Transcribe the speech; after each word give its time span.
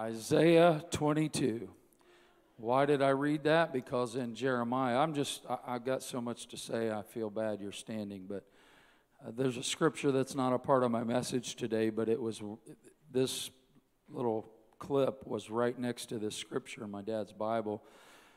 Isaiah 0.00 0.82
22. 0.92 1.68
Why 2.56 2.86
did 2.86 3.02
I 3.02 3.10
read 3.10 3.44
that? 3.44 3.70
Because 3.70 4.16
in 4.16 4.34
Jeremiah, 4.34 4.96
I'm 4.96 5.12
just, 5.12 5.44
I, 5.46 5.74
I 5.74 5.78
got 5.78 6.02
so 6.02 6.22
much 6.22 6.46
to 6.48 6.56
say, 6.56 6.90
I 6.90 7.02
feel 7.02 7.28
bad 7.28 7.60
you're 7.60 7.70
standing, 7.70 8.24
but 8.26 8.46
uh, 9.22 9.30
there's 9.36 9.58
a 9.58 9.62
scripture 9.62 10.10
that's 10.10 10.34
not 10.34 10.54
a 10.54 10.58
part 10.58 10.84
of 10.84 10.90
my 10.90 11.04
message 11.04 11.54
today, 11.54 11.90
but 11.90 12.08
it 12.08 12.18
was 12.18 12.40
this 13.12 13.50
little 14.08 14.50
clip 14.78 15.26
was 15.26 15.50
right 15.50 15.78
next 15.78 16.06
to 16.06 16.18
this 16.18 16.34
scripture 16.34 16.82
in 16.84 16.90
my 16.90 17.02
dad's 17.02 17.34
Bible. 17.34 17.82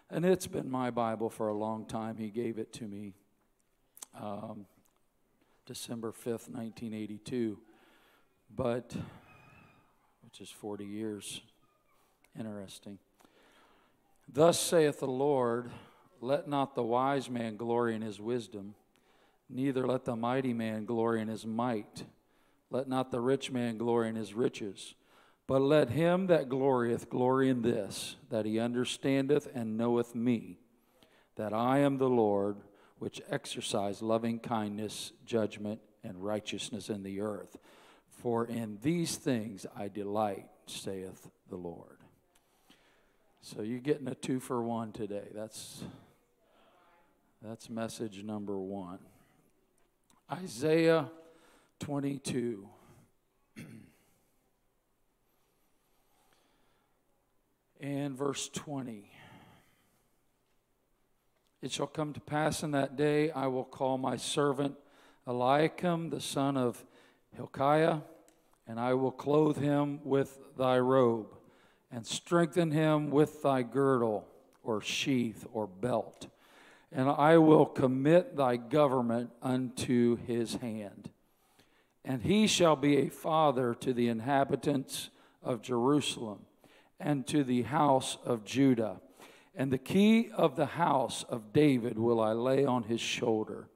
And 0.10 0.26
it's 0.26 0.48
been 0.48 0.70
my 0.70 0.92
Bible 0.92 1.30
for 1.30 1.48
a 1.48 1.54
long 1.54 1.86
time. 1.86 2.18
He 2.18 2.30
gave 2.30 2.58
it 2.58 2.74
to 2.74 2.84
me 2.84 3.14
um, 4.22 4.66
December 5.66 6.12
5th, 6.12 6.50
1982. 6.50 7.58
But, 8.54 8.94
which 10.26 10.42
is 10.42 10.50
40 10.50 10.84
years. 10.84 11.42
Interesting. 12.38 12.98
Thus 14.32 14.60
saith 14.60 15.00
the 15.00 15.08
Lord, 15.08 15.70
let 16.22 16.48
not 16.48 16.76
the 16.76 16.84
wise 16.84 17.30
man 17.30 17.58
glory 17.58 17.96
in 17.96 18.02
his 18.02 18.20
wisdom, 18.20 18.76
neither 19.50 19.86
let 19.86 20.06
the 20.06 20.16
mighty 20.16 20.54
man 20.54 20.86
glory 20.86 21.22
in 21.22 21.28
his 21.28 21.46
might. 21.46 22.06
Let 22.72 22.88
not 22.88 23.12
the 23.12 23.20
rich 23.20 23.52
man 23.52 23.78
glory 23.78 24.10
in 24.10 24.16
his 24.16 24.34
riches, 24.34 24.96
but 25.46 25.62
let 25.62 25.90
him 25.90 26.28
that 26.28 26.50
glorieth 26.50 27.10
glory 27.10 27.50
in 27.50 27.62
this, 27.62 28.16
that 28.30 28.46
he 28.46 28.60
understandeth 28.60 29.48
and 29.54 29.78
knoweth 29.78 30.16
me, 30.16 30.58
that 31.36 31.54
I 31.54 31.80
am 31.80 31.98
the 31.98 32.10
Lord, 32.10 32.58
which 32.98 33.22
exercise 33.30 34.02
loving 34.02 34.40
kindness, 34.40 35.12
judgment, 35.26 35.82
and 36.04 36.24
righteousness 36.24 36.90
in 36.90 37.04
the 37.04 37.22
earth. 37.22 37.58
For 38.10 38.46
in 38.46 38.80
these 38.82 39.18
things 39.18 39.66
I 39.76 39.90
delight, 39.90 40.48
saith 40.66 41.30
the 41.50 41.58
Lord. 41.58 42.03
So 43.46 43.62
you're 43.62 43.80
getting 43.80 44.08
a 44.08 44.16
two 44.16 44.40
for 44.40 44.64
one 44.64 44.94
today. 44.94 45.28
That's 45.36 45.84
that's 47.42 47.70
message 47.70 48.24
number 48.24 48.58
one. 48.58 49.00
Isaiah 50.32 51.12
22. 51.82 52.70
and 57.82 58.16
verse 58.16 58.48
20. 58.48 59.12
It 61.62 61.70
shall 61.74 61.88
come 61.88 62.14
to 62.14 62.22
pass 62.22 62.64
in 62.64 62.72
that 62.72 62.96
day 62.96 63.30
I 63.32 63.48
will 63.48 63.66
call 63.66 63.98
my 63.98 64.16
servant 64.16 64.76
Eliakim, 65.28 66.12
the 66.12 66.22
son 66.22 66.56
of 66.56 66.86
Hilkiah, 67.36 67.98
and 68.66 68.80
I 68.80 68.94
will 68.94 69.12
clothe 69.12 69.58
him 69.58 70.00
with 70.06 70.40
thy 70.58 70.80
robe 70.80 71.36
and 71.94 72.08
strengthen 72.08 72.72
him 72.72 73.12
with 73.12 73.44
thy 73.44 73.62
girdle 73.62 74.28
or 74.64 74.82
sheath 74.82 75.46
or 75.54 75.68
belt. 75.68 76.28
And 76.92 77.08
I 77.08 77.38
will 77.38 77.68
commit 77.68 78.36
thy 78.36 78.58
government 78.58 79.30
unto 79.44 80.16
his 80.16 80.56
hand. 80.56 81.12
And 82.04 82.24
he 82.24 82.48
shall 82.48 82.76
be 82.76 82.98
a 82.98 83.10
father 83.10 83.76
to 83.76 83.94
the 83.94 84.08
inhabitants 84.10 85.12
of 85.44 85.62
Jerusalem 85.62 86.40
and 87.00 87.28
to 87.28 87.44
the 87.44 87.62
house 87.62 88.18
of 88.26 88.44
Judah. 88.44 89.00
And 89.56 89.72
the 89.72 89.78
key 89.78 90.32
of 90.32 90.56
the 90.56 90.66
house 90.66 91.24
of 91.30 91.54
David 91.54 92.00
will 92.00 92.20
I 92.20 92.32
lay 92.32 92.66
on 92.66 92.84
his 92.84 93.02
shoulder. 93.02 93.68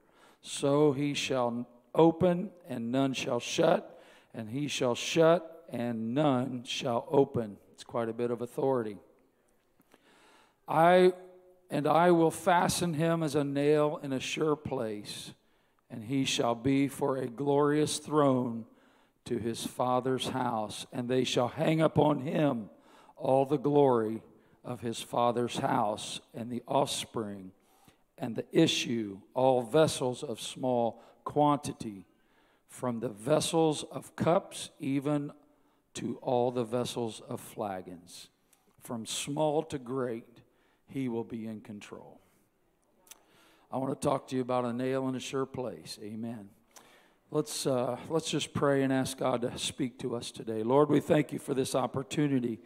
So 0.42 0.92
he 0.92 1.14
shall 1.14 1.68
open, 1.94 2.50
and 2.68 2.90
none 2.90 3.12
shall 3.12 3.40
shut, 3.40 4.02
and 4.34 4.50
he 4.50 4.66
shall 4.66 4.94
shut, 4.96 5.57
and 5.68 6.14
none 6.14 6.64
shall 6.64 7.06
open. 7.10 7.56
It's 7.72 7.84
quite 7.84 8.08
a 8.08 8.12
bit 8.12 8.30
of 8.30 8.40
authority. 8.42 8.96
I 10.66 11.12
and 11.70 11.86
I 11.86 12.10
will 12.10 12.30
fasten 12.30 12.94
him 12.94 13.22
as 13.22 13.34
a 13.34 13.44
nail 13.44 14.00
in 14.02 14.12
a 14.12 14.20
sure 14.20 14.56
place, 14.56 15.32
and 15.90 16.04
he 16.04 16.24
shall 16.24 16.54
be 16.54 16.88
for 16.88 17.18
a 17.18 17.26
glorious 17.26 17.98
throne 17.98 18.64
to 19.26 19.38
his 19.38 19.66
father's 19.66 20.28
house, 20.28 20.86
and 20.92 21.08
they 21.08 21.24
shall 21.24 21.48
hang 21.48 21.82
upon 21.82 22.20
him 22.20 22.70
all 23.16 23.44
the 23.44 23.58
glory 23.58 24.22
of 24.64 24.80
his 24.80 25.00
father's 25.00 25.58
house, 25.58 26.20
and 26.34 26.50
the 26.50 26.62
offspring, 26.66 27.52
and 28.16 28.34
the 28.34 28.46
issue, 28.52 29.18
all 29.34 29.62
vessels 29.62 30.22
of 30.22 30.40
small 30.40 31.02
quantity, 31.24 32.06
from 32.68 33.00
the 33.00 33.08
vessels 33.08 33.84
of 33.90 34.16
cups 34.16 34.70
even 34.78 35.32
to 35.98 36.16
all 36.22 36.52
the 36.52 36.62
vessels 36.62 37.20
of 37.28 37.40
flagons. 37.40 38.28
From 38.80 39.04
small 39.04 39.64
to 39.64 39.78
great, 39.78 40.38
he 40.86 41.08
will 41.08 41.24
be 41.24 41.46
in 41.46 41.60
control. 41.60 42.20
I 43.72 43.78
want 43.78 44.00
to 44.00 44.08
talk 44.08 44.28
to 44.28 44.36
you 44.36 44.42
about 44.42 44.64
a 44.64 44.72
nail 44.72 45.08
in 45.08 45.16
a 45.16 45.20
sure 45.20 45.44
place. 45.44 45.98
Amen. 46.00 46.50
Let's, 47.32 47.66
uh, 47.66 47.98
let's 48.08 48.30
just 48.30 48.54
pray 48.54 48.84
and 48.84 48.92
ask 48.92 49.18
God 49.18 49.42
to 49.42 49.58
speak 49.58 49.98
to 49.98 50.14
us 50.14 50.30
today. 50.30 50.62
Lord, 50.62 50.88
we 50.88 51.00
thank 51.00 51.32
you 51.32 51.40
for 51.40 51.52
this 51.52 51.74
opportunity 51.74 52.60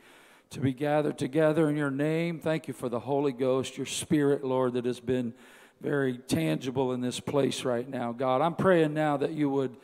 to 0.50 0.60
be 0.60 0.74
gathered 0.74 1.16
together 1.16 1.70
in 1.70 1.76
your 1.76 1.90
name. 1.90 2.38
Thank 2.38 2.68
you 2.68 2.74
for 2.74 2.90
the 2.90 3.00
Holy 3.00 3.32
Ghost, 3.32 3.78
your 3.78 3.86
spirit, 3.86 4.44
Lord, 4.44 4.74
that 4.74 4.84
has 4.84 5.00
been 5.00 5.32
very 5.80 6.18
tangible 6.18 6.92
in 6.92 7.00
this 7.00 7.18
place 7.18 7.64
right 7.64 7.88
now. 7.88 8.12
God, 8.12 8.42
I'm 8.42 8.54
praying 8.54 8.92
now 8.92 9.16
that 9.16 9.32
you 9.32 9.48
would 9.48 9.74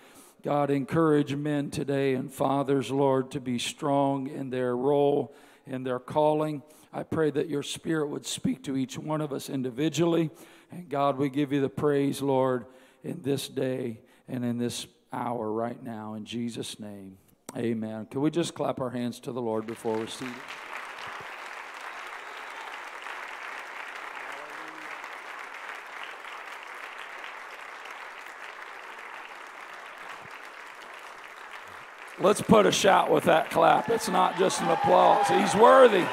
God, 0.42 0.70
encourage 0.70 1.34
men 1.34 1.70
today 1.70 2.14
and 2.14 2.32
fathers, 2.32 2.90
Lord, 2.90 3.32
to 3.32 3.40
be 3.40 3.58
strong 3.58 4.28
in 4.28 4.50
their 4.50 4.76
role, 4.76 5.34
in 5.66 5.82
their 5.82 5.98
calling. 5.98 6.62
I 6.92 7.02
pray 7.02 7.30
that 7.32 7.48
your 7.48 7.62
spirit 7.62 8.08
would 8.08 8.24
speak 8.24 8.62
to 8.64 8.76
each 8.76 8.96
one 8.96 9.20
of 9.20 9.32
us 9.32 9.50
individually. 9.50 10.30
And 10.70 10.88
God, 10.88 11.18
we 11.18 11.28
give 11.28 11.52
you 11.52 11.60
the 11.60 11.68
praise, 11.68 12.22
Lord, 12.22 12.66
in 13.02 13.22
this 13.22 13.48
day 13.48 14.00
and 14.28 14.44
in 14.44 14.58
this 14.58 14.86
hour 15.12 15.50
right 15.50 15.82
now. 15.82 16.14
In 16.14 16.24
Jesus' 16.24 16.78
name, 16.78 17.18
amen. 17.56 18.06
Can 18.06 18.20
we 18.20 18.30
just 18.30 18.54
clap 18.54 18.80
our 18.80 18.90
hands 18.90 19.18
to 19.20 19.32
the 19.32 19.42
Lord 19.42 19.66
before 19.66 19.96
we're 19.96 20.06
seated? 20.06 20.34
Let's 32.20 32.40
put 32.40 32.66
a 32.66 32.72
shout 32.72 33.10
with 33.10 33.24
that 33.24 33.50
clap. 33.50 33.88
It's 33.90 34.08
not 34.08 34.36
just 34.38 34.60
an 34.60 34.68
applause. 34.68 35.28
He's 35.28 35.54
worthy. 35.54 36.04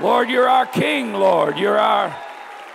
Lord, 0.00 0.30
you're 0.30 0.48
our 0.48 0.66
King, 0.66 1.14
Lord. 1.14 1.58
You're 1.58 1.78
our 1.78 2.10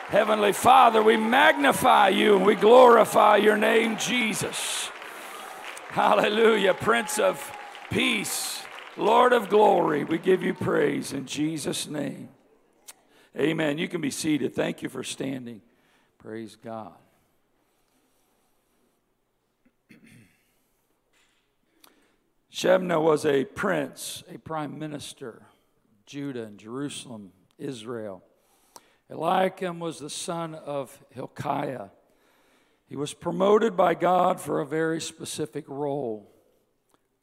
Heavenly 0.10 0.52
Father. 0.52 1.02
We 1.02 1.16
magnify 1.16 2.10
you 2.10 2.36
and 2.36 2.46
we 2.46 2.56
glorify 2.56 3.38
your 3.38 3.56
name, 3.56 3.98
Jesus. 3.98 4.90
Hallelujah. 5.90 6.74
Prince 6.74 7.20
of 7.20 7.52
Peace, 7.90 8.62
Lord 8.98 9.32
of 9.32 9.48
Glory. 9.48 10.04
We 10.04 10.18
give 10.18 10.44
you 10.44 10.54
praise 10.54 11.14
in 11.14 11.26
Jesus' 11.26 11.88
name. 11.88 12.30
Amen. 13.38 13.78
You 13.78 13.88
can 13.88 14.02
be 14.02 14.12
seated. 14.12 14.54
Thank 14.54 14.82
you 14.82 14.90
for 14.90 15.04
standing. 15.04 15.62
Praise 16.18 16.58
God. 16.62 16.94
Shebna 22.58 23.00
was 23.00 23.24
a 23.24 23.46
prince, 23.46 24.24
a 24.34 24.40
prime 24.40 24.80
minister, 24.80 25.44
Judah 26.08 26.42
and 26.42 26.58
Jerusalem, 26.58 27.32
Israel. 27.60 28.24
Eliakim 29.12 29.80
was 29.80 30.00
the 30.00 30.10
son 30.10 30.56
of 30.56 31.00
Hilkiah. 31.12 31.90
He 32.88 32.96
was 32.96 33.14
promoted 33.14 33.78
by 33.78 33.94
God 33.94 34.42
for 34.42 34.60
a 34.60 34.66
very 34.66 35.00
specific 35.00 35.66
role. 35.68 36.34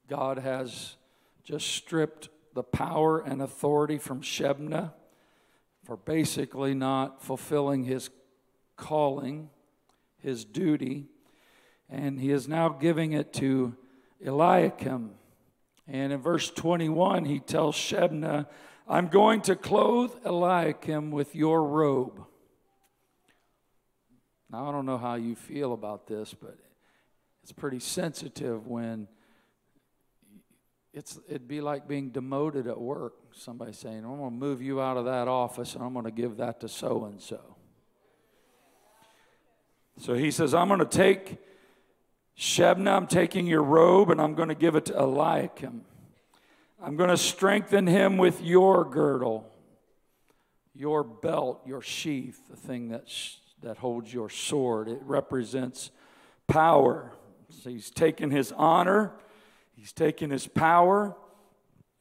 God 0.09 0.39
has 0.39 0.95
just 1.43 1.67
stripped 1.67 2.29
the 2.55 2.63
power 2.63 3.19
and 3.19 3.43
authority 3.43 3.99
from 3.99 4.23
Shebna 4.23 4.93
for 5.83 5.97
basically 5.97 6.75
not 6.75 7.25
fulfilling 7.25 7.83
his 7.83 8.09
calling, 8.77 9.51
his 10.17 10.45
duty, 10.45 11.07
and 11.91 12.21
he 12.21 12.31
is 12.31 12.47
now 12.47 12.69
giving 12.69 13.11
it 13.11 13.33
to 13.33 13.75
Eliakim. 14.25 15.11
And 15.87 16.13
in 16.13 16.21
verse 16.21 16.51
21, 16.51 17.25
he 17.25 17.41
tells 17.41 17.77
Shebna, 17.77 18.47
I'm 18.89 19.09
going 19.09 19.43
to 19.43 19.57
clothe 19.57 20.13
Eliakim 20.25 21.11
with 21.11 21.35
your 21.35 21.63
robe. 21.65 22.25
Now, 24.51 24.69
I 24.69 24.73
don't 24.73 24.87
know 24.87 24.99
how 24.99 25.15
you 25.15 25.35
feel 25.35 25.73
about 25.73 26.07
this, 26.07 26.35
but 26.35 26.57
it's 27.43 27.53
pretty 27.53 27.81
sensitive 27.81 28.67
when 28.67 29.09
it's, 30.93 31.19
it'd 31.29 31.49
be 31.49 31.61
like 31.61 31.89
being 31.89 32.11
demoted 32.11 32.67
at 32.67 32.81
work. 32.81 33.15
Somebody 33.33 33.73
saying, 33.73 34.05
I'm 34.05 34.17
going 34.17 34.31
to 34.31 34.37
move 34.37 34.63
you 34.63 34.81
out 34.81 34.97
of 34.97 35.07
that 35.07 35.29
office 35.29 35.75
and 35.75 35.83
I'm 35.83 35.93
going 35.93 36.05
to 36.05 36.13
give 36.13 36.37
that 36.37 36.61
to 36.61 36.69
so 36.69 37.05
and 37.05 37.21
so. 37.21 37.41
So 39.99 40.15
he 40.15 40.31
says, 40.31 40.55
I'm 40.55 40.69
going 40.69 40.81
to 40.81 40.87
take 40.87 41.39
Shebna, 42.39 42.97
I'm 42.97 43.07
taking 43.07 43.47
your 43.47 43.63
robe 43.63 44.11
and 44.11 44.21
I'm 44.21 44.35
going 44.35 44.49
to 44.49 44.55
give 44.55 44.75
it 44.75 44.87
to 44.87 45.01
Eliakim. 45.01 45.83
I'm 46.83 46.97
going 46.97 47.11
to 47.11 47.17
strengthen 47.17 47.87
him 47.87 48.19
with 48.19 48.43
your 48.43 48.85
girdle, 48.85 49.51
your 50.75 51.05
belt, 51.05 51.63
your 51.65 51.81
sheath, 51.81 52.41
the 52.51 52.57
thing 52.57 52.89
that, 52.89 53.09
sh- 53.09 53.37
that 53.63 53.79
holds 53.79 54.13
your 54.13 54.29
sword. 54.29 54.89
It 54.89 54.99
represents 55.03 55.91
power. 56.47 57.13
So 57.49 57.71
he's 57.71 57.91
taken 57.91 58.31
his 58.31 58.53
honor, 58.53 59.13
he's 59.77 59.93
taken 59.93 60.31
his 60.31 60.47
power, 60.47 61.17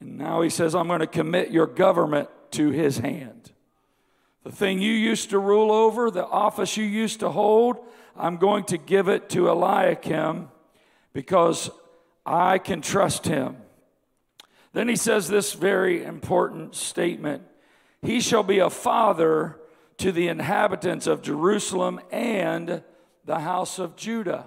and 0.00 0.18
now 0.18 0.42
he 0.42 0.50
says, 0.50 0.74
I'm 0.74 0.88
going 0.88 1.00
to 1.00 1.06
commit 1.06 1.50
your 1.50 1.66
government 1.66 2.28
to 2.52 2.70
his 2.70 2.98
hand. 2.98 3.52
The 4.42 4.52
thing 4.52 4.80
you 4.80 4.92
used 4.92 5.30
to 5.30 5.38
rule 5.38 5.72
over, 5.72 6.10
the 6.10 6.26
office 6.26 6.76
you 6.76 6.84
used 6.84 7.20
to 7.20 7.30
hold, 7.30 7.78
I'm 8.16 8.36
going 8.36 8.64
to 8.64 8.78
give 8.78 9.08
it 9.08 9.28
to 9.30 9.50
Eliakim 9.50 10.48
because 11.12 11.70
I 12.24 12.58
can 12.58 12.80
trust 12.80 13.26
him. 13.26 13.56
Then 14.72 14.88
he 14.88 14.96
says 14.96 15.28
this 15.28 15.52
very 15.52 16.04
important 16.04 16.74
statement 16.74 17.42
He 18.02 18.20
shall 18.20 18.42
be 18.42 18.58
a 18.58 18.70
father 18.70 19.58
to 19.98 20.12
the 20.12 20.28
inhabitants 20.28 21.06
of 21.06 21.22
Jerusalem 21.22 22.00
and 22.10 22.82
the 23.24 23.38
house 23.38 23.78
of 23.78 23.96
Judah. 23.96 24.46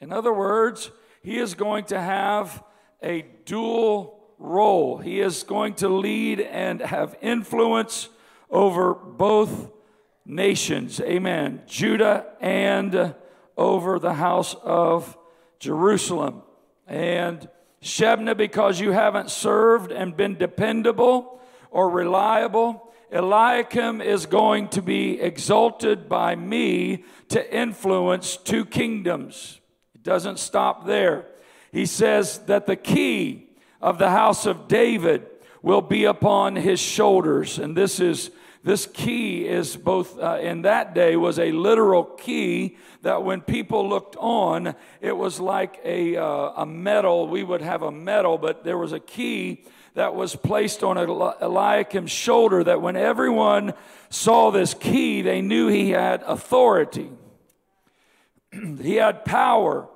In 0.00 0.12
other 0.12 0.32
words, 0.32 0.90
he 1.22 1.38
is 1.38 1.54
going 1.54 1.84
to 1.86 2.00
have 2.00 2.62
a 3.02 3.24
dual 3.44 4.20
role. 4.38 4.98
He 4.98 5.20
is 5.20 5.42
going 5.42 5.74
to 5.74 5.88
lead 5.88 6.40
and 6.40 6.80
have 6.80 7.16
influence 7.20 8.08
over 8.50 8.94
both 8.94 9.70
nations. 10.24 11.00
Amen. 11.00 11.62
Judah 11.66 12.26
and 12.40 13.14
over 13.56 13.98
the 13.98 14.14
house 14.14 14.54
of 14.62 15.16
Jerusalem. 15.58 16.42
And 16.86 17.48
Shebna, 17.82 18.36
because 18.36 18.80
you 18.80 18.92
haven't 18.92 19.30
served 19.30 19.92
and 19.92 20.16
been 20.16 20.36
dependable 20.36 21.40
or 21.70 21.90
reliable, 21.90 22.92
Eliakim 23.12 24.00
is 24.00 24.26
going 24.26 24.68
to 24.68 24.82
be 24.82 25.20
exalted 25.20 26.08
by 26.08 26.34
me 26.34 27.04
to 27.28 27.54
influence 27.56 28.36
two 28.36 28.64
kingdoms. 28.64 29.60
It 29.94 30.02
doesn't 30.02 30.38
stop 30.38 30.86
there. 30.86 31.26
He 31.70 31.86
says 31.86 32.38
that 32.46 32.66
the 32.66 32.76
key 32.76 33.50
of 33.80 33.98
the 33.98 34.10
house 34.10 34.46
of 34.46 34.68
David 34.68 35.26
will 35.62 35.82
be 35.82 36.04
upon 36.04 36.56
his 36.56 36.80
shoulders. 36.80 37.58
And 37.58 37.76
this 37.76 38.00
is 38.00 38.30
this 38.64 38.86
key 38.86 39.46
is 39.46 39.76
both 39.76 40.18
uh, 40.18 40.38
in 40.40 40.62
that 40.62 40.94
day 40.94 41.16
was 41.16 41.38
a 41.38 41.52
literal 41.52 42.02
key 42.02 42.78
that 43.02 43.22
when 43.22 43.42
people 43.42 43.86
looked 43.86 44.16
on, 44.16 44.74
it 45.02 45.14
was 45.14 45.38
like 45.38 45.78
a, 45.84 46.16
uh, 46.16 46.52
a 46.56 46.64
medal. 46.64 47.28
We 47.28 47.42
would 47.42 47.60
have 47.60 47.82
a 47.82 47.92
medal, 47.92 48.38
but 48.38 48.64
there 48.64 48.78
was 48.78 48.92
a 48.92 49.00
key 49.00 49.64
that 49.92 50.14
was 50.14 50.34
placed 50.34 50.82
on 50.82 50.96
Eliakim's 50.96 52.10
shoulder 52.10 52.64
that 52.64 52.80
when 52.80 52.96
everyone 52.96 53.74
saw 54.08 54.50
this 54.50 54.72
key, 54.72 55.20
they 55.20 55.42
knew 55.42 55.68
he 55.68 55.90
had 55.90 56.22
authority. 56.22 57.10
he 58.80 58.94
had 58.94 59.26
power. 59.26 59.86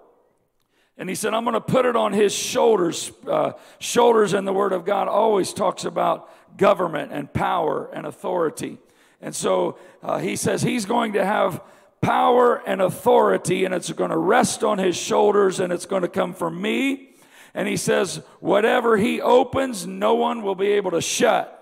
And 0.99 1.09
he 1.09 1.15
said, 1.15 1.33
I'm 1.33 1.45
going 1.45 1.55
to 1.55 1.61
put 1.61 1.87
it 1.87 1.97
on 1.97 2.13
his 2.13 2.35
shoulders. 2.35 3.13
Uh, 3.27 3.53
shoulders 3.79 4.35
in 4.35 4.45
the 4.45 4.53
Word 4.53 4.73
of 4.73 4.85
God 4.85 5.09
always 5.09 5.55
talks 5.55 5.85
about 5.85 6.29
government 6.59 7.13
and 7.13 7.33
power 7.33 7.89
and 7.95 8.05
authority. 8.05 8.77
And 9.23 9.35
so 9.35 9.79
uh, 10.03 10.19
he 10.19 10.37
says 10.37 10.61
he's 10.61 10.85
going 10.85 11.15
to 11.15 11.25
have 11.25 11.63
power 12.03 12.63
and 12.67 12.83
authority, 12.83 13.65
and 13.65 13.75
it's 13.75 13.91
going 13.93 14.11
to 14.11 14.19
rest 14.19 14.63
on 14.63 14.79
his 14.79 14.97
shoulders, 14.97 15.59
and 15.61 15.73
it's 15.73 15.87
going 15.87 16.03
to 16.03 16.09
come 16.09 16.35
from 16.35 16.61
me. 16.61 17.15
And 17.55 17.67
he 17.67 17.77
says, 17.77 18.21
whatever 18.41 18.97
he 18.97 19.21
opens, 19.21 19.87
no 19.87 20.15
one 20.15 20.43
will 20.43 20.55
be 20.55 20.69
able 20.73 20.93
to 20.93 21.01
shut. 21.01 21.55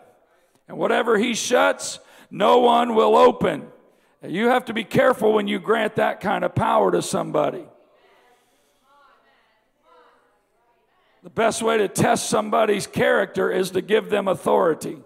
And 0.68 0.76
whatever 0.76 1.16
he 1.16 1.34
shuts, 1.34 2.00
no 2.30 2.58
one 2.58 2.94
will 2.94 3.16
open. 3.16 3.68
You 4.22 4.48
have 4.48 4.64
to 4.66 4.74
be 4.74 4.84
careful 4.84 5.32
when 5.32 5.46
you 5.46 5.60
grant 5.60 5.96
that 5.96 6.20
kind 6.20 6.44
of 6.44 6.54
power 6.54 6.90
to 6.90 7.00
somebody. 7.00 7.64
The 11.26 11.30
best 11.30 11.60
way 11.60 11.76
to 11.78 11.88
test 11.88 12.30
somebody's 12.30 12.86
character 12.86 13.50
is 13.50 13.72
to 13.72 13.82
give 13.82 14.10
them 14.10 14.28
authority. 14.28 14.96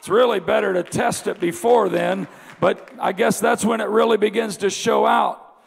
It's 0.00 0.08
really 0.08 0.40
better 0.40 0.72
to 0.72 0.82
test 0.82 1.28
it 1.28 1.38
before 1.38 1.88
then, 1.88 2.26
but 2.58 2.90
I 2.98 3.12
guess 3.12 3.38
that's 3.38 3.64
when 3.64 3.80
it 3.80 3.88
really 3.88 4.16
begins 4.16 4.56
to 4.56 4.68
show 4.68 5.06
out. 5.06 5.58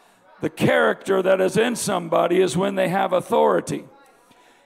The 0.42 0.50
character 0.50 1.22
that 1.22 1.40
is 1.40 1.56
in 1.56 1.74
somebody 1.74 2.42
is 2.42 2.54
when 2.54 2.74
they 2.74 2.90
have 2.90 3.14
authority. 3.14 3.84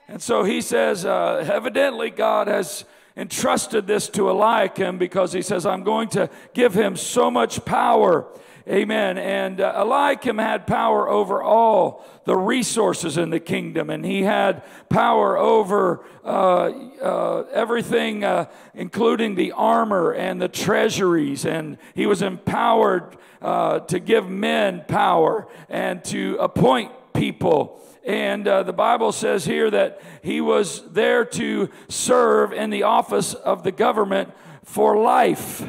And 0.09 0.21
so 0.21 0.43
he 0.43 0.59
says, 0.59 1.05
uh, 1.05 1.49
evidently, 1.49 2.09
God 2.09 2.49
has 2.49 2.83
entrusted 3.15 3.87
this 3.87 4.09
to 4.09 4.29
Eliakim 4.29 4.97
because 4.97 5.31
he 5.31 5.41
says, 5.41 5.65
I'm 5.65 5.83
going 5.83 6.09
to 6.09 6.29
give 6.53 6.73
him 6.73 6.97
so 6.97 7.31
much 7.31 7.63
power 7.63 8.27
Amen. 8.67 9.19
And 9.19 9.61
uh, 9.61 9.73
Eliakim 9.75 10.39
had 10.39 10.65
power 10.65 11.07
over 11.07 11.43
all 11.43 12.03
the 12.25 12.35
resources 12.35 13.15
in 13.15 13.29
the 13.29 13.39
kingdom, 13.39 13.91
and 13.91 14.03
he 14.03 14.23
had 14.23 14.63
power 14.89 15.37
over 15.37 16.03
uh, 16.23 16.71
uh, 16.99 17.45
everything, 17.53 18.23
uh, 18.23 18.45
including 18.73 19.35
the 19.35 19.51
armor 19.51 20.13
and 20.13 20.41
the 20.41 20.47
treasuries. 20.47 21.45
And 21.45 21.77
he 21.93 22.07
was 22.07 22.23
empowered 22.23 23.17
uh, 23.39 23.81
to 23.81 23.99
give 23.99 24.27
men 24.27 24.83
power 24.87 25.47
and 25.69 26.03
to 26.05 26.37
appoint 26.39 26.91
people. 27.13 27.79
And 28.03 28.47
uh, 28.47 28.63
the 28.63 28.73
Bible 28.73 29.11
says 29.11 29.45
here 29.45 29.69
that 29.69 30.01
he 30.23 30.41
was 30.41 30.81
there 30.91 31.23
to 31.25 31.69
serve 31.87 32.51
in 32.51 32.71
the 32.71 32.83
office 32.83 33.35
of 33.35 33.63
the 33.63 33.71
government 33.71 34.33
for 34.63 34.97
life. 34.97 35.63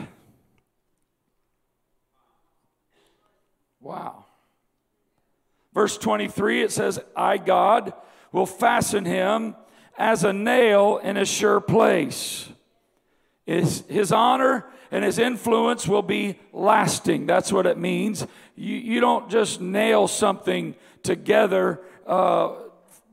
Wow. 3.87 4.25
Verse 5.73 5.97
23, 5.97 6.62
it 6.62 6.73
says, 6.73 6.99
I, 7.14 7.38
God, 7.38 7.93
will 8.33 8.45
fasten 8.45 9.05
him 9.05 9.55
as 9.97 10.25
a 10.25 10.33
nail 10.33 10.99
in 10.99 11.16
a 11.16 11.25
sure 11.25 11.61
place. 11.61 12.49
His, 13.45 13.85
his 13.88 14.11
honor 14.11 14.66
and 14.90 15.05
his 15.05 15.21
influence 15.21 15.87
will 15.87 16.02
be 16.02 16.37
lasting. 16.52 17.26
That's 17.26 17.52
what 17.52 17.64
it 17.64 17.78
means. 17.78 18.26
You, 18.57 18.75
you 18.75 19.00
don't 19.00 19.31
just 19.31 19.61
nail 19.61 20.09
something 20.09 20.75
together 21.05 21.81
uh, 22.09 22.55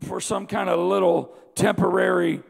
for 0.02 0.20
some 0.20 0.48
kind 0.48 0.70
of 0.70 0.80
little 0.80 1.36
temporary 1.54 2.42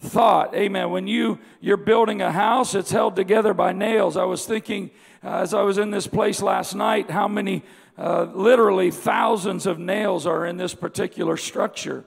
thought. 0.00 0.54
Amen. 0.54 0.88
When 0.90 1.06
you, 1.06 1.38
you're 1.60 1.76
building 1.76 2.22
a 2.22 2.32
house, 2.32 2.74
it's 2.74 2.90
held 2.90 3.16
together 3.16 3.52
by 3.52 3.74
nails. 3.74 4.16
I 4.16 4.24
was 4.24 4.46
thinking 4.46 4.90
as 5.26 5.52
I 5.52 5.62
was 5.62 5.76
in 5.76 5.90
this 5.90 6.06
place 6.06 6.40
last 6.40 6.74
night, 6.74 7.10
how 7.10 7.26
many, 7.26 7.64
uh, 7.98 8.28
literally 8.32 8.92
thousands 8.92 9.66
of 9.66 9.78
nails 9.78 10.24
are 10.26 10.46
in 10.46 10.56
this 10.56 10.74
particular 10.74 11.36
structure. 11.36 12.04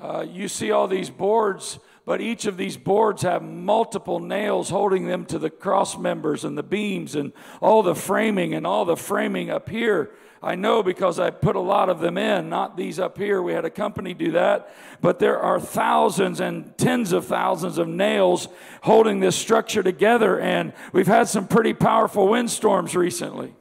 Uh, 0.00 0.26
you 0.28 0.48
see 0.48 0.72
all 0.72 0.88
these 0.88 1.10
boards, 1.10 1.78
but 2.04 2.20
each 2.20 2.44
of 2.46 2.56
these 2.56 2.76
boards 2.76 3.22
have 3.22 3.42
multiple 3.42 4.18
nails 4.18 4.68
holding 4.68 5.06
them 5.06 5.24
to 5.26 5.38
the 5.38 5.50
cross 5.50 5.96
members 5.96 6.44
and 6.44 6.58
the 6.58 6.62
beams 6.64 7.14
and 7.14 7.32
all 7.60 7.84
the 7.84 7.94
framing 7.94 8.52
and 8.52 8.66
all 8.66 8.84
the 8.84 8.96
framing 8.96 9.48
up 9.48 9.68
here 9.68 10.10
I 10.42 10.56
know 10.56 10.82
because 10.82 11.20
I 11.20 11.30
put 11.30 11.54
a 11.54 11.60
lot 11.60 11.88
of 11.88 12.00
them 12.00 12.18
in, 12.18 12.48
not 12.48 12.76
these 12.76 12.98
up 12.98 13.16
here. 13.16 13.40
We 13.40 13.52
had 13.52 13.64
a 13.64 13.70
company 13.70 14.12
do 14.12 14.32
that. 14.32 14.74
But 15.00 15.20
there 15.20 15.38
are 15.38 15.60
thousands 15.60 16.40
and 16.40 16.76
tens 16.76 17.12
of 17.12 17.26
thousands 17.26 17.78
of 17.78 17.86
nails 17.86 18.48
holding 18.82 19.20
this 19.20 19.36
structure 19.36 19.84
together. 19.84 20.40
And 20.40 20.72
we've 20.92 21.06
had 21.06 21.28
some 21.28 21.46
pretty 21.46 21.74
powerful 21.74 22.28
windstorms 22.28 22.96
recently. 22.96 23.54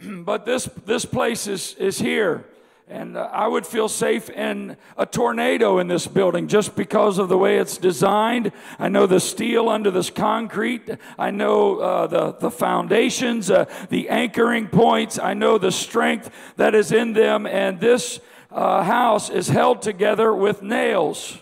but 0.02 0.46
this, 0.46 0.64
this 0.86 1.04
place 1.04 1.46
is, 1.46 1.74
is 1.74 1.98
here. 1.98 2.46
And 2.94 3.16
uh, 3.16 3.28
I 3.32 3.48
would 3.48 3.66
feel 3.66 3.88
safe 3.88 4.30
in 4.30 4.76
a 4.96 5.04
tornado 5.04 5.80
in 5.80 5.88
this 5.88 6.06
building 6.06 6.46
just 6.46 6.76
because 6.76 7.18
of 7.18 7.28
the 7.28 7.36
way 7.36 7.58
it's 7.58 7.76
designed. 7.76 8.52
I 8.78 8.88
know 8.88 9.06
the 9.06 9.18
steel 9.18 9.68
under 9.68 9.90
this 9.90 10.10
concrete. 10.10 10.88
I 11.18 11.32
know 11.32 11.80
uh, 11.80 12.06
the, 12.06 12.32
the 12.34 12.52
foundations, 12.52 13.50
uh, 13.50 13.64
the 13.90 14.08
anchoring 14.10 14.68
points. 14.68 15.18
I 15.18 15.34
know 15.34 15.58
the 15.58 15.72
strength 15.72 16.30
that 16.54 16.76
is 16.76 16.92
in 16.92 17.14
them. 17.14 17.48
And 17.48 17.80
this 17.80 18.20
uh, 18.52 18.84
house 18.84 19.28
is 19.28 19.48
held 19.48 19.82
together 19.82 20.32
with 20.32 20.62
nails. 20.62 21.36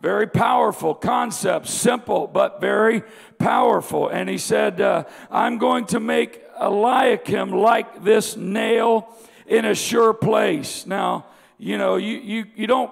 Very 0.00 0.28
powerful 0.28 0.94
concept, 0.94 1.66
simple, 1.66 2.28
but 2.28 2.60
very 2.60 3.02
powerful. 3.38 4.06
And 4.08 4.28
he 4.28 4.38
said, 4.38 4.80
uh, 4.80 5.06
I'm 5.28 5.58
going 5.58 5.86
to 5.86 5.98
make 5.98 6.40
Eliakim 6.60 7.50
like 7.50 8.04
this 8.04 8.36
nail 8.36 9.08
in 9.46 9.64
a 9.64 9.74
sure 9.74 10.12
place. 10.12 10.86
Now, 10.86 11.26
you 11.58 11.78
know, 11.78 11.96
you, 11.96 12.18
you, 12.18 12.44
you 12.54 12.66
don't, 12.66 12.90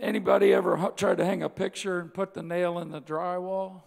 anybody 0.00 0.52
ever 0.52 0.92
tried 0.96 1.18
to 1.18 1.24
hang 1.24 1.42
a 1.42 1.48
picture 1.48 1.98
and 2.00 2.12
put 2.12 2.34
the 2.34 2.42
nail 2.42 2.78
in 2.78 2.90
the 2.90 3.00
drywall? 3.00 3.82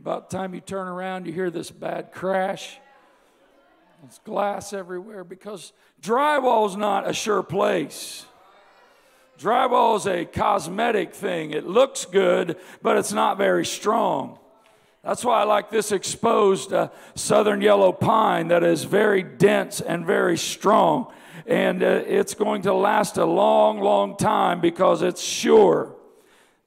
About 0.00 0.30
the 0.30 0.36
time 0.36 0.54
you 0.54 0.60
turn 0.60 0.86
around, 0.86 1.26
you 1.26 1.32
hear 1.32 1.50
this 1.50 1.70
bad 1.70 2.12
crash. 2.12 2.78
There's 4.02 4.20
glass 4.24 4.72
everywhere 4.72 5.24
because 5.24 5.72
drywall 6.00 6.68
is 6.68 6.76
not 6.76 7.08
a 7.08 7.12
sure 7.12 7.42
place. 7.42 8.24
Drywall 9.38 9.96
is 9.96 10.06
a 10.06 10.24
cosmetic 10.24 11.14
thing. 11.14 11.50
It 11.52 11.66
looks 11.66 12.04
good, 12.04 12.56
but 12.82 12.96
it's 12.96 13.12
not 13.12 13.38
very 13.38 13.64
strong. 13.66 14.38
That's 15.02 15.24
why 15.24 15.40
I 15.40 15.44
like 15.44 15.70
this 15.70 15.92
exposed 15.92 16.72
uh, 16.72 16.88
southern 17.14 17.60
yellow 17.60 17.92
pine 17.92 18.48
that 18.48 18.64
is 18.64 18.84
very 18.84 19.22
dense 19.22 19.80
and 19.80 20.04
very 20.04 20.36
strong. 20.36 21.12
And 21.46 21.82
uh, 21.82 22.02
it's 22.06 22.34
going 22.34 22.62
to 22.62 22.74
last 22.74 23.16
a 23.16 23.24
long, 23.24 23.80
long 23.80 24.16
time 24.16 24.60
because 24.60 25.02
it's 25.02 25.22
sure. 25.22 25.94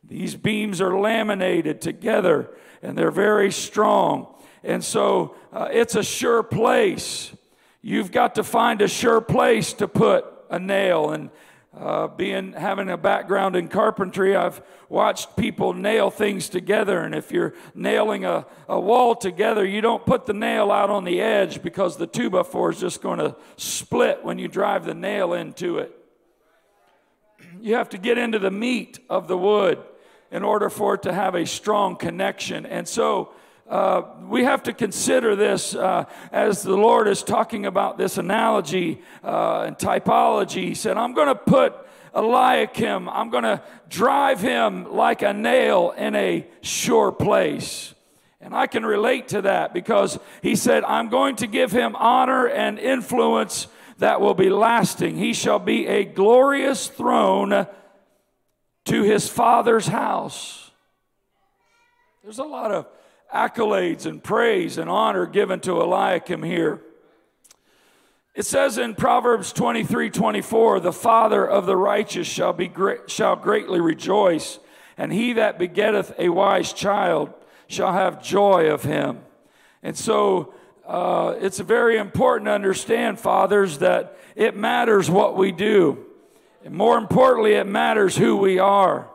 These 0.04 0.36
beams 0.36 0.82
are 0.82 1.00
laminated 1.00 1.82
together 1.82 2.50
and 2.82 2.98
they're 2.98 3.12
very 3.12 3.52
strong. 3.52 4.34
And 4.64 4.84
so 4.84 5.36
uh, 5.52 5.70
it's 5.72 5.96
a 5.96 6.04
sure 6.04 6.44
place. 6.44 7.32
You've 7.82 8.12
got 8.12 8.36
to 8.36 8.44
find 8.44 8.82
a 8.82 8.88
sure 8.88 9.22
place 9.22 9.74
to 9.74 9.88
put 9.88 10.26
a 10.50 10.60
nail. 10.60 11.12
And 11.12 11.30
uh, 11.78 12.08
being 12.08 12.52
having 12.52 12.90
a 12.90 12.98
background 12.98 13.56
in 13.56 13.70
carpentry, 13.70 14.36
I've 14.36 14.62
watched 14.90 15.38
people 15.38 15.74
nail 15.74 16.10
things 16.10 16.50
together. 16.50 17.00
And 17.00 17.16
if 17.16 17.32
you're 17.32 17.54
nailing 17.74 18.26
a, 18.26 18.46
a 18.68 18.80
wall 18.80 19.16
together, 19.16 19.66
you 19.66 19.80
don't 19.80 20.06
put 20.06 20.26
the 20.26 20.34
nail 20.34 20.70
out 20.70 20.90
on 20.90 21.06
the 21.06 21.22
edge 21.22 21.64
because 21.64 21.96
the 21.96 22.08
two 22.08 22.30
by 22.30 22.44
four 22.44 22.72
is 22.72 22.80
just 22.80 23.02
going 23.02 23.20
to 23.20 23.36
split 23.56 24.24
when 24.24 24.38
you 24.38 24.50
drive 24.50 24.86
the 24.86 24.94
nail 24.94 25.34
into 25.34 25.78
it. 25.78 25.98
You 27.62 27.76
have 27.76 27.90
to 27.90 27.98
get 27.98 28.18
into 28.18 28.40
the 28.40 28.52
meat 28.52 29.00
of 29.10 29.28
the 29.30 29.38
wood 29.38 29.80
in 30.30 30.44
order 30.44 30.70
for 30.70 30.96
it 30.96 31.04
to 31.04 31.14
have 31.14 31.36
a 31.36 31.46
strong 31.46 31.96
connection. 31.96 32.66
And 32.66 32.88
so 32.88 33.34
uh, 33.72 34.04
we 34.28 34.44
have 34.44 34.64
to 34.64 34.74
consider 34.74 35.34
this 35.34 35.74
uh, 35.74 36.04
as 36.34 36.62
the 36.62 36.76
Lord 36.76 37.08
is 37.08 37.24
talking 37.24 37.66
about 37.66 37.98
this 37.98 38.18
analogy 38.18 39.02
uh, 39.24 39.62
and 39.62 39.78
typology. 39.78 40.64
He 40.64 40.76
said, 40.76 40.98
I'm 40.98 41.14
going 41.14 41.30
to 41.30 41.36
put 41.36 41.74
Eliakim, 42.14 43.08
I'm 43.08 43.30
going 43.30 43.46
to 43.46 43.64
drive 43.88 44.42
him 44.42 44.92
like 44.92 45.22
a 45.22 45.32
nail 45.32 45.94
in 45.98 46.16
a 46.16 46.46
sure 46.60 47.14
place. 47.14 47.94
And 48.42 48.54
I 48.54 48.68
can 48.68 48.86
relate 48.86 49.30
to 49.30 49.44
that 49.44 49.74
because 49.74 50.20
he 50.42 50.58
said, 50.58 50.84
I'm 50.84 51.08
going 51.08 51.38
to 51.38 51.48
give 51.48 51.72
him 51.72 51.96
honor 51.96 52.48
and 52.48 52.78
influence 52.78 53.68
that 54.00 54.20
will 54.20 54.34
be 54.34 54.50
lasting. 54.50 55.16
He 55.16 55.32
shall 55.32 55.60
be 55.60 55.88
a 55.88 56.04
glorious 56.04 56.90
throne 56.90 57.68
to 58.86 59.04
his 59.04 59.30
father's 59.30 59.88
house. 59.88 60.72
There's 62.22 62.40
a 62.40 62.44
lot 62.44 62.72
of 62.72 62.88
accolades 63.34 64.06
and 64.06 64.24
praise 64.24 64.78
and 64.78 64.90
honor 64.90 65.26
given 65.26 65.60
to 65.62 65.82
Eliakim 65.82 66.44
here. 66.44 66.82
It 68.34 68.46
says 68.46 68.78
in 68.78 68.96
Proverbs 68.96 69.52
23 69.52 70.10
24, 70.10 70.80
the 70.80 70.94
father 70.94 71.46
of 71.46 71.66
the 71.66 71.76
righteous 71.76 72.28
shall, 72.28 72.54
be 72.54 72.68
great, 72.68 73.10
shall 73.10 73.36
greatly 73.36 73.82
rejoice, 73.82 74.60
and 74.98 75.12
he 75.12 75.34
that 75.34 75.60
begetteth 75.60 76.14
a 76.18 76.30
wise 76.30 76.72
child 76.72 77.34
shall 77.68 77.94
have 77.94 78.24
joy 78.24 78.70
of 78.70 78.84
him. 78.84 79.20
And 79.84 79.98
so 79.98 80.54
uh, 80.86 81.36
it's 81.40 81.60
very 81.60 81.98
important 81.98 82.48
to 82.48 82.52
understand, 82.52 83.20
fathers, 83.20 83.80
that 83.80 84.18
it 84.36 84.56
matters 84.56 85.10
what 85.10 85.36
we 85.36 85.52
do. 85.52 86.06
And 86.64 86.76
more 86.76 86.98
importantly, 86.98 87.54
it 87.54 87.68
matters 87.68 88.16
who 88.16 88.38
we 88.38 88.60
are. 88.60 89.10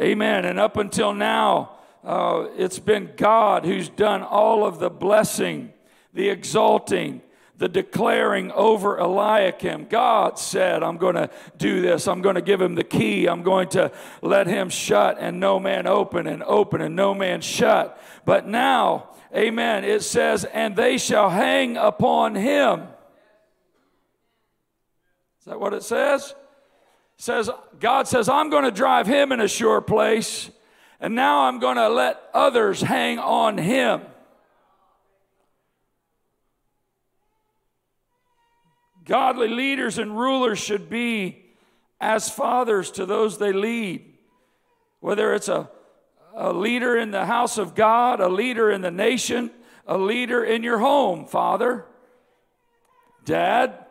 Amen. 0.00 0.44
And 0.44 0.58
up 0.58 0.76
until 0.76 1.12
now, 1.12 1.69
uh, 2.04 2.46
it's 2.56 2.78
been 2.78 3.10
God 3.16 3.64
who's 3.64 3.88
done 3.88 4.22
all 4.22 4.64
of 4.64 4.78
the 4.78 4.90
blessing, 4.90 5.72
the 6.14 6.28
exalting, 6.30 7.20
the 7.58 7.68
declaring 7.68 8.50
over 8.52 8.96
Eliakim. 8.96 9.86
God 9.90 10.38
said, 10.38 10.82
I'm 10.82 10.96
going 10.96 11.16
to 11.16 11.28
do 11.58 11.82
this. 11.82 12.08
I'm 12.08 12.22
going 12.22 12.36
to 12.36 12.42
give 12.42 12.60
him 12.60 12.74
the 12.74 12.84
key. 12.84 13.26
I'm 13.26 13.42
going 13.42 13.68
to 13.70 13.92
let 14.22 14.46
him 14.46 14.70
shut 14.70 15.18
and 15.20 15.38
no 15.38 15.60
man 15.60 15.86
open, 15.86 16.26
and 16.26 16.42
open 16.42 16.80
and 16.80 16.96
no 16.96 17.14
man 17.14 17.42
shut. 17.42 18.00
But 18.24 18.46
now, 18.46 19.10
amen, 19.36 19.84
it 19.84 20.02
says, 20.02 20.46
and 20.46 20.74
they 20.74 20.96
shall 20.96 21.28
hang 21.28 21.76
upon 21.76 22.34
him. 22.34 22.88
Is 25.40 25.44
that 25.46 25.60
what 25.60 25.74
it 25.74 25.82
says? 25.82 26.30
It 26.30 27.22
says 27.22 27.50
God 27.78 28.08
says, 28.08 28.30
I'm 28.30 28.48
going 28.48 28.64
to 28.64 28.70
drive 28.70 29.06
him 29.06 29.32
in 29.32 29.40
a 29.40 29.48
sure 29.48 29.82
place 29.82 30.50
and 31.00 31.14
now 31.14 31.44
I'm 31.44 31.58
going 31.58 31.76
to 31.76 31.88
let 31.88 32.20
others 32.34 32.82
hang 32.82 33.18
on 33.18 33.56
him. 33.56 34.02
Godly 39.06 39.48
leaders 39.48 39.98
and 39.98 40.16
rulers 40.16 40.58
should 40.58 40.90
be 40.90 41.42
as 42.00 42.30
fathers 42.30 42.90
to 42.92 43.06
those 43.06 43.38
they 43.38 43.52
lead. 43.52 44.04
Whether 45.00 45.34
it's 45.34 45.48
a, 45.48 45.70
a 46.34 46.52
leader 46.52 46.96
in 46.96 47.10
the 47.10 47.24
house 47.24 47.58
of 47.58 47.74
God, 47.74 48.20
a 48.20 48.28
leader 48.28 48.70
in 48.70 48.82
the 48.82 48.90
nation, 48.90 49.50
a 49.86 49.96
leader 49.96 50.44
in 50.44 50.62
your 50.62 50.78
home, 50.78 51.24
father, 51.24 51.86
dad. 53.24 53.86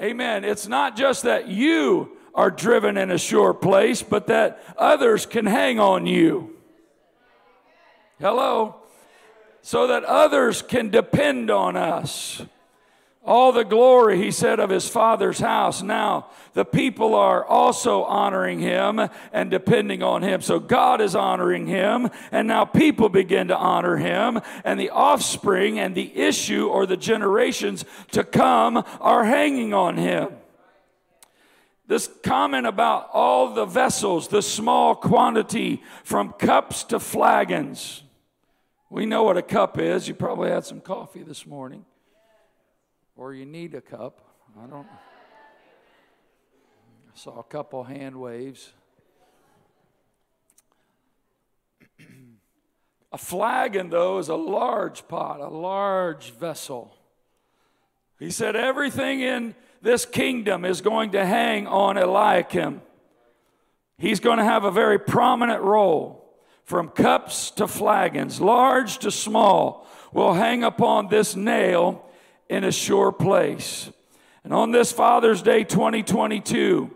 Amen. 0.00 0.44
It's 0.44 0.68
not 0.68 0.96
just 0.96 1.24
that 1.24 1.48
you 1.48 2.16
are 2.34 2.50
driven 2.50 2.96
in 2.96 3.10
a 3.10 3.18
sure 3.18 3.54
place, 3.54 4.02
but 4.02 4.26
that 4.28 4.62
others 4.76 5.26
can 5.26 5.46
hang 5.46 5.78
on 5.78 6.06
you. 6.06 6.56
Hello? 8.20 8.76
So 9.62 9.86
that 9.88 10.04
others 10.04 10.62
can 10.62 10.90
depend 10.90 11.50
on 11.50 11.76
us. 11.76 12.42
All 13.24 13.52
the 13.52 13.62
glory, 13.62 14.18
he 14.18 14.32
said, 14.32 14.58
of 14.58 14.70
his 14.70 14.88
father's 14.88 15.38
house. 15.38 15.80
Now, 15.80 16.26
the 16.54 16.64
people 16.64 17.14
are 17.14 17.44
also 17.44 18.02
honoring 18.02 18.58
him 18.58 19.00
and 19.32 19.48
depending 19.48 20.02
on 20.02 20.22
him. 20.22 20.40
So, 20.40 20.58
God 20.58 21.00
is 21.00 21.14
honoring 21.14 21.68
him, 21.68 22.10
and 22.32 22.48
now 22.48 22.64
people 22.64 23.08
begin 23.08 23.46
to 23.48 23.56
honor 23.56 23.96
him, 23.96 24.40
and 24.64 24.80
the 24.80 24.90
offspring 24.90 25.78
and 25.78 25.94
the 25.94 26.16
issue 26.16 26.66
or 26.66 26.84
the 26.84 26.96
generations 26.96 27.84
to 28.10 28.24
come 28.24 28.82
are 29.00 29.22
hanging 29.22 29.72
on 29.72 29.96
him. 29.98 30.30
This 31.92 32.08
comment 32.22 32.66
about 32.66 33.10
all 33.12 33.52
the 33.52 33.66
vessels, 33.66 34.26
the 34.26 34.40
small 34.40 34.94
quantity 34.94 35.82
from 36.04 36.32
cups 36.32 36.84
to 36.84 36.98
flagons. 36.98 38.02
We 38.88 39.04
know 39.04 39.24
what 39.24 39.36
a 39.36 39.42
cup 39.42 39.78
is. 39.78 40.08
You 40.08 40.14
probably 40.14 40.48
had 40.48 40.64
some 40.64 40.80
coffee 40.80 41.22
this 41.22 41.44
morning, 41.44 41.84
or 43.14 43.34
you 43.34 43.44
need 43.44 43.74
a 43.74 43.82
cup. 43.82 44.22
I 44.58 44.66
don't. 44.68 44.86
I 44.86 44.88
saw 47.12 47.38
a 47.38 47.44
couple 47.44 47.84
hand 47.84 48.16
waves. 48.16 48.72
a 53.12 53.18
flagon, 53.18 53.90
though, 53.90 54.16
is 54.16 54.30
a 54.30 54.34
large 54.34 55.06
pot, 55.08 55.40
a 55.40 55.48
large 55.48 56.30
vessel. 56.30 56.96
He 58.18 58.30
said, 58.30 58.56
everything 58.56 59.20
in 59.20 59.54
this 59.82 60.06
kingdom 60.06 60.64
is 60.64 60.80
going 60.80 61.10
to 61.12 61.26
hang 61.26 61.66
on 61.66 61.96
Eliakim. 61.96 62.80
He's 63.98 64.20
going 64.20 64.38
to 64.38 64.44
have 64.44 64.64
a 64.64 64.70
very 64.70 64.98
prominent 64.98 65.62
role. 65.62 66.20
From 66.64 66.88
cups 66.88 67.50
to 67.52 67.66
flagons, 67.66 68.40
large 68.40 68.98
to 68.98 69.10
small, 69.10 69.86
will 70.12 70.34
hang 70.34 70.62
upon 70.62 71.08
this 71.08 71.34
nail 71.34 72.04
in 72.48 72.62
a 72.62 72.70
sure 72.70 73.10
place. 73.10 73.90
And 74.44 74.54
on 74.54 74.70
this 74.70 74.92
Father's 74.92 75.42
Day 75.42 75.64
2022, 75.64 76.90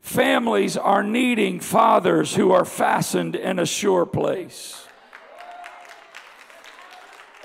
families 0.00 0.76
are 0.76 1.02
needing 1.02 1.60
fathers 1.60 2.34
who 2.34 2.50
are 2.50 2.64
fastened 2.64 3.36
in 3.36 3.58
a 3.58 3.66
sure 3.66 4.06
place. 4.06 4.86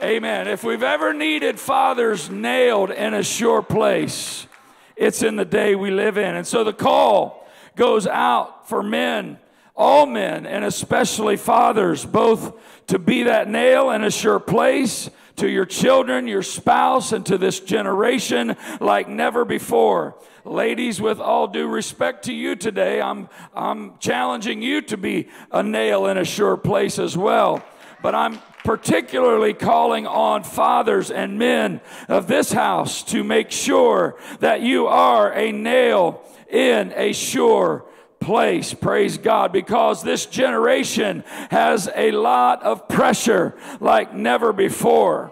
Amen. 0.02 0.48
If 0.48 0.64
we've 0.64 0.84
ever 0.84 1.14
needed 1.14 1.60
fathers 1.60 2.30
nailed 2.30 2.92
in 2.92 3.14
a 3.14 3.24
sure 3.24 3.62
place, 3.62 4.48
it's 4.96 5.24
in 5.24 5.36
the 5.36 5.46
day 5.46 5.76
we 5.76 5.92
live 5.92 6.18
in. 6.18 6.36
And 6.36 6.48
so 6.48 6.64
the 6.64 6.74
call 6.74 7.48
goes 7.76 8.08
out 8.08 8.68
for 8.70 8.82
men, 8.82 9.38
all 9.76 10.06
men, 10.06 10.46
and 10.46 10.64
especially 10.64 11.38
fathers, 11.38 12.06
both 12.06 12.54
to 12.88 13.00
be 13.00 13.24
that 13.24 13.50
nail 13.50 13.92
in 13.92 14.04
a 14.04 14.12
sure 14.12 14.40
place 14.40 15.10
to 15.38 15.50
your 15.50 15.66
children, 15.66 16.28
your 16.28 16.44
spouse, 16.44 17.12
and 17.12 17.26
to 17.26 17.38
this 17.38 17.60
generation 17.60 18.56
like 18.80 19.10
never 19.10 19.44
before. 19.44 20.16
Ladies, 20.46 21.02
with 21.02 21.20
all 21.20 21.48
due 21.48 21.68
respect 21.68 22.26
to 22.26 22.34
you 22.34 22.56
today, 22.56 23.02
I'm, 23.02 23.28
I'm 23.54 23.98
challenging 23.98 24.62
you 24.62 24.82
to 24.84 24.98
be 24.98 25.28
a 25.52 25.64
nail 25.64 26.06
in 26.06 26.18
a 26.18 26.26
sure 26.26 26.56
place 26.56 27.00
as 27.00 27.18
well. 27.18 27.66
But 28.02 28.16
I'm 28.16 28.40
particularly 28.66 29.54
calling 29.54 30.06
on 30.08 30.44
fathers 30.44 31.12
and 31.12 31.40
men 31.40 31.80
of 32.10 32.28
this 32.28 32.52
house 32.52 33.04
to 33.04 33.24
make 33.24 33.52
sure 33.52 34.18
that 34.40 34.62
you 34.62 34.88
are 34.88 35.32
a 35.32 35.52
nail 35.52 36.22
in 36.50 36.92
a 36.96 37.14
sure 37.14 37.86
place. 38.20 38.74
Praise 38.74 39.18
God. 39.20 39.54
Because 39.54 40.04
this 40.04 40.26
generation 40.26 41.24
has 41.52 41.88
a 41.96 42.12
lot 42.12 42.64
of 42.64 42.90
pressure 42.90 43.56
like 43.80 44.14
never 44.14 44.52
before. 44.52 45.32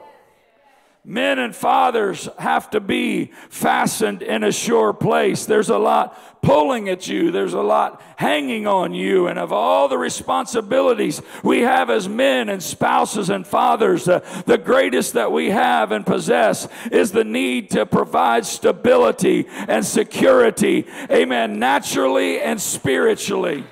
Men 1.05 1.38
and 1.38 1.53
fathers 1.53 2.29
have 2.39 2.69
to 2.69 2.79
be 2.79 3.31
fastened 3.50 4.22
in 4.22 4.41
a 4.41 4.53
sure 4.53 4.93
place. 4.93 5.45
There's 5.45 5.69
a 5.69 5.77
lot 5.77 6.41
pulling 6.41 6.88
at 6.88 7.10
you, 7.10 7.29
there's 7.29 7.53
a 7.53 7.62
lot 7.62 8.01
hanging 8.15 8.67
on 8.67 8.93
you. 8.93 9.27
And 9.27 9.38
of 9.38 9.51
all 9.51 9.89
the 9.89 9.98
responsibilities 9.98 11.22
we 11.43 11.62
have 11.62 11.89
as 11.89 12.07
men 12.07 12.48
and 12.48 12.63
spouses 12.63 13.29
and 13.29 13.45
fathers, 13.45 14.07
uh, 14.07 14.19
the 14.45 14.57
greatest 14.57 15.13
that 15.13 15.33
we 15.33 15.50
have 15.50 15.91
and 15.91 16.05
possess 16.05 16.69
is 16.89 17.12
the 17.12 17.25
need 17.25 17.72
to 17.72 17.86
provide 17.86 18.45
stability 18.45 19.45
and 19.50 19.86
security. 19.86 20.88
Amen. 21.12 21.60
Naturally 21.60 22.39
and 22.39 22.62
spiritually. 22.62 23.65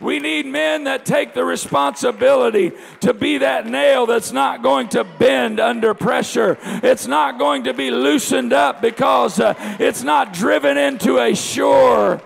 We 0.00 0.20
need 0.20 0.46
men 0.46 0.84
that 0.84 1.04
take 1.04 1.34
the 1.34 1.44
responsibility 1.44 2.72
to 3.00 3.12
be 3.12 3.38
that 3.38 3.66
nail 3.66 4.06
that's 4.06 4.30
not 4.30 4.62
going 4.62 4.90
to 4.90 5.02
bend 5.02 5.58
under 5.58 5.92
pressure. 5.92 6.56
It's 6.62 7.08
not 7.08 7.38
going 7.38 7.64
to 7.64 7.74
be 7.74 7.90
loosened 7.90 8.52
up 8.52 8.80
because 8.80 9.40
uh, 9.40 9.54
it's 9.80 10.04
not 10.04 10.32
driven 10.32 10.76
into 10.76 11.18
a 11.18 11.34
sure 11.34 12.22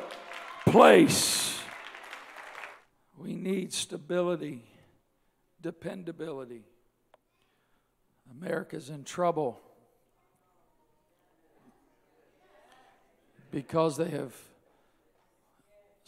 place. 0.67 1.59
We 3.17 3.35
need 3.35 3.73
stability, 3.73 4.64
dependability. 5.62 6.64
America's 8.31 8.91
in 8.91 9.05
trouble 9.05 9.59
because 13.50 13.97
they 13.97 14.09
have 14.09 14.35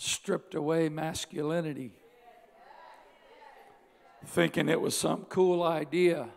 stripped 0.04 0.54
away 0.54 0.88
masculinity, 0.88 1.92
thinking 4.26 4.68
it 4.68 4.80
was 4.80 4.96
some 4.96 5.24
cool 5.24 5.62
idea. 5.62 6.28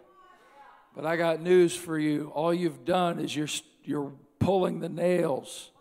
But 0.95 1.05
I 1.05 1.17
got 1.17 1.41
news 1.41 1.75
for 1.75 1.99
you. 1.99 2.31
All 2.33 2.53
you've 2.53 2.85
done 2.85 3.19
is 3.19 3.35
you're, 3.35 3.49
you're 3.83 4.13
pulling 4.39 4.79
the 4.79 4.89
nails. 4.89 5.71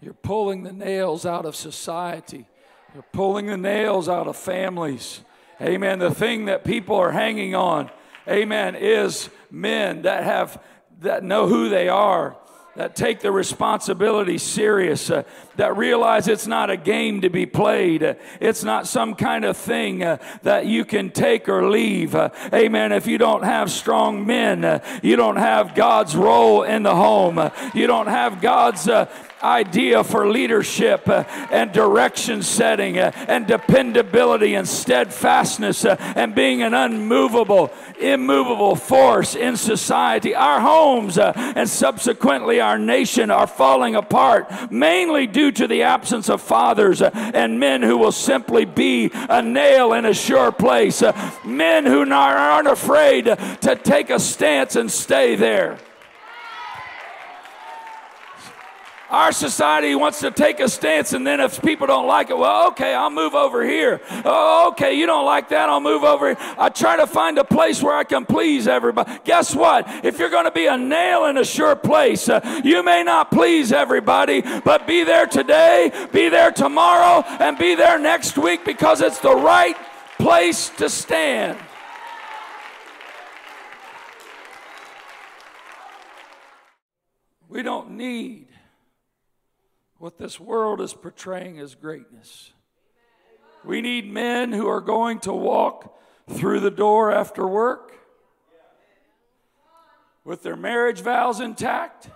You're 0.00 0.14
pulling 0.14 0.62
the 0.62 0.72
nails 0.72 1.24
out 1.24 1.46
of 1.46 1.54
society. 1.56 2.46
You're 2.92 3.04
pulling 3.12 3.46
the 3.46 3.56
nails 3.56 4.08
out 4.08 4.26
of 4.26 4.36
families. 4.36 5.20
Amen. 5.60 6.00
The 6.00 6.14
thing 6.14 6.46
that 6.46 6.64
people 6.64 6.96
are 6.96 7.12
hanging 7.12 7.54
on, 7.54 7.90
amen, 8.28 8.74
is 8.74 9.30
men 9.50 10.02
that 10.02 10.24
have 10.24 10.62
that 11.00 11.24
know 11.24 11.46
who 11.46 11.70
they 11.70 11.88
are 11.88 12.36
that 12.76 12.94
take 12.94 13.20
the 13.20 13.32
responsibility 13.32 14.38
serious, 14.38 15.10
uh, 15.10 15.22
that 15.60 15.76
realize 15.76 16.26
it's 16.26 16.46
not 16.46 16.70
a 16.70 16.76
game 16.76 17.20
to 17.20 17.28
be 17.28 17.44
played. 17.44 18.16
It's 18.40 18.64
not 18.64 18.86
some 18.86 19.14
kind 19.14 19.44
of 19.44 19.58
thing 19.58 20.02
uh, 20.02 20.16
that 20.42 20.64
you 20.64 20.86
can 20.86 21.10
take 21.10 21.50
or 21.50 21.68
leave. 21.68 22.14
Uh, 22.14 22.30
amen. 22.54 22.92
If 22.92 23.06
you 23.06 23.18
don't 23.18 23.42
have 23.42 23.70
strong 23.70 24.26
men, 24.26 24.64
uh, 24.64 24.82
you 25.02 25.16
don't 25.16 25.36
have 25.36 25.74
God's 25.74 26.16
role 26.16 26.62
in 26.62 26.82
the 26.82 26.96
home, 26.96 27.50
you 27.74 27.86
don't 27.86 28.06
have 28.06 28.40
God's 28.40 28.88
idea 29.42 30.04
for 30.04 30.28
leadership 30.28 31.08
and 31.08 31.72
direction 31.72 32.42
setting 32.42 32.98
and 32.98 33.46
dependability 33.46 34.54
and 34.54 34.68
steadfastness 34.68 35.84
and 35.84 36.34
being 36.34 36.62
an 36.62 36.74
unmovable, 36.74 37.72
immovable 37.98 38.76
force 38.76 39.34
in 39.34 39.56
society. 39.56 40.34
Our 40.34 40.60
homes 40.60 41.18
and 41.18 41.68
subsequently 41.68 42.60
our 42.60 42.78
nation 42.78 43.30
are 43.30 43.46
falling 43.46 43.94
apart 43.94 44.70
mainly 44.70 45.26
due 45.26 45.49
to 45.52 45.66
the 45.66 45.82
absence 45.82 46.28
of 46.28 46.40
fathers 46.40 47.02
and 47.02 47.58
men 47.58 47.82
who 47.82 47.96
will 47.96 48.12
simply 48.12 48.64
be 48.64 49.10
a 49.12 49.42
nail 49.42 49.92
in 49.92 50.04
a 50.04 50.14
sure 50.14 50.52
place, 50.52 51.02
men 51.44 51.86
who 51.86 52.10
aren't 52.10 52.68
afraid 52.68 53.24
to 53.24 53.80
take 53.82 54.10
a 54.10 54.18
stance 54.20 54.76
and 54.76 54.90
stay 54.90 55.36
there. 55.36 55.78
Our 59.10 59.32
society 59.32 59.96
wants 59.96 60.20
to 60.20 60.30
take 60.30 60.60
a 60.60 60.68
stance, 60.68 61.12
and 61.14 61.26
then 61.26 61.40
if 61.40 61.60
people 61.60 61.88
don't 61.88 62.06
like 62.06 62.30
it, 62.30 62.38
well, 62.38 62.68
okay, 62.68 62.94
I'll 62.94 63.10
move 63.10 63.34
over 63.34 63.66
here. 63.66 64.00
Oh, 64.24 64.68
okay, 64.70 64.94
you 64.94 65.04
don't 65.04 65.26
like 65.26 65.48
that, 65.48 65.68
I'll 65.68 65.80
move 65.80 66.04
over 66.04 66.28
here. 66.28 66.54
I 66.56 66.68
try 66.68 66.96
to 66.96 67.08
find 67.08 67.36
a 67.36 67.42
place 67.42 67.82
where 67.82 67.96
I 67.96 68.04
can 68.04 68.24
please 68.24 68.68
everybody. 68.68 69.18
Guess 69.24 69.56
what? 69.56 70.04
If 70.04 70.20
you're 70.20 70.30
going 70.30 70.44
to 70.44 70.52
be 70.52 70.66
a 70.66 70.76
nail 70.76 71.24
in 71.24 71.38
a 71.38 71.44
sure 71.44 71.74
place, 71.74 72.28
uh, 72.28 72.60
you 72.62 72.84
may 72.84 73.02
not 73.02 73.32
please 73.32 73.72
everybody, 73.72 74.42
but 74.64 74.86
be 74.86 75.02
there 75.02 75.26
today, 75.26 75.90
be 76.12 76.28
there 76.28 76.52
tomorrow, 76.52 77.24
and 77.40 77.58
be 77.58 77.74
there 77.74 77.98
next 77.98 78.38
week 78.38 78.64
because 78.64 79.00
it's 79.00 79.18
the 79.18 79.34
right 79.34 79.76
place 80.18 80.68
to 80.76 80.88
stand. 80.88 81.58
We 87.48 87.64
don't 87.64 87.90
need 87.96 88.49
what 90.00 90.16
this 90.16 90.40
world 90.40 90.80
is 90.80 90.94
portraying 90.94 91.60
as 91.60 91.74
greatness. 91.74 92.52
We 93.62 93.82
need 93.82 94.10
men 94.10 94.50
who 94.50 94.66
are 94.66 94.80
going 94.80 95.20
to 95.20 95.32
walk 95.34 95.94
through 96.26 96.60
the 96.60 96.70
door 96.70 97.12
after 97.12 97.46
work 97.46 97.92
with 100.24 100.42
their 100.42 100.56
marriage 100.56 101.02
vows 101.02 101.40
intact. 101.40 102.08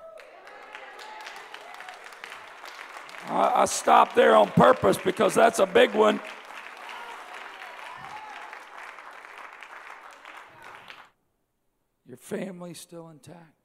I, 3.29 3.53
I 3.55 3.65
stopped 3.67 4.17
there 4.17 4.35
on 4.35 4.49
purpose 4.53 4.97
because 4.97 5.35
that's 5.35 5.59
a 5.59 5.67
big 5.67 5.93
one. 5.93 6.21
Your 12.07 12.17
family 12.17 12.73
still 12.73 13.11
intact 13.11 13.65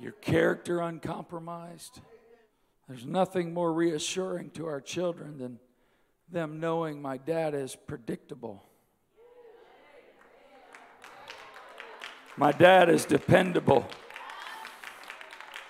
your 0.00 0.12
character 0.12 0.80
uncompromised. 0.80 2.00
There's 2.90 3.06
nothing 3.06 3.54
more 3.54 3.72
reassuring 3.72 4.50
to 4.54 4.66
our 4.66 4.80
children 4.80 5.38
than 5.38 5.60
them 6.28 6.58
knowing 6.58 7.00
my 7.00 7.18
dad 7.18 7.54
is 7.54 7.76
predictable. 7.76 8.64
My 12.36 12.50
dad 12.50 12.88
is 12.88 13.04
dependable. 13.04 13.86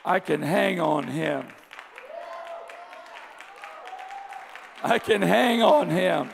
I 0.02 0.18
can 0.18 0.40
hang 0.40 0.80
on 0.80 1.08
him. 1.08 1.48
I 4.82 4.98
can 4.98 5.20
hang 5.20 5.60
on 5.60 5.90
him. 5.90 6.30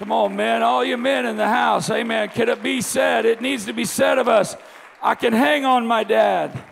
Come 0.00 0.12
on, 0.12 0.36
men, 0.36 0.62
all 0.62 0.84
you 0.84 0.98
men 0.98 1.24
in 1.24 1.38
the 1.38 1.48
house, 1.48 1.88
amen. 1.88 2.28
Can 2.28 2.50
it 2.50 2.62
be 2.62 2.82
said? 2.82 3.24
It 3.24 3.40
needs 3.40 3.64
to 3.64 3.72
be 3.72 3.86
said 3.86 4.18
of 4.18 4.28
us. 4.28 4.54
I 5.02 5.14
can 5.14 5.32
hang 5.32 5.64
on 5.64 5.86
my 5.86 6.04
dad. 6.04 6.62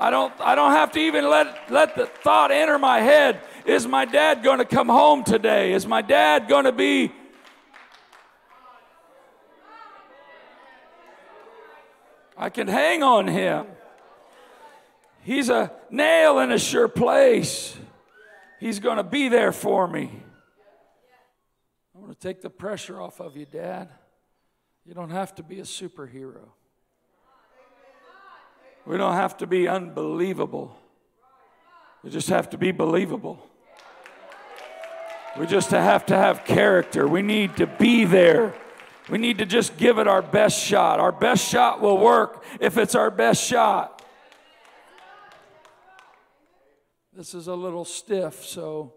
I 0.00 0.08
don't, 0.08 0.32
I 0.40 0.54
don't 0.54 0.72
have 0.72 0.92
to 0.92 0.98
even 0.98 1.28
let, 1.28 1.70
let 1.70 1.94
the 1.94 2.06
thought 2.06 2.50
enter 2.50 2.78
my 2.78 3.00
head. 3.00 3.42
Is 3.66 3.86
my 3.86 4.06
dad 4.06 4.42
going 4.42 4.58
to 4.58 4.64
come 4.64 4.88
home 4.88 5.24
today? 5.24 5.74
Is 5.74 5.86
my 5.86 6.00
dad 6.00 6.48
going 6.48 6.64
to 6.64 6.72
be. 6.72 7.12
I 12.34 12.48
can 12.48 12.66
hang 12.66 13.02
on 13.02 13.26
him. 13.26 13.66
He's 15.20 15.50
a 15.50 15.70
nail 15.90 16.38
in 16.38 16.50
a 16.50 16.58
sure 16.58 16.88
place. 16.88 17.76
He's 18.58 18.80
going 18.80 18.96
to 18.96 19.02
be 19.02 19.28
there 19.28 19.52
for 19.52 19.86
me. 19.86 20.22
I 21.94 21.98
want 21.98 22.18
to 22.18 22.26
take 22.26 22.40
the 22.40 22.48
pressure 22.48 22.98
off 23.02 23.20
of 23.20 23.36
you, 23.36 23.44
Dad. 23.44 23.90
You 24.86 24.94
don't 24.94 25.10
have 25.10 25.34
to 25.34 25.42
be 25.42 25.60
a 25.60 25.64
superhero. 25.64 26.48
We 28.90 28.96
don't 28.96 29.14
have 29.14 29.36
to 29.36 29.46
be 29.46 29.68
unbelievable. 29.68 30.76
We 32.02 32.10
just 32.10 32.28
have 32.28 32.50
to 32.50 32.58
be 32.58 32.72
believable. 32.72 33.38
We 35.38 35.46
just 35.46 35.70
have 35.70 36.06
to 36.06 36.16
have 36.16 36.44
character. 36.44 37.06
We 37.06 37.22
need 37.22 37.56
to 37.58 37.68
be 37.68 38.04
there. 38.04 38.52
We 39.08 39.18
need 39.18 39.38
to 39.38 39.46
just 39.46 39.76
give 39.76 39.98
it 39.98 40.08
our 40.08 40.22
best 40.22 40.60
shot. 40.60 40.98
Our 40.98 41.12
best 41.12 41.48
shot 41.48 41.80
will 41.80 41.98
work 41.98 42.42
if 42.58 42.76
it's 42.78 42.96
our 42.96 43.12
best 43.12 43.44
shot. 43.44 44.02
This 47.14 47.32
is 47.32 47.46
a 47.46 47.54
little 47.54 47.84
stiff, 47.84 48.44
so 48.44 48.94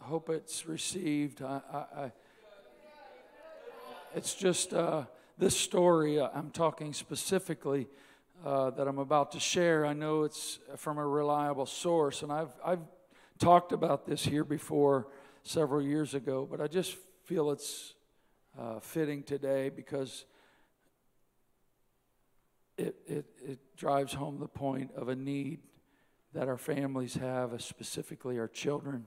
I 0.00 0.04
hope 0.04 0.30
it's 0.30 0.64
received. 0.64 1.42
I, 1.42 1.60
I, 1.70 1.76
I 1.76 2.12
it's 4.14 4.32
just 4.32 4.72
uh, 4.72 5.04
this 5.36 5.54
story. 5.54 6.18
Uh, 6.18 6.30
I'm 6.34 6.48
talking 6.50 6.94
specifically 6.94 7.88
uh, 8.46 8.70
that 8.70 8.86
I'm 8.86 9.00
about 9.00 9.32
to 9.32 9.40
share, 9.40 9.84
I 9.84 9.92
know 9.92 10.22
it's 10.22 10.60
from 10.76 10.98
a 10.98 11.06
reliable 11.06 11.66
source, 11.66 12.22
and 12.22 12.30
I've, 12.30 12.54
I've 12.64 12.78
talked 13.40 13.72
about 13.72 14.06
this 14.06 14.24
here 14.24 14.44
before 14.44 15.08
several 15.42 15.82
years 15.82 16.14
ago, 16.14 16.46
but 16.48 16.60
I 16.60 16.68
just 16.68 16.96
feel 17.24 17.50
it's 17.50 17.94
uh, 18.56 18.78
fitting 18.78 19.24
today 19.24 19.68
because 19.68 20.26
it, 22.78 22.94
it, 23.08 23.26
it 23.44 23.58
drives 23.76 24.12
home 24.12 24.38
the 24.38 24.46
point 24.46 24.92
of 24.96 25.08
a 25.08 25.16
need 25.16 25.58
that 26.32 26.46
our 26.46 26.56
families 26.56 27.14
have, 27.14 27.60
specifically 27.60 28.38
our 28.38 28.46
children. 28.46 29.06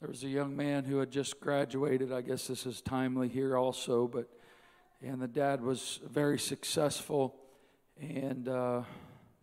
there 0.00 0.08
was 0.08 0.24
a 0.24 0.28
young 0.28 0.56
man 0.56 0.82
who 0.86 0.98
had 0.98 1.12
just 1.12 1.38
graduated. 1.38 2.12
I 2.12 2.22
guess 2.22 2.48
this 2.48 2.66
is 2.66 2.80
timely 2.80 3.28
here 3.28 3.56
also, 3.56 4.08
but 4.08 4.28
and 5.02 5.20
the 5.20 5.28
dad 5.28 5.62
was 5.62 6.00
very 6.10 6.38
successful, 6.38 7.39
and 8.00 8.48
uh, 8.48 8.82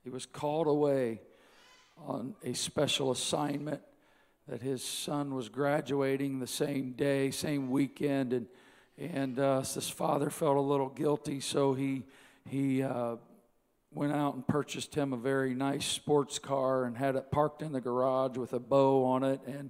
he 0.03 0.09
was 0.09 0.25
called 0.25 0.67
away 0.67 1.21
on 1.97 2.35
a 2.43 2.53
special 2.53 3.11
assignment 3.11 3.81
that 4.47 4.61
his 4.61 4.83
son 4.83 5.33
was 5.33 5.49
graduating 5.49 6.39
the 6.39 6.47
same 6.47 6.93
day, 6.93 7.31
same 7.31 7.69
weekend, 7.69 8.33
and 8.33 8.47
and 8.99 9.37
uh, 9.37 9.61
his 9.61 9.89
father 9.89 10.31
felt 10.31 10.57
a 10.57 10.61
little 10.61 10.89
guilty, 10.89 11.39
so 11.39 11.73
he 11.73 12.03
he 12.49 12.81
uh, 12.81 13.17
went 13.93 14.13
out 14.13 14.33
and 14.33 14.47
purchased 14.47 14.95
him 14.95 15.13
a 15.13 15.17
very 15.17 15.53
nice 15.53 15.85
sports 15.85 16.39
car 16.39 16.85
and 16.85 16.97
had 16.97 17.15
it 17.15 17.29
parked 17.29 17.61
in 17.61 17.73
the 17.73 17.81
garage 17.81 18.37
with 18.37 18.53
a 18.53 18.59
bow 18.59 19.03
on 19.05 19.23
it 19.23 19.39
and 19.45 19.69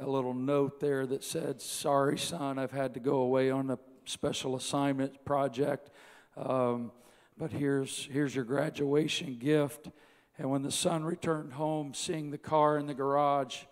a 0.00 0.08
little 0.08 0.32
note 0.32 0.80
there 0.80 1.06
that 1.06 1.22
said, 1.22 1.60
"Sorry, 1.60 2.16
son, 2.16 2.58
I've 2.58 2.72
had 2.72 2.94
to 2.94 3.00
go 3.00 3.16
away 3.16 3.50
on 3.50 3.70
a 3.70 3.78
special 4.04 4.56
assignment 4.56 5.22
project, 5.24 5.90
um, 6.36 6.92
but 7.42 7.50
here's 7.50 8.08
here's 8.12 8.36
your 8.36 8.44
graduation 8.44 9.36
gift." 9.36 9.88
And 10.38 10.48
when 10.48 10.62
the 10.62 10.70
son 10.70 11.02
returned 11.02 11.54
home, 11.54 11.92
seeing 11.92 12.30
the 12.30 12.38
car 12.38 12.78
in 12.78 12.86
the 12.86 12.94
garage, 12.94 13.64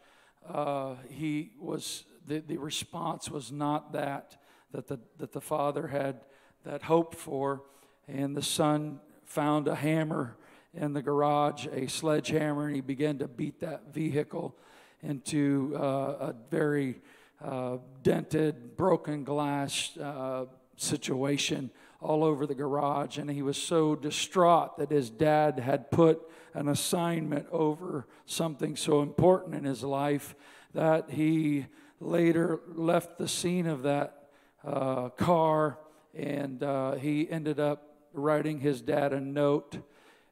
uh, 0.49 0.97
he 1.09 1.53
was 1.57 2.05
the, 2.27 2.41
the 2.41 2.59
response 2.59 3.31
was 3.31 3.53
not 3.53 3.93
that 3.93 4.37
that 4.73 4.89
the 4.89 4.99
that 5.19 5.31
the 5.31 5.41
father 5.41 5.87
had 5.87 6.23
that 6.65 6.83
hope 6.83 7.15
for, 7.15 7.63
and 8.09 8.37
the 8.37 8.43
son 8.43 8.99
found 9.25 9.69
a 9.69 9.77
hammer 9.77 10.37
in 10.75 10.93
the 10.93 11.03
garage, 11.03 11.69
a 11.73 11.87
sledgehammer, 11.87 12.67
and 12.67 12.75
he 12.75 12.81
began 12.81 13.19
to 13.19 13.29
beat 13.29 13.61
that 13.61 13.95
vehicle 13.95 14.57
into 15.01 15.77
uh, 15.77 16.33
a 16.33 16.35
very 16.51 17.01
uh, 17.41 17.77
dented, 18.03 18.77
broken 18.77 19.23
glass 19.23 19.97
uh, 19.97 20.47
situation 20.77 21.71
all 22.01 22.25
over 22.25 22.47
the 22.47 22.55
garage. 22.55 23.19
And 23.19 23.31
he 23.31 23.43
was 23.43 23.57
so 23.57 23.95
distraught 23.95 24.79
that 24.79 24.91
his 24.91 25.11
dad 25.11 25.59
had 25.59 25.91
put 25.91 26.21
an 26.55 26.69
assignment 26.69 27.47
over 27.51 28.07
something 28.27 28.77
so 28.77 29.03
important 29.03 29.55
in 29.55 29.65
his 29.65 29.83
life 29.83 30.35
that 30.75 31.11
he 31.11 31.67
later 32.01 32.61
left 32.67 33.19
the 33.19 33.29
scene 33.29 33.67
of 33.67 33.83
that 33.83 34.29
uh, 34.65 35.11
car 35.11 35.79
and 36.15 36.63
uh, 36.63 36.93
he 36.93 37.31
ended 37.31 37.61
up 37.61 37.97
writing 38.13 38.61
his 38.61 38.81
dad 38.81 39.13
a 39.13 39.21
note 39.21 39.79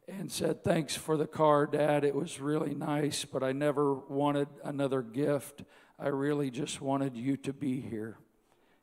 and 0.08 0.30
said, 0.30 0.64
Thanks 0.64 0.96
for 0.96 1.16
the 1.16 1.26
car, 1.26 1.66
Dad. 1.66 2.04
It 2.04 2.14
was 2.14 2.40
really 2.40 2.74
nice, 2.74 3.24
but 3.24 3.42
I 3.42 3.52
never 3.52 3.94
wanted 3.94 4.48
another 4.64 5.02
gift. 5.02 5.62
I 5.98 6.08
really 6.08 6.50
just 6.50 6.80
wanted 6.80 7.16
you 7.16 7.36
to 7.38 7.52
be 7.52 7.80
here. 7.80 8.18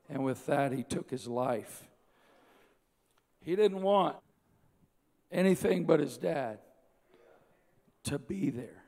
And 0.09 0.23
with 0.23 0.45
that, 0.45 0.71
he 0.71 0.83
took 0.83 1.09
his 1.09 1.27
life. 1.27 1.87
He 3.45 3.55
didn't 3.55 3.83
want 3.83 4.15
anything 5.31 5.85
but 5.85 5.99
his 5.99 6.17
dad 6.17 6.57
to 8.05 8.17
be 8.17 8.49
there. 8.49 8.83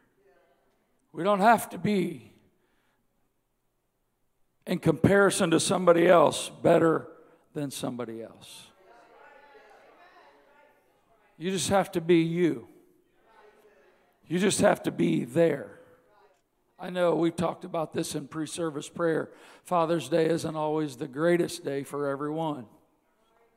We 1.14 1.24
don't 1.24 1.42
have 1.42 1.70
to 1.70 1.78
be, 1.78 2.34
in 4.66 4.80
comparison 4.80 5.52
to 5.52 5.60
somebody 5.60 6.08
else, 6.08 6.50
better 6.50 7.08
than 7.54 7.70
somebody 7.70 8.24
else. 8.24 8.68
You 11.38 11.52
just 11.52 11.70
have 11.70 11.92
to 11.92 12.02
be 12.02 12.22
you. 12.22 12.68
You 14.28 14.40
just 14.40 14.60
have 14.62 14.82
to 14.84 14.92
be 14.92 15.24
there. 15.24 15.80
I 16.80 16.90
know 16.90 17.16
we've 17.16 17.36
talked 17.36 17.64
about 17.64 17.94
this 17.94 18.16
in 18.16 18.28
pre 18.28 18.48
service 18.48 18.90
prayer. 18.90 19.30
Father's 19.64 20.10
Day 20.10 20.28
isn't 20.28 20.56
always 20.56 20.98
the 20.98 21.08
greatest 21.08 21.64
day 21.64 21.84
for 21.84 22.08
everyone, 22.08 22.66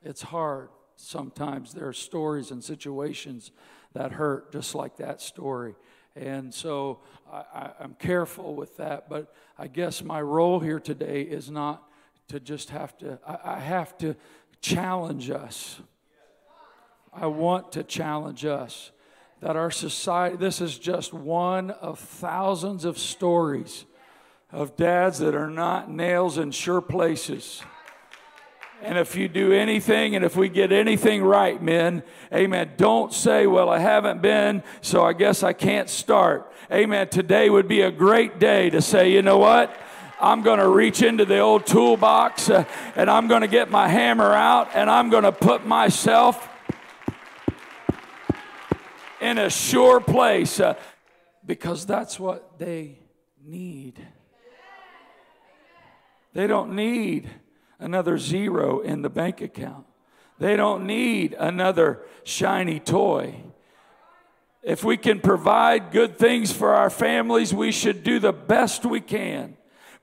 it's 0.03 0.21
hard. 0.21 0.69
Sometimes 1.01 1.73
there 1.73 1.89
are 1.89 1.93
stories 1.93 2.51
and 2.51 2.63
situations 2.63 3.53
that 3.93 4.13
hurt, 4.13 4.53
just 4.53 4.75
like 4.75 4.97
that 4.97 5.21
story. 5.21 5.75
And 6.15 6.53
so 6.53 7.01
I, 7.33 7.71
am 7.81 7.95
careful 7.99 8.55
with 8.55 8.77
that. 8.77 9.09
But 9.09 9.35
I 9.59 9.67
guess 9.67 10.03
my 10.03 10.21
role 10.21 10.61
here 10.61 10.81
today 10.81 11.23
is 11.23 11.51
not 11.51 11.83
to 12.29 12.41
just 12.41 12.71
have 12.71 12.97
to, 12.99 13.19
I, 13.27 13.57
I 13.57 13.59
have 13.61 13.97
to 13.99 14.17
challenge 14.61 15.31
us 15.31 15.81
I 17.13 17.27
want 17.27 17.73
to 17.73 17.83
challenge 17.83 18.45
us 18.45 18.93
that 19.41 19.57
our 19.57 19.71
society, 19.71 20.37
this 20.37 20.61
is 20.61 20.79
just 20.79 21.13
one 21.13 21.71
of 21.71 21.99
thousands 21.99 22.85
of 22.85 22.99
stories 22.99 23.85
of 24.53 24.77
dads 24.77 25.19
that 25.19 25.35
are 25.35 25.51
not 25.51 25.91
nails 25.91 26.39
in 26.39 26.51
sure 26.51 26.81
places. 26.81 27.63
And 28.83 28.97
if 28.97 29.15
you 29.15 29.29
do 29.29 29.53
anything 29.53 30.17
and 30.17 30.25
if 30.25 30.37
we 30.37 30.49
get 30.49 30.73
anything 30.73 31.23
right, 31.23 31.63
men, 31.63 32.03
amen, 32.33 32.73
don't 32.79 33.13
say, 33.13 33.47
well, 33.47 33.69
I 33.69 33.79
haven't 33.79 34.23
been, 34.23 34.63
so 34.81 35.05
I 35.05 35.13
guess 35.13 35.43
I 35.43 35.53
can't 35.53 35.91
start. 35.91 36.51
Amen. 36.73 37.09
Today 37.09 37.51
would 37.51 37.69
be 37.69 37.83
a 37.83 37.91
great 37.91 38.39
day 38.39 38.71
to 38.71 38.81
say, 38.81 39.13
you 39.13 39.21
know 39.21 39.37
what? 39.37 39.77
I'm 40.19 40.43
going 40.43 40.61
to 40.61 40.69
reach 40.69 41.03
into 41.03 41.25
the 41.25 41.39
old 41.39 41.67
toolbox 41.67 42.49
uh, 42.49 42.65
and 42.97 43.11
I'm 43.11 43.29
going 43.29 43.43
to 43.43 43.49
get 43.49 43.71
my 43.71 43.89
hammer 43.89 44.33
out 44.33 44.71
and 44.75 44.89
I'm 44.89 45.11
going 45.11 45.25
to 45.25 45.33
put 45.33 45.67
myself 45.67 46.49
in 49.21 49.37
a 49.37 49.51
sure 49.51 50.01
place 50.01 50.59
uh, 50.59 50.75
because 51.45 51.85
that's 51.85 52.19
what 52.19 52.59
they 52.59 52.99
need. 53.45 54.07
They 56.33 56.47
don't 56.47 56.75
need 56.75 57.29
another 57.81 58.19
zero 58.19 58.81
in 58.81 59.03
the 59.03 59.11
bank 59.11 59.41
account. 59.41 59.87
They 60.39 60.57
don't 60.57 60.87
need 60.87 61.35
another 61.39 62.01
shiny 62.25 62.81
toy. 62.81 63.43
If 64.63 64.85
we 64.85 64.97
can 64.97 65.21
provide 65.21 65.91
good 65.91 66.19
things 66.19 66.53
for 66.53 66.75
our 66.75 66.91
families, 66.91 67.53
we 67.53 67.73
should 67.73 68.05
do 68.05 68.19
the 68.19 68.33
best 68.33 68.85
we 68.85 69.01
can, 69.01 69.57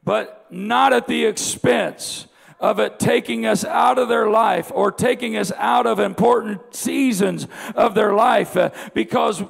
but 0.03 0.45
not 0.49 0.93
at 0.93 1.07
the 1.07 1.25
expense 1.25 2.27
of 2.59 2.79
it 2.79 2.99
taking 2.99 3.45
us 3.45 3.63
out 3.63 3.99
of 3.99 4.09
their 4.09 4.29
life 4.29 4.71
or 4.73 4.91
taking 4.91 5.37
us 5.37 5.51
out 5.57 5.85
of 5.85 5.99
important 5.99 6.75
seasons 6.75 7.47
of 7.75 7.93
their 7.93 8.13
life 8.13 8.57
uh, 8.57 8.71
because 8.95 9.43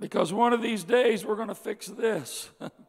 because 0.00 0.32
one 0.32 0.52
of 0.52 0.62
these 0.62 0.84
days 0.84 1.24
we're 1.24 1.36
going 1.36 1.48
to 1.48 1.54
fix 1.54 1.86
this 1.86 2.50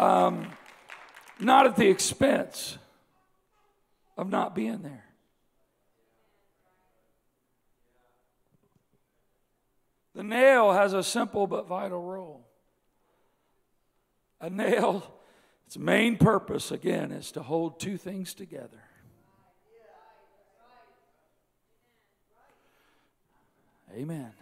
um, 0.00 0.50
not 1.38 1.66
at 1.66 1.76
the 1.76 1.88
expense 1.88 2.78
of 4.16 4.30
not 4.30 4.54
being 4.54 4.82
there 4.82 5.04
The 10.20 10.24
nail 10.24 10.72
has 10.72 10.92
a 10.92 11.02
simple 11.02 11.46
but 11.46 11.66
vital 11.66 12.02
role. 12.02 12.46
A 14.38 14.50
nail, 14.50 15.02
its 15.66 15.78
main 15.78 16.18
purpose, 16.18 16.70
again, 16.70 17.10
is 17.10 17.32
to 17.32 17.42
hold 17.42 17.80
two 17.80 17.96
things 17.96 18.34
together. 18.34 18.82
Amen. 23.94 24.32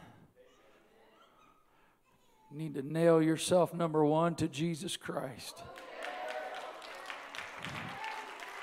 You 2.51 2.59
need 2.59 2.75
to 2.75 2.83
nail 2.83 3.23
yourself, 3.23 3.75
number 3.75 4.05
one, 4.05 4.35
to 4.37 4.49
Jesus 4.49 4.97
Christ. 4.97 5.63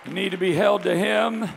You 0.06 0.14
need 0.14 0.32
to 0.32 0.38
be 0.38 0.54
held 0.54 0.84
to 0.84 0.96
Him, 0.96 1.48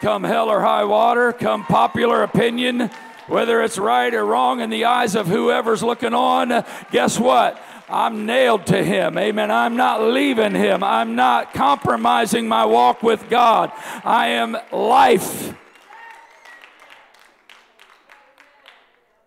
come 0.00 0.24
hell 0.24 0.48
or 0.48 0.60
high 0.60 0.84
water, 0.84 1.32
come 1.32 1.64
popular 1.64 2.22
opinion 2.22 2.90
whether 3.30 3.62
it's 3.62 3.78
right 3.78 4.12
or 4.12 4.24
wrong 4.24 4.60
in 4.60 4.70
the 4.70 4.84
eyes 4.86 5.14
of 5.14 5.28
whoever's 5.28 5.82
looking 5.82 6.12
on, 6.12 6.64
guess 6.90 7.18
what? 7.18 7.62
I'm 7.88 8.26
nailed 8.26 8.66
to 8.66 8.82
Him. 8.82 9.16
Amen. 9.16 9.50
I'm 9.50 9.76
not 9.76 10.02
leaving 10.02 10.54
Him. 10.54 10.82
I'm 10.82 11.14
not 11.14 11.54
compromising 11.54 12.48
my 12.48 12.64
walk 12.64 13.02
with 13.02 13.30
God. 13.30 13.72
I 14.04 14.28
am 14.28 14.56
life. 14.72 15.54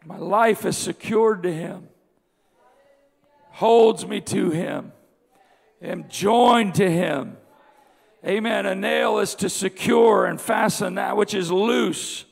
My 0.06 0.18
life 0.18 0.66
is 0.66 0.78
secured 0.78 1.44
to 1.44 1.54
Him, 1.54 1.88
holds 3.64 4.06
me 4.06 4.20
to 4.20 4.50
Him, 4.50 4.92
am 5.82 6.10
joined 6.10 6.76
to 6.76 6.92
Him. 6.92 7.38
Amen. 8.26 8.66
A 8.66 8.76
nail 8.76 9.20
is 9.20 9.36
to 9.36 9.50
secure 9.50 10.26
and 10.26 10.40
fasten 10.40 10.96
that 10.96 11.16
which 11.16 11.34
is 11.34 11.50
loose 11.50 12.26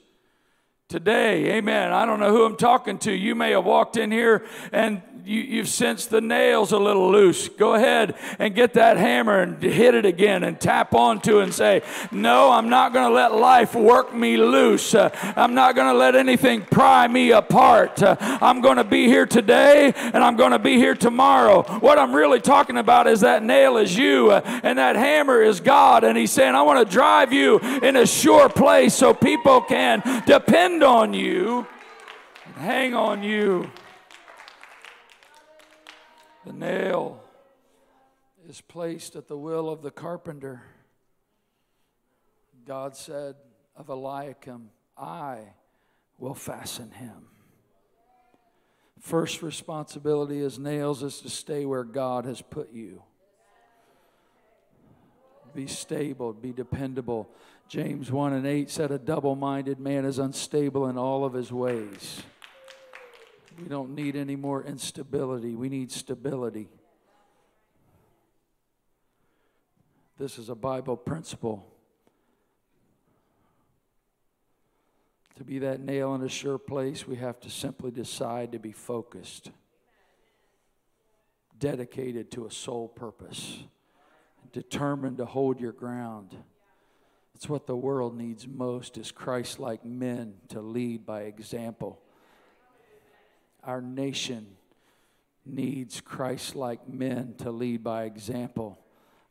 Today, 0.91 1.53
amen. 1.53 1.93
I 1.93 2.05
don't 2.05 2.19
know 2.19 2.31
who 2.31 2.43
I'm 2.43 2.57
talking 2.57 2.97
to. 2.97 3.13
You 3.13 3.33
may 3.33 3.51
have 3.51 3.63
walked 3.63 3.95
in 3.95 4.11
here 4.11 4.45
and 4.73 5.01
you, 5.25 5.59
have 5.59 5.69
sensed 5.69 6.09
the 6.09 6.21
nails 6.21 6.71
a 6.71 6.77
little 6.77 7.11
loose. 7.11 7.47
Go 7.49 7.75
ahead 7.75 8.15
and 8.39 8.55
get 8.55 8.73
that 8.73 8.97
hammer 8.97 9.39
and 9.39 9.61
hit 9.61 9.95
it 9.95 10.05
again 10.05 10.43
and 10.43 10.59
tap 10.59 10.93
onto 10.93 11.39
it 11.39 11.43
and 11.43 11.53
say, 11.53 11.83
No, 12.11 12.51
I'm 12.51 12.69
not 12.69 12.93
going 12.93 13.07
to 13.07 13.13
let 13.13 13.33
life 13.33 13.75
work 13.75 14.13
me 14.13 14.37
loose. 14.37 14.93
Uh, 14.93 15.09
I'm 15.35 15.53
not 15.53 15.75
going 15.75 15.87
to 15.87 15.97
let 15.97 16.15
anything 16.15 16.61
pry 16.63 17.07
me 17.07 17.31
apart. 17.31 18.01
Uh, 18.01 18.15
I'm 18.19 18.61
going 18.61 18.77
to 18.77 18.83
be 18.83 19.07
here 19.07 19.25
today 19.25 19.93
and 19.95 20.17
I'm 20.17 20.35
going 20.35 20.51
to 20.51 20.59
be 20.59 20.77
here 20.77 20.95
tomorrow. 20.95 21.63
What 21.79 21.99
I'm 21.99 22.13
really 22.13 22.41
talking 22.41 22.77
about 22.77 23.07
is 23.07 23.21
that 23.21 23.43
nail 23.43 23.77
is 23.77 23.95
you 23.95 24.31
uh, 24.31 24.41
and 24.63 24.77
that 24.77 24.95
hammer 24.95 25.41
is 25.41 25.59
God. 25.59 26.03
And 26.03 26.17
He's 26.17 26.31
saying, 26.31 26.55
I 26.55 26.61
want 26.63 26.85
to 26.85 26.91
drive 26.91 27.31
you 27.31 27.59
in 27.59 27.95
a 27.95 28.05
sure 28.05 28.49
place 28.49 28.93
so 28.93 29.13
people 29.13 29.61
can 29.61 30.01
depend 30.81 30.97
on 30.97 31.13
you 31.13 31.67
and 32.43 32.55
hang 32.55 32.95
on 32.95 33.21
you. 33.21 33.69
The 36.43 36.53
nail 36.53 37.21
is 38.49 38.61
placed 38.61 39.15
at 39.15 39.27
the 39.27 39.37
will 39.37 39.69
of 39.69 39.83
the 39.83 39.91
carpenter. 39.91 40.63
God 42.65 42.95
said 42.95 43.35
of 43.75 43.89
Eliakim, 43.89 44.71
I 44.97 45.53
will 46.17 46.33
fasten 46.33 46.89
him. 46.89 47.27
First 48.99 49.43
responsibility 49.43 50.41
as 50.41 50.57
nails 50.57 51.03
is 51.03 51.19
to 51.21 51.29
stay 51.29 51.63
where 51.63 51.83
God 51.83 52.25
has 52.25 52.41
put 52.41 52.73
you. 52.73 53.03
Be 55.53 55.67
stable, 55.67 56.33
be 56.33 56.53
dependable. 56.53 57.29
James 57.71 58.11
1 58.11 58.33
and 58.33 58.45
8 58.45 58.69
said, 58.69 58.91
A 58.91 58.99
double 58.99 59.33
minded 59.33 59.79
man 59.79 60.03
is 60.03 60.19
unstable 60.19 60.87
in 60.87 60.97
all 60.97 61.23
of 61.23 61.31
his 61.31 61.53
ways. 61.53 62.21
We 63.57 63.69
don't 63.69 63.95
need 63.95 64.17
any 64.17 64.35
more 64.35 64.61
instability. 64.61 65.55
We 65.55 65.69
need 65.69 65.89
stability. 65.89 66.67
This 70.19 70.37
is 70.37 70.49
a 70.49 70.55
Bible 70.55 70.97
principle. 70.97 71.65
To 75.37 75.45
be 75.45 75.57
that 75.59 75.79
nail 75.79 76.13
in 76.15 76.23
a 76.23 76.29
sure 76.29 76.57
place, 76.57 77.07
we 77.07 77.15
have 77.15 77.39
to 77.39 77.49
simply 77.49 77.91
decide 77.91 78.51
to 78.51 78.59
be 78.59 78.73
focused, 78.73 79.49
dedicated 81.57 82.31
to 82.31 82.47
a 82.47 82.51
sole 82.51 82.89
purpose, 82.89 83.59
determined 84.51 85.19
to 85.19 85.25
hold 85.25 85.61
your 85.61 85.71
ground. 85.71 86.35
It's 87.35 87.49
what 87.49 87.65
the 87.65 87.75
world 87.75 88.15
needs 88.15 88.47
most 88.47 88.97
is 88.97 89.11
Christ-like 89.11 89.83
men 89.83 90.35
to 90.49 90.61
lead 90.61 91.05
by 91.05 91.21
example. 91.21 91.99
Our 93.63 93.81
nation 93.81 94.47
needs 95.45 96.01
Christ 96.01 96.55
like 96.55 96.87
men 96.87 97.35
to 97.39 97.51
lead 97.51 97.83
by 97.83 98.03
example. 98.03 98.77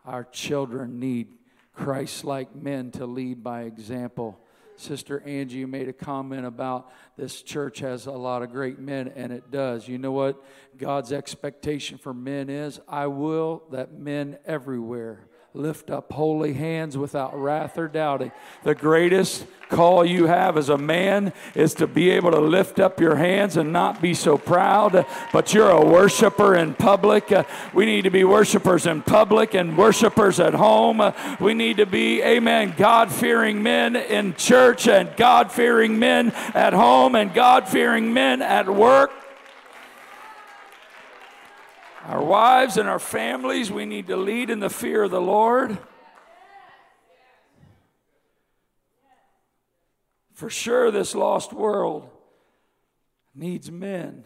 Our 0.04 0.24
children 0.24 0.98
need 0.98 1.28
Christ 1.72 2.24
like 2.24 2.54
men 2.54 2.90
to 2.92 3.06
lead 3.06 3.44
by 3.44 3.62
example. 3.62 4.40
Sister 4.76 5.22
Angie, 5.26 5.66
made 5.66 5.88
a 5.88 5.92
comment 5.92 6.46
about 6.46 6.90
this 7.16 7.42
church 7.42 7.80
has 7.80 8.06
a 8.06 8.12
lot 8.12 8.42
of 8.42 8.50
great 8.50 8.78
men, 8.78 9.12
and 9.14 9.30
it 9.30 9.50
does. 9.50 9.86
You 9.86 9.98
know 9.98 10.12
what 10.12 10.42
God's 10.78 11.12
expectation 11.12 11.98
for 11.98 12.14
men 12.14 12.48
is? 12.48 12.80
I 12.88 13.06
will 13.06 13.62
that 13.70 13.92
men 13.92 14.38
everywhere 14.46 15.26
lift 15.52 15.90
up 15.90 16.12
holy 16.12 16.52
hands 16.52 16.96
without 16.96 17.36
wrath 17.36 17.76
or 17.76 17.88
doubting. 17.88 18.30
The 18.62 18.74
greatest 18.74 19.44
call 19.68 20.04
you 20.04 20.26
have 20.26 20.56
as 20.56 20.68
a 20.68 20.78
man 20.78 21.32
is 21.56 21.74
to 21.74 21.88
be 21.88 22.10
able 22.10 22.30
to 22.30 22.38
lift 22.38 22.78
up 22.78 23.00
your 23.00 23.16
hands 23.16 23.56
and 23.56 23.72
not 23.72 24.00
be 24.00 24.14
so 24.14 24.38
proud, 24.38 25.04
but 25.32 25.52
you're 25.52 25.70
a 25.70 25.84
worshiper 25.84 26.54
in 26.54 26.74
public. 26.74 27.32
We 27.74 27.84
need 27.84 28.02
to 28.02 28.10
be 28.10 28.22
worshipers 28.22 28.86
in 28.86 29.02
public 29.02 29.54
and 29.54 29.76
worshipers 29.76 30.38
at 30.38 30.54
home. 30.54 31.12
We 31.40 31.54
need 31.54 31.78
to 31.78 31.86
be, 31.86 32.22
amen, 32.22 32.74
God 32.76 33.10
fearing 33.12 33.60
men 33.60 33.96
in 33.96 34.34
church 34.34 34.86
and 34.86 35.16
God 35.16 35.50
fearing 35.50 35.98
men 35.98 36.30
at 36.54 36.74
home 36.74 37.16
and 37.16 37.34
God 37.34 37.68
fearing 37.68 38.14
men 38.14 38.40
at 38.40 38.72
work 38.72 39.10
our 42.10 42.24
wives 42.24 42.76
and 42.76 42.88
our 42.88 42.98
families, 42.98 43.70
we 43.70 43.86
need 43.86 44.08
to 44.08 44.16
lead 44.16 44.50
in 44.50 44.58
the 44.58 44.68
fear 44.68 45.04
of 45.04 45.12
the 45.12 45.20
Lord. 45.20 45.78
For 50.32 50.50
sure, 50.50 50.90
this 50.90 51.14
lost 51.14 51.52
world 51.52 52.10
needs 53.32 53.70
men. 53.70 54.24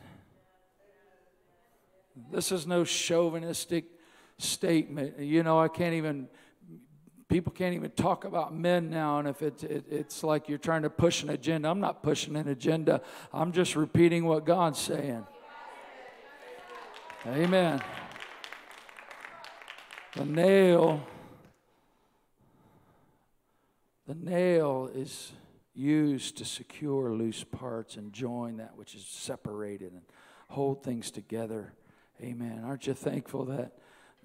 This 2.32 2.52
is 2.52 2.66
no 2.66 2.84
chauvinistic 2.84 3.84
statement. 4.38 5.18
You 5.18 5.42
know, 5.42 5.60
I 5.60 5.68
can't 5.68 5.94
even, 5.94 6.28
people 7.28 7.52
can't 7.52 7.74
even 7.74 7.90
talk 7.90 8.24
about 8.24 8.56
men 8.56 8.88
now. 8.88 9.18
And 9.18 9.28
if 9.28 9.42
it's, 9.42 9.62
it, 9.62 9.84
it's 9.90 10.24
like 10.24 10.48
you're 10.48 10.56
trying 10.56 10.82
to 10.82 10.90
push 10.90 11.22
an 11.22 11.28
agenda, 11.28 11.68
I'm 11.68 11.80
not 11.80 12.02
pushing 12.02 12.34
an 12.36 12.48
agenda. 12.48 13.02
I'm 13.30 13.52
just 13.52 13.76
repeating 13.76 14.24
what 14.24 14.46
God's 14.46 14.78
saying. 14.78 15.26
Amen. 17.26 17.82
The 20.14 20.26
nail, 20.26 21.06
the 24.06 24.14
nail 24.14 24.90
is 24.94 25.32
used 25.74 26.36
to 26.36 26.44
secure 26.44 27.14
loose 27.14 27.42
parts 27.42 27.96
and 27.96 28.12
join 28.12 28.58
that 28.58 28.76
which 28.76 28.94
is 28.94 29.06
separated 29.06 29.92
and 29.92 30.02
hold 30.48 30.84
things 30.84 31.10
together. 31.10 31.72
Amen. 32.20 32.62
Aren't 32.62 32.86
you 32.86 32.92
thankful 32.92 33.46
that 33.46 33.72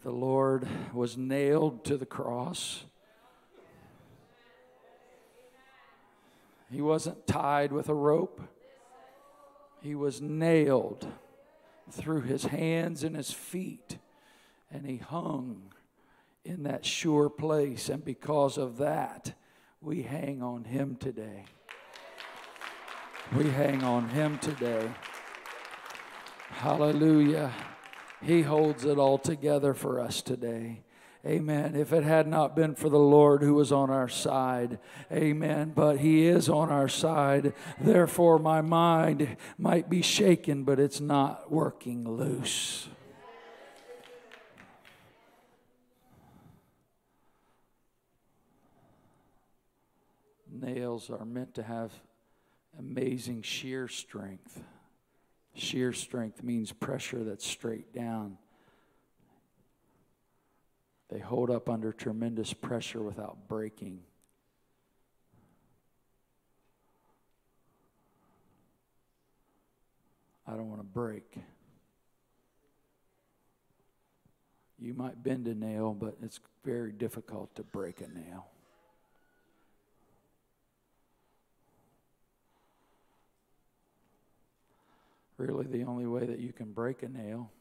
the 0.03 0.12
Lord 0.12 0.67
was 0.93 1.15
nailed 1.15 1.85
to 1.85 1.95
the 1.95 2.05
cross? 2.05 2.83
He 6.69 6.81
wasn't 6.81 7.25
tied 7.25 7.71
with 7.71 7.88
a 7.88 7.95
rope, 7.95 8.41
he 9.81 9.95
was 9.95 10.19
nailed 10.19 11.07
through 11.91 12.21
his 12.21 12.45
hands 12.45 13.04
and 13.04 13.15
his 13.15 13.32
feet, 13.32 13.97
and 14.71 14.86
he 14.86 14.97
hung 14.97 15.73
in 16.45 16.63
that 16.63 16.86
sure 16.86 17.30
place. 17.30 17.89
And 17.89 18.04
because 18.04 18.58
of 18.58 18.78
that, 18.78 19.34
we 19.82 20.02
hang 20.02 20.41
on 20.41 20.63
him 20.65 20.95
today. 20.95 21.45
We 23.36 23.49
hang 23.49 23.84
on 23.84 24.10
him 24.10 24.38
today. 24.39 24.89
Hallelujah. 26.49 27.54
He 28.21 28.41
holds 28.41 28.86
it 28.86 28.97
all 28.97 29.17
together 29.17 29.73
for 29.73 29.99
us 29.99 30.21
today. 30.21 30.82
Amen. 31.25 31.75
If 31.75 31.91
it 31.91 32.03
had 32.03 32.27
not 32.27 32.55
been 32.55 32.75
for 32.75 32.88
the 32.88 32.97
Lord 32.97 33.41
who 33.43 33.53
was 33.53 33.73
on 33.73 33.89
our 33.89 34.08
side, 34.08 34.79
amen. 35.12 35.73
But 35.75 35.97
He 35.97 36.25
is 36.25 36.47
on 36.47 36.69
our 36.69 36.88
side. 36.88 37.53
Therefore, 37.79 38.39
my 38.39 38.62
mind 38.62 39.36
might 39.58 39.89
be 39.89 40.01
shaken, 40.01 40.63
but 40.63 40.79
it's 40.79 41.01
not 41.01 41.51
working 41.51 42.10
loose. 42.10 42.88
Nails 50.49 51.10
are 51.10 51.25
meant 51.25 51.53
to 51.55 51.63
have 51.63 51.91
amazing 52.77 53.41
shear 53.41 53.89
strength. 53.89 54.63
Shear 55.53 55.91
strength 55.91 56.43
means 56.43 56.71
pressure 56.71 57.23
that's 57.25 57.45
straight 57.45 57.93
down. 57.93 58.38
They 61.09 61.19
hold 61.19 61.49
up 61.49 61.69
under 61.69 61.91
tremendous 61.91 62.53
pressure 62.53 63.01
without 63.01 63.47
breaking. 63.47 64.01
I 70.47 70.51
don't 70.51 70.69
want 70.69 70.81
to 70.81 70.87
break. 70.87 71.35
You 74.79 74.93
might 74.93 75.21
bend 75.21 75.47
a 75.47 75.55
nail, 75.55 75.93
but 75.93 76.15
it's 76.23 76.39
very 76.63 76.91
difficult 76.91 77.53
to 77.55 77.63
break 77.63 78.01
a 78.01 78.07
nail. 78.07 78.47
Really, 85.37 85.67
the 85.67 85.83
only 85.83 86.05
way 86.05 86.25
that 86.25 86.39
you 86.39 86.51
can 86.51 86.71
break 86.71 87.03
a 87.03 87.09
nail 87.09 87.51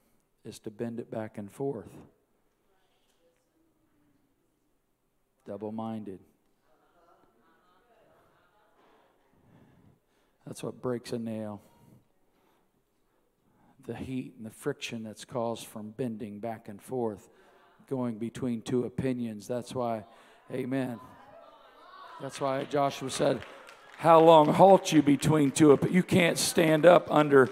is 0.44 0.58
to 0.60 0.70
bend 0.70 0.98
it 0.98 1.10
back 1.10 1.38
and 1.38 1.50
forth. 1.50 1.92
Double 5.48 5.72
minded. 5.72 6.18
That's 10.46 10.62
what 10.62 10.82
breaks 10.82 11.14
a 11.14 11.18
nail. 11.18 11.62
The 13.86 13.94
heat 13.94 14.34
and 14.36 14.44
the 14.44 14.50
friction 14.50 15.02
that's 15.04 15.24
caused 15.24 15.66
from 15.66 15.92
bending 15.92 16.38
back 16.38 16.68
and 16.68 16.82
forth, 16.82 17.30
going 17.88 18.18
between 18.18 18.60
two 18.60 18.84
opinions. 18.84 19.48
That's 19.48 19.74
why, 19.74 20.04
amen. 20.52 21.00
That's 22.20 22.42
why 22.42 22.64
Joshua 22.64 23.08
said, 23.08 23.40
how 23.96 24.20
long 24.20 24.52
halt 24.52 24.92
you 24.92 25.00
between 25.00 25.50
two, 25.50 25.74
but 25.78 25.90
you 25.90 26.02
can't 26.02 26.36
stand 26.36 26.84
up 26.84 27.10
under 27.10 27.48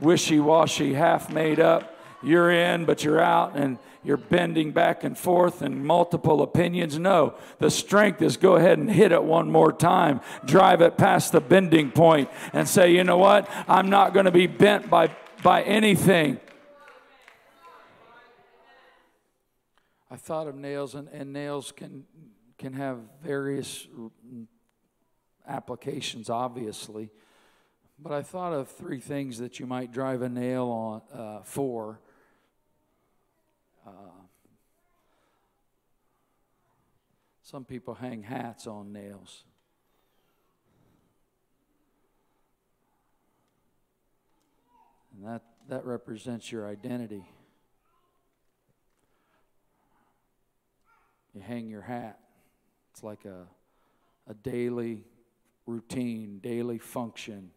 wishy 0.00 0.38
washy, 0.38 0.92
half 0.92 1.32
made 1.32 1.60
up. 1.60 1.96
You're 2.22 2.50
in, 2.50 2.84
but 2.84 3.02
you're 3.02 3.20
out, 3.20 3.56
and 3.56 3.78
you're 4.04 4.16
bending 4.16 4.72
back 4.72 5.04
and 5.04 5.16
forth 5.16 5.62
and 5.62 5.84
multiple 5.84 6.42
opinions. 6.42 6.98
No, 6.98 7.34
the 7.58 7.70
strength 7.70 8.22
is 8.22 8.36
go 8.36 8.56
ahead 8.56 8.78
and 8.78 8.90
hit 8.90 9.12
it 9.12 9.22
one 9.22 9.50
more 9.50 9.72
time, 9.72 10.20
drive 10.44 10.80
it 10.80 10.96
past 10.96 11.32
the 11.32 11.40
bending 11.40 11.90
point, 11.90 12.28
and 12.52 12.68
say, 12.68 12.92
you 12.92 13.04
know 13.04 13.18
what? 13.18 13.48
I'm 13.68 13.90
not 13.90 14.14
going 14.14 14.26
to 14.26 14.32
be 14.32 14.46
bent 14.46 14.90
by, 14.90 15.10
by 15.42 15.62
anything. 15.62 16.40
I 20.10 20.16
thought 20.16 20.46
of 20.46 20.56
nails, 20.56 20.94
and, 20.94 21.08
and 21.08 21.32
nails 21.32 21.72
can, 21.72 22.04
can 22.58 22.74
have 22.74 22.98
various 23.22 23.86
applications, 25.48 26.28
obviously. 26.28 27.10
But 27.98 28.12
I 28.12 28.22
thought 28.22 28.52
of 28.52 28.68
three 28.68 29.00
things 29.00 29.38
that 29.38 29.60
you 29.60 29.66
might 29.66 29.92
drive 29.92 30.22
a 30.22 30.28
nail 30.28 30.68
on 30.68 31.18
uh, 31.18 31.42
for. 31.44 32.00
Uh, 33.86 33.90
some 37.42 37.64
people 37.64 37.94
hang 37.94 38.22
hats 38.22 38.66
on 38.66 38.92
nails. 38.92 39.44
And 45.14 45.26
that, 45.26 45.42
that 45.68 45.84
represents 45.84 46.50
your 46.50 46.66
identity. 46.66 47.24
You 51.34 51.40
hang 51.40 51.68
your 51.68 51.82
hat. 51.82 52.18
It's 52.92 53.02
like 53.02 53.24
a, 53.24 53.46
a 54.28 54.34
daily 54.34 55.04
routine, 55.66 56.40
daily 56.42 56.78
function, 56.78 57.50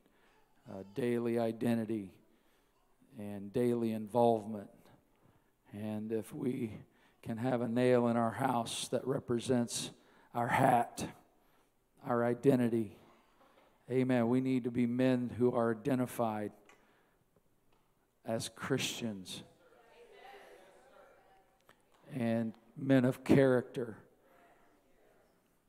daily 0.95 1.39
identity, 1.39 2.11
and 3.17 3.51
daily 3.53 3.91
involvement. 3.91 4.69
And 5.81 6.11
if 6.11 6.33
we 6.33 6.71
can 7.21 7.37
have 7.37 7.61
a 7.61 7.67
nail 7.67 8.07
in 8.07 8.15
our 8.15 8.31
house 8.31 8.87
that 8.89 9.05
represents 9.05 9.91
our 10.33 10.47
hat, 10.47 11.05
our 12.07 12.23
identity, 12.23 12.97
amen, 13.91 14.29
we 14.29 14.39
need 14.39 14.63
to 14.63 14.71
be 14.71 14.85
men 14.85 15.31
who 15.37 15.53
are 15.53 15.71
identified 15.71 16.51
as 18.25 18.49
Christians 18.49 19.43
and 22.13 22.53
men 22.77 23.03
of 23.03 23.23
character. 23.23 23.97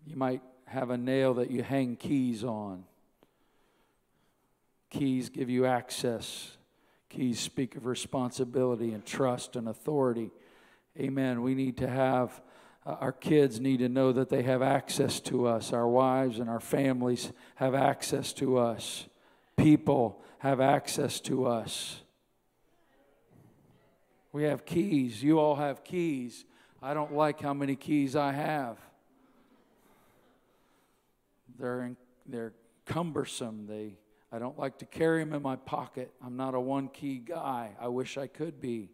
You 0.06 0.16
might 0.16 0.42
have 0.66 0.90
a 0.90 0.96
nail 0.96 1.34
that 1.34 1.50
you 1.50 1.62
hang 1.64 1.96
keys 1.96 2.44
on. 2.44 2.84
Keys 4.90 5.30
give 5.30 5.50
you 5.50 5.66
access. 5.66 6.56
Keys 7.08 7.38
speak 7.40 7.76
of 7.76 7.86
responsibility 7.86 8.92
and 8.92 9.04
trust 9.04 9.56
and 9.56 9.68
authority. 9.68 10.30
Amen. 10.98 11.42
We 11.42 11.54
need 11.54 11.76
to 11.78 11.88
have, 11.88 12.40
uh, 12.84 12.96
our 13.00 13.12
kids 13.12 13.60
need 13.60 13.78
to 13.78 13.88
know 13.88 14.12
that 14.12 14.28
they 14.28 14.42
have 14.42 14.62
access 14.62 15.20
to 15.20 15.46
us. 15.46 15.72
Our 15.72 15.88
wives 15.88 16.38
and 16.38 16.50
our 16.50 16.60
families 16.60 17.32
have 17.56 17.74
access 17.74 18.32
to 18.34 18.58
us. 18.58 19.06
People 19.56 20.22
have 20.38 20.60
access 20.60 21.20
to 21.20 21.46
us. 21.46 22.02
We 24.32 24.44
have 24.44 24.66
keys. 24.66 25.22
You 25.22 25.38
all 25.38 25.56
have 25.56 25.84
keys. 25.84 26.44
I 26.82 26.92
don't 26.92 27.14
like 27.14 27.40
how 27.40 27.54
many 27.54 27.74
keys 27.74 28.14
I 28.16 28.32
have. 28.32 28.78
They're, 31.58 31.82
in, 31.82 31.96
they're 32.26 32.52
cumbersome. 32.84 33.66
They, 33.66 33.94
I 34.32 34.38
don't 34.38 34.58
like 34.58 34.78
to 34.78 34.86
carry 34.86 35.22
them 35.22 35.32
in 35.32 35.42
my 35.42 35.56
pocket. 35.56 36.12
I'm 36.24 36.36
not 36.36 36.54
a 36.54 36.60
one 36.60 36.88
key 36.88 37.18
guy. 37.18 37.76
I 37.80 37.88
wish 37.88 38.18
I 38.18 38.26
could 38.26 38.60
be. 38.60 38.90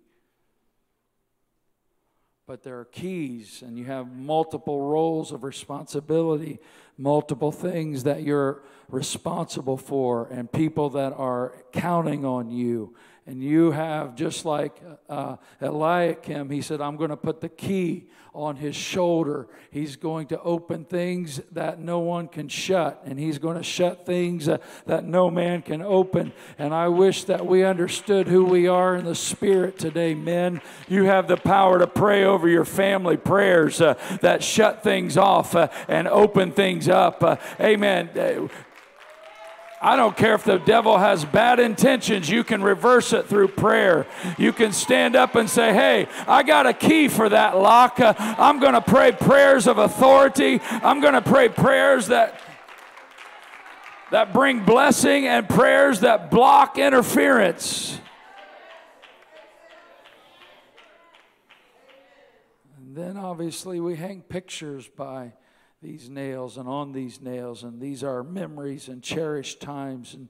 But 2.47 2.65
there 2.65 2.81
are 2.81 2.85
keys, 2.85 3.63
and 3.65 3.79
you 3.79 3.85
have 3.85 4.13
multiple 4.13 4.81
roles 4.81 5.33
of 5.33 5.45
responsibility, 5.45 6.59
multiple 6.99 7.53
things 7.53 8.03
that 8.03 8.25
you're 8.25 8.63
responsible 8.89 9.77
for, 9.77 10.27
and 10.27 10.51
people 10.51 10.91
that 10.91 11.13
are 11.13 11.55
counting 11.73 12.25
on 12.25 12.51
you 12.51 12.95
and 13.27 13.43
you 13.43 13.71
have 13.71 14.17
just 14.17 14.45
like 14.45 14.83
uh, 15.09 15.37
Eliakim, 15.61 16.51
he 16.51 16.61
said, 16.61 16.81
I'm 16.81 16.97
going 16.97 17.11
to 17.11 17.17
put 17.17 17.41
the 17.41 17.49
key 17.49 18.09
on 18.35 18.57
his 18.57 18.75
shoulder. 18.75 19.47
He's 19.71 19.97
going 19.97 20.29
to 20.29 20.41
open 20.41 20.85
things 20.85 21.41
that 21.53 21.79
no 21.79 22.01
one 22.01 22.29
can 22.29 22.49
shut, 22.49 23.03
and 23.05 23.19
he's 23.19 23.39
going 23.39 23.59
to 23.59 23.63
shut 23.63 24.07
things 24.07 24.49
uh, 24.49 24.59
that 24.87 25.05
no 25.05 25.31
man 25.31 25.63
can 25.63 25.83
open. 25.83 26.33
And 26.59 26.75
I 26.75 26.89
wish 26.89 27.25
that 27.25 27.47
we 27.47 27.63
understood 27.63 28.27
who 28.27 28.45
we 28.45 28.67
are 28.67 28.97
in 28.97 29.05
the 29.05 29.15
spirit 29.15 29.79
today, 29.79 30.15
men. 30.15 30.61
You 30.89 31.05
have 31.05 31.29
the 31.29 31.37
power 31.37 31.79
to 31.79 31.87
pray 31.87 32.25
over 32.25 32.49
your 32.49 32.65
family 32.65 33.17
prayers 33.17 33.81
uh, 33.81 33.95
that 34.23 34.43
shut 34.43 34.83
things 34.83 35.17
off 35.17 35.55
uh, 35.55 35.69
and 35.89 36.09
open 36.09 36.53
things 36.53 36.89
up. 36.89 37.23
Uh, 37.23 37.37
amen 37.61 38.11
I 39.83 39.97
don't 39.97 40.17
care 40.17 40.35
if 40.35 40.45
the 40.45 40.59
devil 40.59 40.97
has 40.97 41.25
bad 41.25 41.59
intentions, 41.59 42.31
you 42.31 42.45
can 42.45 42.63
reverse 42.63 43.13
it 43.13 43.27
through 43.27 43.49
prayer. 43.49 44.07
You 44.39 44.53
can 44.53 44.73
stand 44.73 45.17
up 45.17 45.35
and 45.35 45.51
say, 45.51 45.75
Hey, 45.75 46.07
I 46.29 46.45
got 46.45 46.67
a 46.67 46.73
key 46.73 47.09
for 47.09 47.29
that 47.29 47.59
lock. 47.59 47.99
Uh, 47.99 48.15
I'm 48.17 48.61
going 48.61 48.75
to 48.75 48.81
pray 48.81 49.11
prayers 49.11 49.67
of 49.67 49.79
authority. 49.79 50.61
I'm 50.63 51.01
going 51.01 51.15
to 51.15 51.21
pray 51.21 51.49
prayers 51.49 52.07
that 52.07 52.41
that 54.13 54.33
bring 54.33 54.63
blessing 54.63 55.27
and 55.27 55.49
prayers 55.49 56.01
that 56.01 56.31
block 56.31 56.79
interference. 56.79 57.99
And 62.77 62.95
then 62.95 63.17
obviously 63.17 63.81
we 63.81 63.97
hang 63.97 64.21
pictures 64.21 64.87
by 64.87 65.33
these 65.83 66.09
nails 66.09 66.57
and 66.57 66.69
on 66.69 66.93
these 66.93 67.21
nails, 67.21 67.65
and 67.65 67.81
these 67.81 68.05
are 68.05 68.23
memories 68.23 68.89
and 68.89 69.03
cherished 69.03 69.61
times, 69.61 70.15
and 70.15 70.29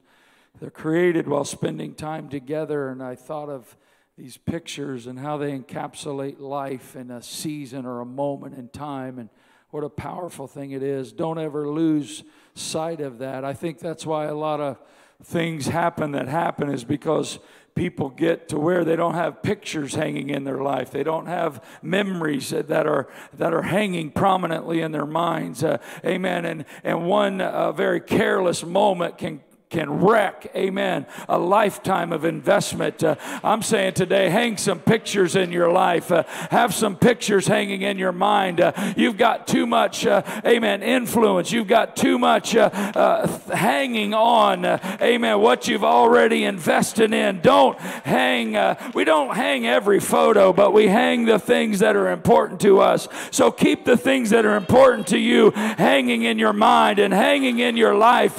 they're 0.58 0.70
created 0.70 1.28
while 1.28 1.44
spending 1.44 1.94
time 1.94 2.28
together. 2.28 2.88
And 2.88 3.02
I 3.02 3.14
thought 3.14 3.50
of 3.50 3.76
these 4.16 4.38
pictures 4.38 5.06
and 5.06 5.18
how 5.18 5.36
they 5.36 5.58
encapsulate 5.58 6.40
life 6.40 6.96
in 6.96 7.10
a 7.10 7.22
season 7.22 7.84
or 7.84 8.00
a 8.00 8.06
moment 8.06 8.56
in 8.56 8.68
time, 8.68 9.18
and 9.18 9.28
what 9.70 9.84
a 9.84 9.90
powerful 9.90 10.46
thing 10.46 10.70
it 10.70 10.82
is. 10.82 11.12
Don't 11.12 11.38
ever 11.38 11.68
lose 11.68 12.24
sight 12.54 13.00
of 13.00 13.18
that. 13.18 13.44
I 13.44 13.52
think 13.52 13.78
that's 13.78 14.06
why 14.06 14.26
a 14.26 14.34
lot 14.34 14.60
of 14.60 14.78
things 15.22 15.66
happen 15.66 16.12
that 16.12 16.28
happen 16.28 16.70
is 16.70 16.84
because 16.84 17.38
people 17.74 18.10
get 18.10 18.48
to 18.48 18.58
where 18.58 18.84
they 18.84 18.96
don't 18.96 19.14
have 19.14 19.42
pictures 19.42 19.94
hanging 19.94 20.30
in 20.30 20.44
their 20.44 20.62
life. 20.62 20.90
They 20.90 21.02
don't 21.02 21.26
have 21.26 21.64
memories 21.82 22.50
that 22.50 22.86
are 22.86 23.08
that 23.34 23.52
are 23.52 23.62
hanging 23.62 24.10
prominently 24.10 24.80
in 24.80 24.92
their 24.92 25.06
minds. 25.06 25.64
Uh, 25.64 25.78
amen. 26.04 26.44
And 26.44 26.64
and 26.84 27.06
one 27.06 27.40
uh, 27.40 27.72
very 27.72 28.00
careless 28.00 28.64
moment 28.64 29.18
can 29.18 29.42
can 29.72 30.00
wreck, 30.00 30.52
amen, 30.54 31.06
a 31.28 31.38
lifetime 31.38 32.12
of 32.12 32.26
investment. 32.26 33.02
Uh, 33.02 33.16
I'm 33.42 33.62
saying 33.62 33.94
today, 33.94 34.28
hang 34.28 34.58
some 34.58 34.78
pictures 34.78 35.34
in 35.34 35.50
your 35.50 35.72
life, 35.72 36.12
uh, 36.12 36.24
have 36.50 36.74
some 36.74 36.94
pictures 36.94 37.46
hanging 37.46 37.80
in 37.80 37.98
your 37.98 38.12
mind. 38.12 38.60
Uh, 38.60 38.72
you've 38.96 39.16
got 39.16 39.46
too 39.46 39.66
much, 39.66 40.06
uh, 40.06 40.22
amen, 40.44 40.82
influence. 40.82 41.50
You've 41.50 41.68
got 41.68 41.96
too 41.96 42.18
much 42.18 42.54
uh, 42.54 42.68
uh, 42.94 43.26
hanging 43.48 44.12
on, 44.12 44.66
amen, 44.66 45.40
what 45.40 45.66
you've 45.66 45.84
already 45.84 46.44
invested 46.44 47.14
in. 47.14 47.40
Don't 47.40 47.78
hang, 47.78 48.76
we 48.94 49.04
don't 49.04 49.34
hang 49.34 49.66
every 49.66 50.00
photo, 50.00 50.52
but 50.52 50.74
we 50.74 50.86
hang 50.86 51.24
the 51.24 51.38
things 51.38 51.78
that 51.78 51.96
are 51.96 52.10
important 52.10 52.60
to 52.60 52.80
us. 52.80 53.08
So 53.30 53.50
keep 53.50 53.86
the 53.86 53.96
things 53.96 54.30
that 54.30 54.44
are 54.44 54.56
important 54.56 55.06
to 55.08 55.18
you 55.18 55.50
hanging 55.52 56.24
in 56.24 56.38
your 56.38 56.52
mind 56.52 56.98
and 56.98 57.14
hanging 57.14 57.58
in 57.60 57.78
your 57.78 57.94
life. 57.94 58.38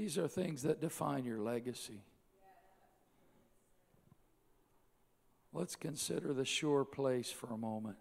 These 0.00 0.16
are 0.16 0.28
things 0.28 0.62
that 0.62 0.80
define 0.80 1.26
your 1.26 1.40
legacy. 1.40 2.00
Let's 5.52 5.76
consider 5.76 6.32
the 6.32 6.46
sure 6.46 6.86
place 6.86 7.30
for 7.30 7.48
a 7.48 7.58
moment. 7.58 7.98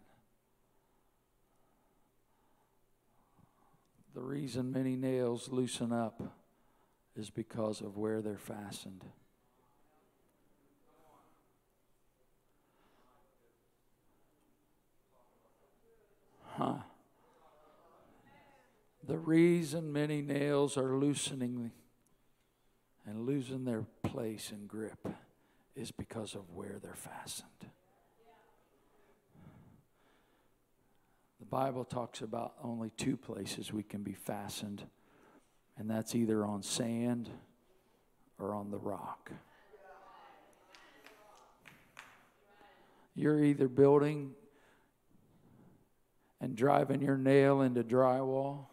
The 4.16 4.22
reason 4.22 4.72
many 4.72 4.95
nails 4.95 5.50
loosen 5.50 5.91
up 5.91 6.22
is 7.18 7.30
because 7.30 7.82
of 7.82 7.97
where 7.97 8.22
they're 8.22 8.38
fastened. 8.38 9.04
Huh. 16.56 16.76
The 19.06 19.18
reason 19.18 19.91
many 19.91 20.22
nails 20.22 20.78
are 20.78 20.95
loosening 20.95 21.72
and 23.10 23.26
losing 23.26 23.66
their 23.66 23.86
place 24.03 24.51
and 24.51 24.68
grip 24.68 25.07
is 25.76 25.91
because 25.91 26.36
of 26.36 26.41
where 26.53 26.78
they're 26.82 26.93
fastened. 26.93 27.49
The 31.39 31.45
Bible 31.45 31.86
talks 31.86 32.22
about 32.22 32.53
only 32.64 32.91
two 32.97 33.18
places 33.18 33.74
we 33.74 33.82
can 33.82 34.03
be 34.03 34.14
fastened, 34.14 34.84
and 35.78 35.89
that's 35.89 36.14
either 36.14 36.45
on 36.45 36.62
sand 36.62 37.30
or 38.38 38.53
on 38.53 38.70
the 38.70 38.78
rock. 38.78 39.32
You're 43.16 43.43
either 43.43 43.68
building 43.68 44.34
and 46.39 46.55
driving 46.55 47.01
your 47.01 47.18
nail 47.18 47.62
into 47.62 47.84
drywall, 47.84 48.68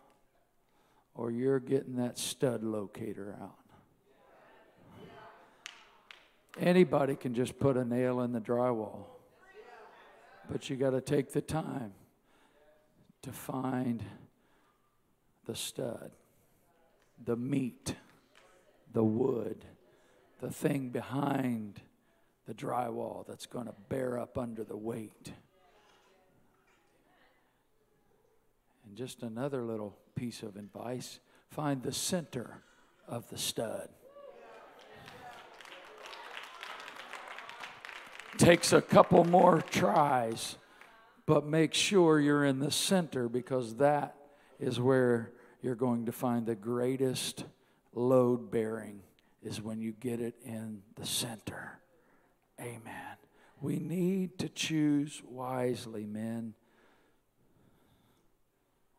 or 1.14 1.30
you're 1.30 1.58
getting 1.58 1.96
that 1.96 2.18
stud 2.18 2.62
locator 2.62 3.34
out. 3.40 3.65
Anybody 6.58 7.16
can 7.16 7.34
just 7.34 7.58
put 7.58 7.76
a 7.76 7.84
nail 7.84 8.20
in 8.22 8.32
the 8.32 8.40
drywall, 8.40 9.04
but 10.50 10.70
you 10.70 10.76
got 10.76 10.90
to 10.90 11.02
take 11.02 11.32
the 11.32 11.42
time 11.42 11.92
to 13.22 13.30
find 13.30 14.02
the 15.44 15.54
stud, 15.54 16.12
the 17.22 17.36
meat, 17.36 17.94
the 18.92 19.04
wood, 19.04 19.64
the 20.40 20.50
thing 20.50 20.88
behind 20.88 21.80
the 22.46 22.54
drywall 22.54 23.26
that's 23.26 23.46
going 23.46 23.66
to 23.66 23.74
bear 23.88 24.18
up 24.18 24.38
under 24.38 24.64
the 24.64 24.76
weight. 24.76 25.32
And 28.86 28.96
just 28.96 29.22
another 29.22 29.62
little 29.62 29.98
piece 30.14 30.42
of 30.42 30.56
advice 30.56 31.20
find 31.50 31.82
the 31.82 31.92
center 31.92 32.62
of 33.06 33.28
the 33.28 33.38
stud. 33.38 33.88
Takes 38.38 38.72
a 38.72 38.82
couple 38.82 39.24
more 39.24 39.60
tries, 39.60 40.56
but 41.24 41.46
make 41.46 41.74
sure 41.74 42.20
you're 42.20 42.44
in 42.44 42.58
the 42.58 42.70
center 42.70 43.28
because 43.28 43.76
that 43.76 44.14
is 44.60 44.78
where 44.78 45.32
you're 45.62 45.74
going 45.74 46.06
to 46.06 46.12
find 46.12 46.46
the 46.46 46.54
greatest 46.54 47.44
load 47.94 48.50
bearing 48.50 49.00
is 49.42 49.60
when 49.60 49.80
you 49.80 49.92
get 49.92 50.20
it 50.20 50.34
in 50.44 50.82
the 50.96 51.06
center. 51.06 51.80
Amen. 52.60 53.16
We 53.60 53.78
need 53.78 54.38
to 54.40 54.48
choose 54.48 55.22
wisely, 55.24 56.04
men. 56.04 56.54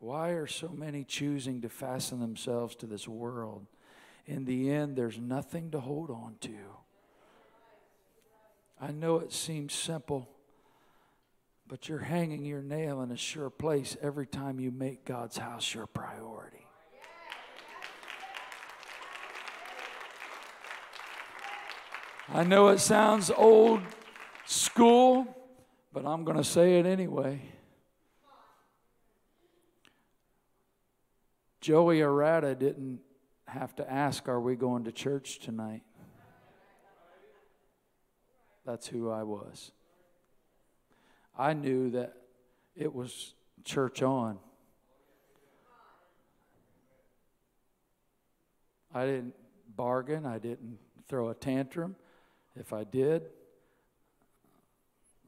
Why 0.00 0.30
are 0.30 0.46
so 0.46 0.68
many 0.68 1.04
choosing 1.04 1.60
to 1.62 1.68
fasten 1.68 2.20
themselves 2.20 2.76
to 2.76 2.86
this 2.86 3.06
world? 3.06 3.66
In 4.26 4.44
the 4.44 4.70
end, 4.70 4.96
there's 4.96 5.18
nothing 5.18 5.70
to 5.70 5.80
hold 5.80 6.10
on 6.10 6.36
to. 6.40 6.77
I 8.80 8.92
know 8.92 9.18
it 9.18 9.32
seems 9.32 9.74
simple, 9.74 10.28
but 11.66 11.88
you're 11.88 11.98
hanging 11.98 12.44
your 12.44 12.62
nail 12.62 13.02
in 13.02 13.10
a 13.10 13.16
sure 13.16 13.50
place 13.50 13.96
every 14.00 14.26
time 14.26 14.60
you 14.60 14.70
make 14.70 15.04
God's 15.04 15.36
house 15.36 15.74
your 15.74 15.86
priority. 15.86 16.64
I 22.28 22.44
know 22.44 22.68
it 22.68 22.78
sounds 22.78 23.30
old 23.30 23.80
school, 24.44 25.26
but 25.92 26.04
I'm 26.04 26.24
going 26.24 26.36
to 26.36 26.44
say 26.44 26.78
it 26.78 26.86
anyway. 26.86 27.40
Joey 31.60 31.98
Arata 31.98 32.56
didn't 32.56 33.00
have 33.46 33.74
to 33.76 33.90
ask, 33.90 34.28
Are 34.28 34.40
we 34.40 34.56
going 34.56 34.84
to 34.84 34.92
church 34.92 35.38
tonight? 35.38 35.82
That's 38.68 38.86
who 38.86 39.08
I 39.08 39.22
was. 39.22 39.72
I 41.38 41.54
knew 41.54 41.88
that 41.92 42.12
it 42.76 42.94
was 42.94 43.32
church 43.64 44.02
on. 44.02 44.38
I 48.94 49.06
didn't 49.06 49.34
bargain, 49.74 50.26
I 50.26 50.36
didn't 50.36 50.76
throw 51.08 51.30
a 51.30 51.34
tantrum. 51.34 51.96
If 52.56 52.74
I 52.74 52.84
did, 52.84 53.22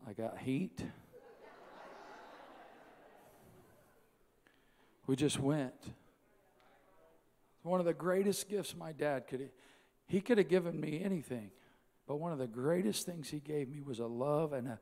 I 0.06 0.12
got 0.12 0.36
heat. 0.40 0.84
We 5.06 5.16
just 5.16 5.40
went. 5.40 5.94
One 7.62 7.80
of 7.80 7.86
the 7.86 7.94
greatest 7.94 8.50
gifts 8.50 8.76
my 8.76 8.92
dad 8.92 9.26
could 9.26 9.48
he 10.08 10.20
could 10.20 10.36
have 10.36 10.48
given 10.48 10.78
me 10.78 11.02
anything, 11.02 11.52
but 12.10 12.16
one 12.16 12.32
of 12.32 12.38
the 12.38 12.46
greatest 12.48 13.06
things 13.06 13.30
he 13.30 13.38
gave 13.38 13.68
me 13.68 13.80
was 13.80 14.00
a 14.00 14.06
love 14.06 14.52
and 14.52 14.66
a 14.66 14.80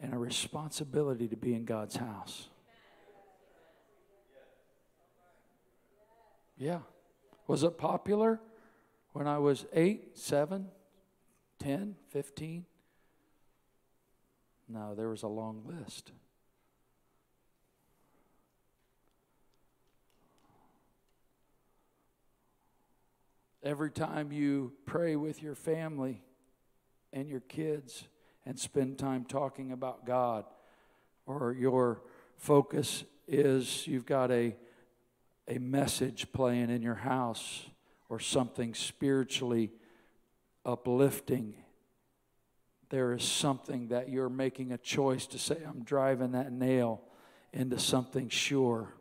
and 0.00 0.14
a 0.14 0.18
responsibility 0.18 1.28
to 1.28 1.36
be 1.36 1.52
in 1.52 1.66
God's 1.66 1.94
house. 1.94 2.48
Yeah. 6.56 6.78
Was 7.46 7.64
it 7.64 7.76
popular 7.76 8.40
when 9.12 9.26
I 9.26 9.36
was 9.36 9.66
eight, 9.74 10.16
seven? 10.16 10.68
10, 11.58 11.96
15? 12.08 12.64
No, 14.66 14.94
there 14.94 15.10
was 15.10 15.22
a 15.22 15.28
long 15.28 15.62
list. 15.66 16.12
Every 23.62 23.90
time 23.90 24.32
you 24.32 24.72
pray 24.86 25.16
with 25.16 25.42
your 25.42 25.54
family 25.54 26.22
and 27.12 27.28
your 27.28 27.40
kids 27.40 28.04
and 28.46 28.58
spend 28.58 28.98
time 28.98 29.24
talking 29.24 29.72
about 29.72 30.06
God, 30.06 30.44
or 31.26 31.52
your 31.52 32.02
focus 32.36 33.04
is 33.28 33.86
you've 33.86 34.06
got 34.06 34.30
a, 34.30 34.56
a 35.46 35.58
message 35.58 36.32
playing 36.32 36.70
in 36.70 36.82
your 36.82 36.94
house 36.94 37.66
or 38.08 38.18
something 38.18 38.74
spiritually 38.74 39.70
uplifting, 40.64 41.54
there 42.90 43.12
is 43.12 43.22
something 43.22 43.88
that 43.88 44.08
you're 44.08 44.28
making 44.28 44.72
a 44.72 44.78
choice 44.78 45.26
to 45.26 45.38
say, 45.38 45.56
I'm 45.66 45.84
driving 45.84 46.32
that 46.32 46.50
nail 46.50 47.02
into 47.52 47.78
something 47.78 48.28
sure. 48.28 48.92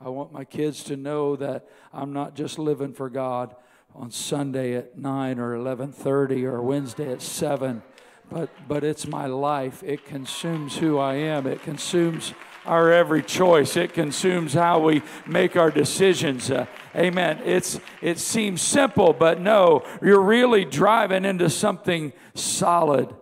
I 0.00 0.10
want 0.10 0.32
my 0.32 0.44
kids 0.44 0.84
to 0.84 0.96
know 0.96 1.34
that 1.36 1.68
I'm 1.92 2.12
not 2.12 2.34
just 2.34 2.58
living 2.58 2.92
for 2.92 3.10
God 3.10 3.54
on 3.94 4.10
Sunday 4.10 4.74
at 4.74 4.98
9 4.98 5.38
or 5.38 5.54
11:30 5.54 6.44
or 6.44 6.60
Wednesday 6.62 7.12
at 7.12 7.22
7, 7.22 7.82
but 8.28 8.50
but 8.66 8.82
it's 8.84 9.06
my 9.06 9.26
life. 9.26 9.82
It 9.82 10.04
consumes 10.04 10.76
who 10.76 10.98
I 10.98 11.14
am. 11.14 11.46
It 11.46 11.62
consumes 11.62 12.34
our 12.66 12.90
every 12.90 13.22
choice. 13.22 13.76
It 13.76 13.92
consumes 13.92 14.54
how 14.54 14.80
we 14.80 15.02
make 15.26 15.56
our 15.56 15.70
decisions. 15.70 16.50
Uh, 16.50 16.66
amen. 16.96 17.40
It's, 17.44 17.78
it 18.00 18.18
seems 18.18 18.62
simple, 18.62 19.12
but 19.12 19.40
no, 19.40 19.84
you're 20.02 20.22
really 20.22 20.64
driving 20.64 21.24
into 21.24 21.50
something 21.50 22.12
solid. 22.34 23.14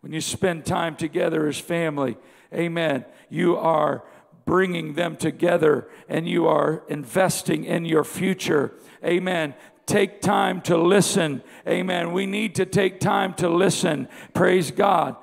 When 0.00 0.12
you 0.12 0.20
spend 0.20 0.64
time 0.64 0.96
together 0.96 1.46
as 1.46 1.58
family, 1.58 2.16
amen, 2.52 3.04
you 3.28 3.56
are 3.56 4.02
bringing 4.44 4.94
them 4.94 5.16
together 5.16 5.88
and 6.08 6.28
you 6.28 6.46
are 6.46 6.82
investing 6.88 7.64
in 7.64 7.84
your 7.84 8.04
future. 8.04 8.72
Amen 9.04 9.54
take 9.90 10.20
time 10.20 10.60
to 10.60 10.76
listen. 10.76 11.42
Amen. 11.66 12.12
We 12.12 12.24
need 12.24 12.54
to 12.54 12.64
take 12.64 13.00
time 13.00 13.34
to 13.34 13.48
listen. 13.48 14.08
Praise 14.32 14.70
God. 14.70 15.16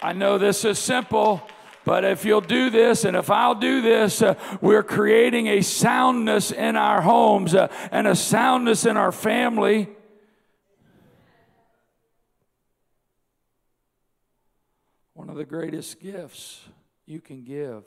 I 0.00 0.12
know 0.12 0.38
this 0.38 0.64
is 0.64 0.78
simple, 0.78 1.42
but 1.84 2.04
if 2.04 2.24
you'll 2.24 2.40
do 2.40 2.70
this 2.70 3.04
and 3.04 3.16
if 3.16 3.30
I'll 3.30 3.56
do 3.56 3.82
this, 3.82 4.22
uh, 4.22 4.34
we're 4.60 4.84
creating 4.84 5.48
a 5.48 5.60
soundness 5.62 6.52
in 6.52 6.76
our 6.76 7.00
homes 7.00 7.54
uh, 7.54 7.68
and 7.90 8.06
a 8.06 8.14
soundness 8.14 8.86
in 8.86 8.96
our 8.96 9.12
family. 9.12 9.88
One 15.14 15.28
of 15.28 15.36
the 15.36 15.44
greatest 15.44 16.00
gifts 16.00 16.60
you 17.06 17.20
can 17.20 17.44
give 17.44 17.84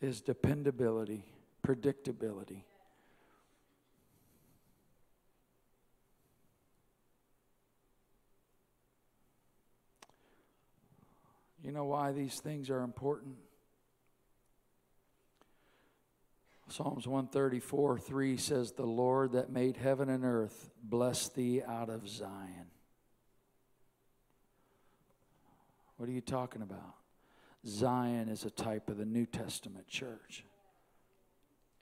is 0.00 0.20
dependability, 0.20 1.24
predictability. 1.66 2.62
You 11.62 11.72
know 11.72 11.84
why 11.84 12.12
these 12.12 12.38
things 12.40 12.68
are 12.68 12.82
important? 12.82 13.36
Psalms 16.68 17.06
134 17.06 17.98
3 17.98 18.36
says, 18.36 18.72
The 18.72 18.84
Lord 18.84 19.32
that 19.32 19.50
made 19.50 19.76
heaven 19.76 20.10
and 20.10 20.24
earth 20.24 20.70
bless 20.82 21.28
thee 21.28 21.62
out 21.66 21.88
of 21.88 22.08
Zion. 22.08 22.66
What 25.96 26.08
are 26.08 26.12
you 26.12 26.20
talking 26.20 26.62
about? 26.62 26.96
Zion 27.66 28.28
is 28.28 28.44
a 28.44 28.50
type 28.50 28.90
of 28.90 28.98
the 28.98 29.04
New 29.04 29.26
Testament 29.26 29.88
church. 29.88 30.44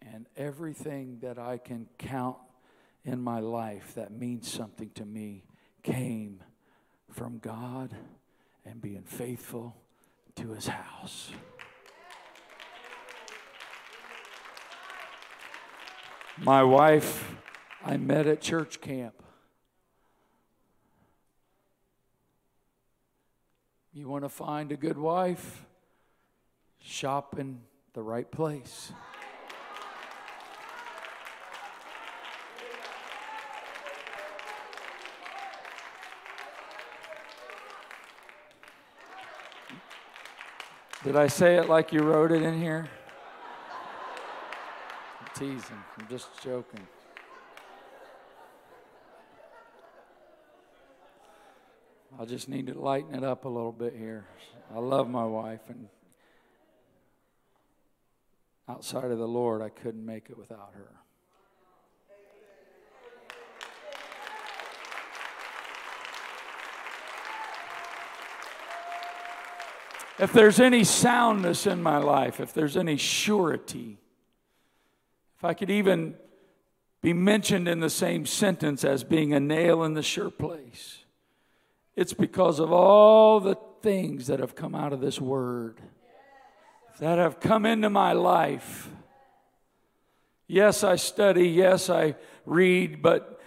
And 0.00 0.26
everything 0.36 1.18
that 1.22 1.38
I 1.38 1.58
can 1.58 1.88
count 1.98 2.36
in 3.04 3.20
my 3.20 3.40
life 3.40 3.94
that 3.94 4.12
means 4.12 4.50
something 4.50 4.90
to 4.94 5.04
me 5.04 5.44
came 5.82 6.42
from 7.10 7.38
God 7.38 7.94
and 8.64 8.80
being 8.80 9.02
faithful 9.02 9.76
to 10.36 10.52
his 10.52 10.68
house. 10.68 11.30
My 16.38 16.62
wife, 16.62 17.34
I 17.84 17.96
met 17.96 18.26
at 18.26 18.40
church 18.40 18.80
camp. 18.80 19.14
You 23.92 24.08
want 24.08 24.24
to 24.24 24.30
find 24.30 24.72
a 24.72 24.76
good 24.76 24.96
wife? 24.96 25.66
Shop 26.84 27.38
in 27.38 27.60
the 27.94 28.02
right 28.02 28.30
place. 28.30 28.92
Did 41.04 41.16
I 41.16 41.26
say 41.26 41.56
it 41.56 41.68
like 41.68 41.92
you 41.92 42.00
wrote 42.00 42.30
it 42.30 42.42
in 42.42 42.60
here? 42.60 42.88
I'm 45.20 45.26
teasing. 45.34 45.82
I'm 45.98 46.06
just 46.08 46.28
joking. 46.42 46.86
I 52.20 52.24
just 52.24 52.48
need 52.48 52.68
to 52.68 52.74
lighten 52.74 53.16
it 53.16 53.24
up 53.24 53.46
a 53.46 53.48
little 53.48 53.72
bit 53.72 53.96
here. 53.98 54.26
I 54.72 54.78
love 54.78 55.08
my 55.08 55.24
wife, 55.24 55.62
and 55.68 55.88
outside 58.68 59.10
of 59.10 59.18
the 59.18 59.28
Lord, 59.28 59.62
I 59.62 59.68
couldn't 59.68 60.04
make 60.04 60.30
it 60.30 60.38
without 60.38 60.72
her. 60.74 61.02
if 70.22 70.32
there's 70.32 70.60
any 70.60 70.84
soundness 70.84 71.66
in 71.66 71.82
my 71.82 71.98
life, 71.98 72.38
if 72.38 72.54
there's 72.54 72.76
any 72.76 72.96
surety, 72.96 73.98
if 75.36 75.44
I 75.44 75.52
could 75.52 75.68
even 75.68 76.14
be 77.00 77.12
mentioned 77.12 77.66
in 77.66 77.80
the 77.80 77.90
same 77.90 78.24
sentence 78.24 78.84
as 78.84 79.02
being 79.02 79.32
a 79.32 79.40
nail 79.40 79.82
in 79.82 79.94
the 79.94 80.02
sure 80.02 80.30
place, 80.30 81.04
it's 81.96 82.12
because 82.12 82.60
of 82.60 82.70
all 82.72 83.40
the 83.40 83.56
things 83.82 84.28
that 84.28 84.38
have 84.38 84.54
come 84.54 84.76
out 84.76 84.92
of 84.92 85.00
this 85.00 85.20
word, 85.20 85.80
that 86.98 87.18
have 87.18 87.40
come 87.40 87.66
into 87.66 87.90
my 87.90 88.12
life. 88.12 88.88
Yes, 90.46 90.84
I 90.84 90.96
study, 90.96 91.48
yes, 91.48 91.88
I 91.88 92.14
read, 92.44 93.02
but, 93.02 93.40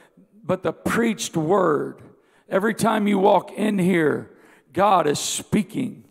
but 0.44 0.64
the 0.64 0.74
preached 0.74 1.38
word, 1.38 2.02
every 2.50 2.74
time 2.74 3.08
you 3.08 3.20
walk 3.20 3.52
in 3.52 3.78
here, 3.78 4.32
God 4.74 5.08
is 5.08 5.20
speaking. 5.20 6.06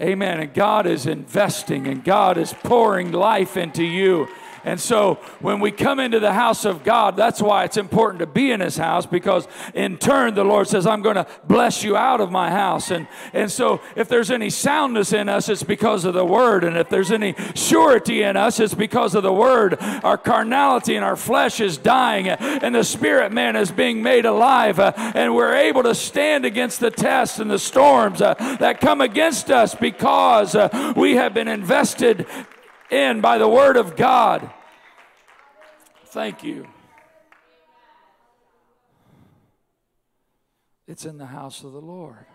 Amen. 0.00 0.40
And 0.40 0.52
God 0.52 0.86
is 0.86 1.06
investing 1.06 1.86
and 1.86 2.04
God 2.04 2.36
is 2.38 2.52
pouring 2.52 3.12
life 3.12 3.56
into 3.56 3.84
you. 3.84 4.28
And 4.66 4.80
so 4.80 5.14
when 5.38 5.60
we 5.60 5.70
come 5.70 6.00
into 6.00 6.18
the 6.18 6.32
house 6.32 6.64
of 6.64 6.82
God, 6.82 7.16
that's 7.16 7.40
why 7.40 7.62
it's 7.62 7.76
important 7.76 8.18
to 8.18 8.26
be 8.26 8.50
in 8.50 8.58
his 8.58 8.76
house 8.76 9.06
because 9.06 9.46
in 9.74 9.96
turn 9.96 10.34
the 10.34 10.42
Lord 10.42 10.66
says, 10.66 10.88
I'm 10.88 11.02
going 11.02 11.14
to 11.14 11.26
bless 11.46 11.84
you 11.84 11.96
out 11.96 12.20
of 12.20 12.32
my 12.32 12.50
house. 12.50 12.90
And, 12.90 13.06
and 13.32 13.48
so 13.48 13.80
if 13.94 14.08
there's 14.08 14.28
any 14.28 14.50
soundness 14.50 15.12
in 15.12 15.28
us, 15.28 15.48
it's 15.48 15.62
because 15.62 16.04
of 16.04 16.14
the 16.14 16.24
word. 16.24 16.64
And 16.64 16.76
if 16.76 16.88
there's 16.88 17.12
any 17.12 17.36
surety 17.54 18.24
in 18.24 18.36
us, 18.36 18.58
it's 18.58 18.74
because 18.74 19.14
of 19.14 19.22
the 19.22 19.32
word. 19.32 19.76
Our 19.80 20.18
carnality 20.18 20.96
and 20.96 21.04
our 21.04 21.16
flesh 21.16 21.60
is 21.60 21.78
dying 21.78 22.28
and 22.28 22.74
the 22.74 22.82
spirit 22.82 23.30
man 23.30 23.54
is 23.54 23.70
being 23.70 24.02
made 24.02 24.26
alive. 24.26 24.80
Uh, 24.80 24.92
and 24.96 25.36
we're 25.36 25.54
able 25.54 25.84
to 25.84 25.94
stand 25.94 26.44
against 26.44 26.80
the 26.80 26.90
tests 26.90 27.38
and 27.38 27.48
the 27.48 27.60
storms 27.60 28.20
uh, 28.20 28.34
that 28.58 28.80
come 28.80 29.00
against 29.00 29.48
us 29.48 29.76
because 29.76 30.56
uh, 30.56 30.92
we 30.96 31.14
have 31.14 31.34
been 31.34 31.46
invested 31.46 32.26
in 32.90 33.20
by 33.20 33.38
the 33.38 33.48
word 33.48 33.76
of 33.76 33.94
God. 33.94 34.50
Thank 36.06 36.44
you. 36.44 36.66
It's 40.86 41.04
in 41.04 41.18
the 41.18 41.26
house 41.26 41.64
of 41.64 41.72
the 41.72 41.80
Lord. 41.80 42.26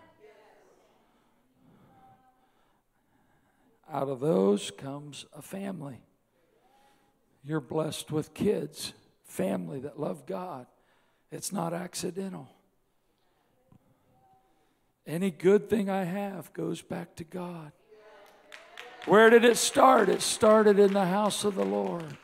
Out 3.90 4.08
of 4.08 4.20
those 4.20 4.70
comes 4.70 5.24
a 5.36 5.42
family. 5.42 6.00
You're 7.44 7.60
blessed 7.60 8.12
with 8.12 8.34
kids, 8.34 8.92
family 9.24 9.80
that 9.80 9.98
love 9.98 10.26
God. 10.26 10.66
It's 11.30 11.52
not 11.52 11.72
accidental. 11.72 12.48
Any 15.06 15.30
good 15.30 15.68
thing 15.68 15.90
I 15.90 16.04
have 16.04 16.52
goes 16.52 16.82
back 16.82 17.16
to 17.16 17.24
God. 17.24 17.72
Where 19.06 19.30
did 19.30 19.44
it 19.44 19.56
start? 19.56 20.08
It 20.08 20.22
started 20.22 20.78
in 20.78 20.92
the 20.92 21.06
house 21.06 21.44
of 21.44 21.54
the 21.54 21.64
Lord. 21.64 22.16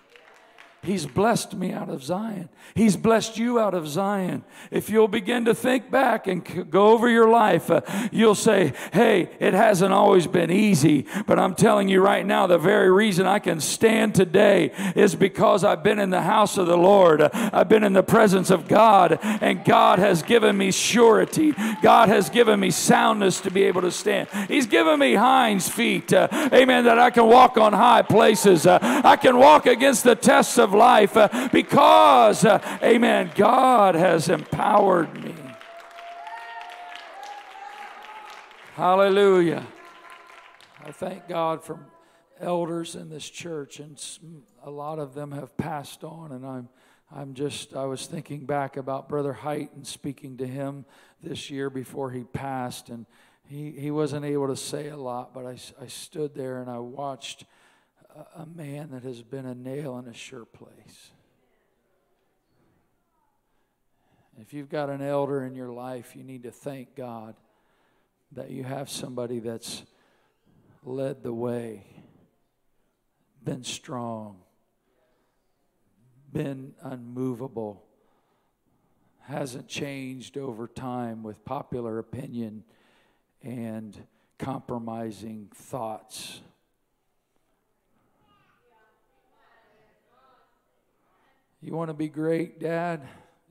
He's 0.81 1.07
blessed 1.07 1.55
me 1.55 1.73
out 1.73 1.89
of 1.89 2.05
Zion. 2.05 2.49
He's 2.75 2.97
blessed 2.97 3.37
you 3.37 3.59
out 3.59 3.75
of 3.75 3.89
Zion. 3.89 4.45
If 4.71 4.89
you'll 4.89 5.09
begin 5.09 5.45
to 5.47 5.55
think 5.55 5.91
back 5.91 6.29
and 6.29 6.71
go 6.71 6.89
over 6.89 7.09
your 7.09 7.29
life, 7.29 7.69
uh, 7.69 7.81
you'll 8.13 8.37
say, 8.37 8.73
Hey, 8.93 9.29
it 9.41 9.55
hasn't 9.55 9.93
always 9.93 10.29
been 10.29 10.53
easy. 10.53 11.05
But 11.27 11.41
I'm 11.41 11.57
telling 11.57 11.89
you 11.89 12.01
right 12.01 12.25
now, 12.25 12.47
the 12.47 12.59
very 12.59 12.93
reason 12.93 13.27
I 13.27 13.41
can 13.41 13.61
stand 13.61 14.15
today 14.15 14.71
is 14.95 15.17
because 15.17 15.65
I've 15.65 15.83
been 15.83 15.99
in 15.99 16.11
the 16.11 16.23
house 16.23 16.57
of 16.57 16.69
the 16.69 16.79
Lord. 16.79 17.23
I've 17.23 17.69
been 17.69 17.83
in 17.83 17.93
the 17.93 18.05
presence 18.05 18.51
of 18.51 18.69
God, 18.69 19.19
and 19.23 19.65
God 19.65 19.99
has 19.99 20.23
given 20.23 20.57
me 20.57 20.71
surety. 20.71 21.55
God 21.83 22.09
has 22.09 22.31
given 22.31 22.61
me 22.61 22.71
soundness 22.71 23.41
to 23.41 23.51
be 23.51 23.65
able 23.65 23.81
to 23.81 23.91
stand. 23.91 24.29
He's 24.47 24.67
given 24.67 25.01
me 25.01 25.15
hinds 25.15 25.69
feet, 25.69 26.13
uh, 26.13 26.29
amen, 26.53 26.85
that 26.85 27.01
I 27.01 27.11
can 27.11 27.27
walk 27.27 27.59
on 27.59 27.73
high 27.73 28.03
places. 28.03 28.65
Uh, 28.65 28.79
I 28.81 29.17
can 29.17 29.39
walk 29.39 29.67
against 29.67 30.05
the 30.05 30.15
tests 30.15 30.57
of 30.57 30.68
of 30.69 30.75
life 30.75 31.17
uh, 31.17 31.49
because, 31.51 32.45
uh, 32.45 32.79
amen, 32.83 33.33
God 33.35 33.95
has 33.95 34.29
empowered 34.29 35.13
me. 35.25 35.35
Hallelujah. 38.75 39.67
I 40.85 40.93
thank 40.93 41.27
God 41.27 41.65
for 41.65 41.81
elders 42.39 42.95
in 42.95 43.09
this 43.09 43.29
church, 43.29 43.81
and 43.81 43.99
a 44.63 44.71
lot 44.71 44.99
of 44.99 45.15
them 45.15 45.33
have 45.33 45.57
passed 45.57 46.05
on, 46.05 46.33
and 46.33 46.47
I'm. 46.47 46.69
I'm 47.11 47.33
just, 47.33 47.75
I 47.75 47.87
was 47.87 48.05
thinking 48.05 48.45
back 48.45 48.77
about 48.77 49.09
Brother 49.09 49.33
Height 49.33 49.71
and 49.75 49.87
speaking 49.87 50.37
to 50.37 50.47
him 50.47 50.85
this 51.23 51.49
year 51.49 51.71
before 51.71 52.11
he 52.11 52.25
passed. 52.25 52.91
And 52.91 53.07
he, 53.49 53.71
he 53.71 53.91
wasn't 53.91 54.27
able 54.27 54.49
to 54.49 54.57
say 54.57 54.89
a 54.89 54.97
lot, 54.99 55.33
but 55.33 55.47
I, 55.47 55.57
I 55.83 55.87
stood 55.87 56.35
there 56.35 56.61
and 56.61 56.69
I 56.69 56.81
watched 56.81 57.47
a 58.37 58.47
man 58.47 58.91
that 58.91 59.03
has 59.03 59.23
been 59.23 59.47
a 59.47 59.55
nail 59.55 59.99
in 59.99 60.07
a 60.09 60.15
sure 60.15 60.45
place. 60.45 61.11
If 64.41 64.53
you've 64.53 64.69
got 64.69 64.89
an 64.89 65.03
elder 65.03 65.45
in 65.45 65.55
your 65.55 65.71
life, 65.71 66.15
you 66.15 66.23
need 66.23 66.45
to 66.45 66.51
thank 66.51 66.95
God 66.95 67.35
that 68.33 68.51
you 68.51 68.63
have 68.63 68.89
somebody 68.89 69.41
that's 69.41 69.83
led 70.85 71.23
the 71.23 71.33
way, 71.33 71.85
been 73.43 73.65
strong, 73.65 74.39
been 76.33 76.75
unmovable, 76.83 77.85
hasn't 79.23 79.67
changed 79.69 80.39
over 80.39 80.69
time 80.69 81.23
with 81.23 81.45
popular 81.45 81.99
opinion 81.99 82.65
and 83.43 84.07
compromising 84.39 85.49
thoughts. 85.55 86.41
You 91.61 91.73
want 91.73 91.89
to 91.89 91.95
be 91.95 92.09
great, 92.09 92.61
Dad? 92.61 93.03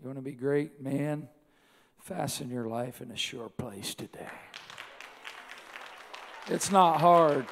You 0.02 0.08
want 0.08 0.18
to 0.18 0.24
be 0.24 0.32
great, 0.32 0.82
man? 0.82 1.28
Fasten 2.00 2.50
your 2.50 2.68
life 2.68 3.02
in 3.02 3.12
a 3.12 3.18
sure 3.18 3.50
place 3.50 3.94
today. 3.94 4.30
It's 6.48 6.72
not 6.72 7.02
hard. 7.02 7.46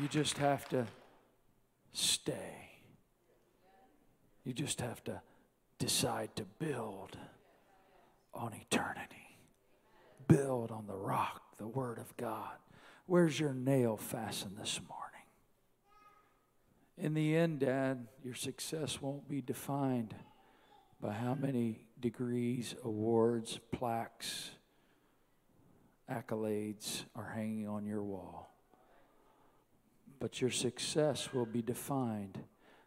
You 0.00 0.08
just 0.08 0.38
have 0.38 0.66
to 0.70 0.86
stay. 1.92 2.70
You 4.44 4.52
just 4.52 4.80
have 4.80 5.02
to 5.04 5.20
decide 5.78 6.34
to 6.36 6.44
build 6.58 7.18
on 8.32 8.54
eternity, 8.54 9.38
build 10.28 10.70
on 10.70 10.86
the 10.86 10.96
rock, 10.96 11.42
the 11.58 11.66
Word 11.66 11.98
of 11.98 12.16
God. 12.16 12.56
Where's 13.06 13.38
your 13.38 13.52
nail 13.52 13.96
fastened 13.96 14.56
this 14.58 14.80
morning? 14.88 15.15
In 16.98 17.12
the 17.12 17.36
end, 17.36 17.60
Dad, 17.60 18.06
your 18.24 18.34
success 18.34 19.02
won't 19.02 19.28
be 19.28 19.42
defined 19.42 20.14
by 21.00 21.12
how 21.12 21.34
many 21.34 21.80
degrees, 22.00 22.74
awards, 22.84 23.60
plaques, 23.70 24.50
accolades 26.10 27.04
are 27.14 27.32
hanging 27.34 27.68
on 27.68 27.84
your 27.84 28.02
wall. 28.02 28.54
But 30.18 30.40
your 30.40 30.50
success 30.50 31.34
will 31.34 31.44
be 31.44 31.60
defined 31.60 32.38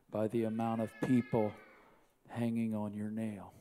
by 0.09 0.27
the 0.27 0.45
amount 0.45 0.81
of 0.81 0.89
people 1.05 1.53
hanging 2.29 2.73
on 2.73 2.95
your 2.95 3.11
nail. 3.11 3.53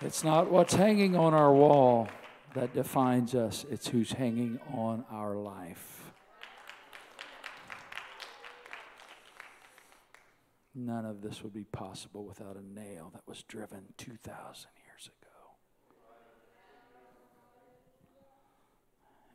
It's 0.00 0.22
not 0.22 0.48
what's 0.48 0.74
hanging 0.74 1.16
on 1.16 1.34
our 1.34 1.52
wall 1.52 2.08
that 2.54 2.74
defines 2.74 3.34
us, 3.34 3.64
it's 3.70 3.88
who's 3.88 4.12
hanging 4.12 4.58
on 4.72 5.04
our 5.10 5.36
life. 5.36 6.12
None 10.74 11.04
of 11.04 11.22
this 11.22 11.42
would 11.42 11.52
be 11.52 11.64
possible 11.64 12.24
without 12.24 12.56
a 12.56 12.62
nail 12.62 13.10
that 13.12 13.22
was 13.26 13.42
driven 13.42 13.80
2,000 13.96 14.70
years 14.86 15.06
ago. 15.06 15.28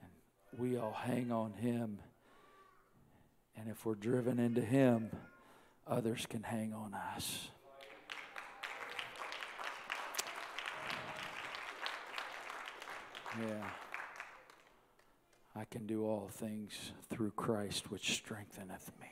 And 0.01 0.59
we 0.59 0.77
all 0.77 0.93
hang 0.93 1.31
on 1.31 1.53
Him. 1.53 1.99
And 3.57 3.69
if 3.69 3.85
we're 3.85 3.95
driven 3.95 4.39
into 4.39 4.61
Him, 4.61 5.11
others 5.85 6.25
can 6.29 6.43
hang 6.43 6.73
on 6.73 6.93
us. 6.93 7.49
Yeah. 13.41 13.63
I 15.55 15.65
can 15.65 15.85
do 15.85 16.05
all 16.05 16.29
things 16.31 16.71
through 17.09 17.31
Christ 17.31 17.91
which 17.91 18.13
strengtheneth 18.13 18.91
me. 18.99 19.07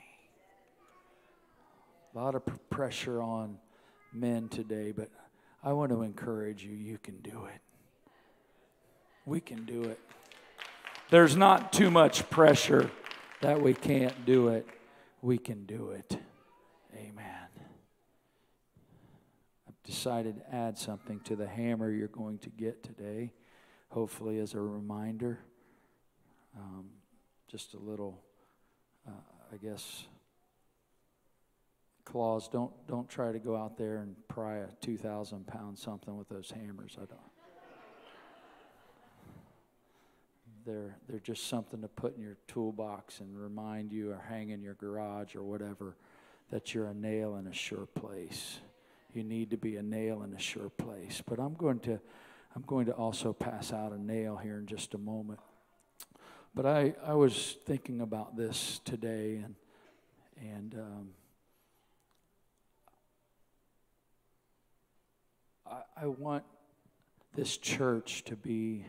A 2.14 2.18
lot 2.18 2.34
of 2.34 2.42
pressure 2.70 3.20
on 3.22 3.58
men 4.12 4.48
today, 4.48 4.92
but 4.92 5.08
I 5.62 5.72
want 5.72 5.90
to 5.92 6.02
encourage 6.02 6.64
you 6.64 6.72
you 6.72 6.98
can 6.98 7.18
do 7.18 7.46
it. 7.46 7.60
We 9.24 9.40
can 9.40 9.64
do 9.64 9.84
it. 9.84 9.98
There's 11.10 11.36
not 11.36 11.72
too 11.72 11.90
much 11.90 12.28
pressure 12.28 12.90
that 13.40 13.60
we 13.60 13.74
can't 13.74 14.24
do 14.24 14.48
it. 14.48 14.66
We 15.20 15.38
can 15.38 15.64
do 15.64 15.90
it. 15.90 16.18
Amen. 16.94 17.48
I've 19.68 19.82
decided 19.84 20.38
to 20.38 20.54
add 20.54 20.76
something 20.76 21.20
to 21.20 21.36
the 21.36 21.46
hammer 21.46 21.90
you're 21.90 22.08
going 22.08 22.38
to 22.38 22.50
get 22.50 22.82
today 22.82 23.30
hopefully 23.92 24.38
as 24.38 24.54
a 24.54 24.60
reminder. 24.60 25.38
Um, 26.56 26.86
just 27.48 27.74
a 27.74 27.78
little, 27.78 28.22
uh, 29.06 29.12
I 29.52 29.56
guess, 29.58 30.04
clause. 32.04 32.48
Don't 32.48 32.72
don't 32.86 33.08
try 33.08 33.32
to 33.32 33.38
go 33.38 33.54
out 33.54 33.76
there 33.76 33.98
and 33.98 34.16
pry 34.28 34.56
a 34.56 34.66
two 34.80 34.96
thousand 34.96 35.46
pound 35.46 35.78
something 35.78 36.16
with 36.16 36.28
those 36.28 36.50
hammers. 36.50 36.96
I 36.96 37.04
don't. 37.04 37.20
They're 40.64 40.96
they're 41.08 41.20
just 41.20 41.48
something 41.48 41.82
to 41.82 41.88
put 41.88 42.16
in 42.16 42.22
your 42.22 42.36
toolbox 42.46 43.20
and 43.20 43.38
remind 43.38 43.92
you, 43.92 44.12
or 44.12 44.22
hang 44.28 44.50
in 44.50 44.62
your 44.62 44.74
garage, 44.74 45.34
or 45.36 45.42
whatever, 45.42 45.96
that 46.50 46.72
you're 46.72 46.88
a 46.88 46.94
nail 46.94 47.36
in 47.36 47.46
a 47.46 47.54
sure 47.54 47.86
place. 47.86 48.60
You 49.12 49.24
need 49.24 49.50
to 49.50 49.58
be 49.58 49.76
a 49.76 49.82
nail 49.82 50.22
in 50.22 50.32
a 50.32 50.38
sure 50.38 50.70
place. 50.70 51.22
But 51.26 51.38
I'm 51.38 51.54
going 51.54 51.80
to 51.80 52.00
I'm 52.54 52.62
going 52.62 52.86
to 52.86 52.92
also 52.92 53.32
pass 53.32 53.72
out 53.72 53.92
a 53.92 54.02
nail 54.02 54.36
here 54.36 54.58
in 54.58 54.66
just 54.66 54.94
a 54.94 54.98
moment. 54.98 55.40
But 56.54 56.66
I, 56.66 56.94
I 57.04 57.14
was 57.14 57.56
thinking 57.64 58.02
about 58.02 58.36
this 58.36 58.80
today, 58.84 59.42
and, 59.42 59.54
and 60.38 60.74
um, 60.74 61.08
I, 65.66 66.02
I 66.02 66.06
want 66.08 66.44
this 67.34 67.56
church 67.56 68.24
to 68.24 68.36
be 68.36 68.84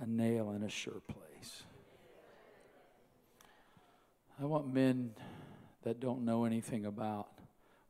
a 0.00 0.06
nail 0.06 0.52
in 0.52 0.62
a 0.62 0.70
sure 0.70 1.02
place. 1.06 1.62
I 4.40 4.46
want 4.46 4.72
men 4.72 5.10
that 5.82 6.00
don't 6.00 6.24
know 6.24 6.46
anything 6.46 6.86
about 6.86 7.28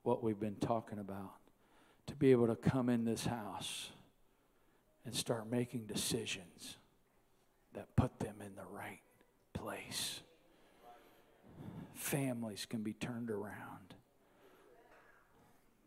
what 0.02 0.24
we've 0.24 0.40
been 0.40 0.56
talking 0.56 0.98
about 0.98 1.34
to 2.08 2.16
be 2.16 2.32
able 2.32 2.48
to 2.48 2.56
come 2.56 2.88
in 2.88 3.04
this 3.04 3.24
house 3.24 3.90
and 5.04 5.14
start 5.14 5.50
making 5.50 5.86
decisions 5.86 6.76
that 7.74 7.94
put 7.96 8.18
them 8.18 8.36
in 8.40 8.54
the 8.54 8.66
right 8.70 9.00
place. 9.52 10.20
Families 11.94 12.66
can 12.68 12.82
be 12.82 12.92
turned 12.92 13.30
around. 13.30 13.94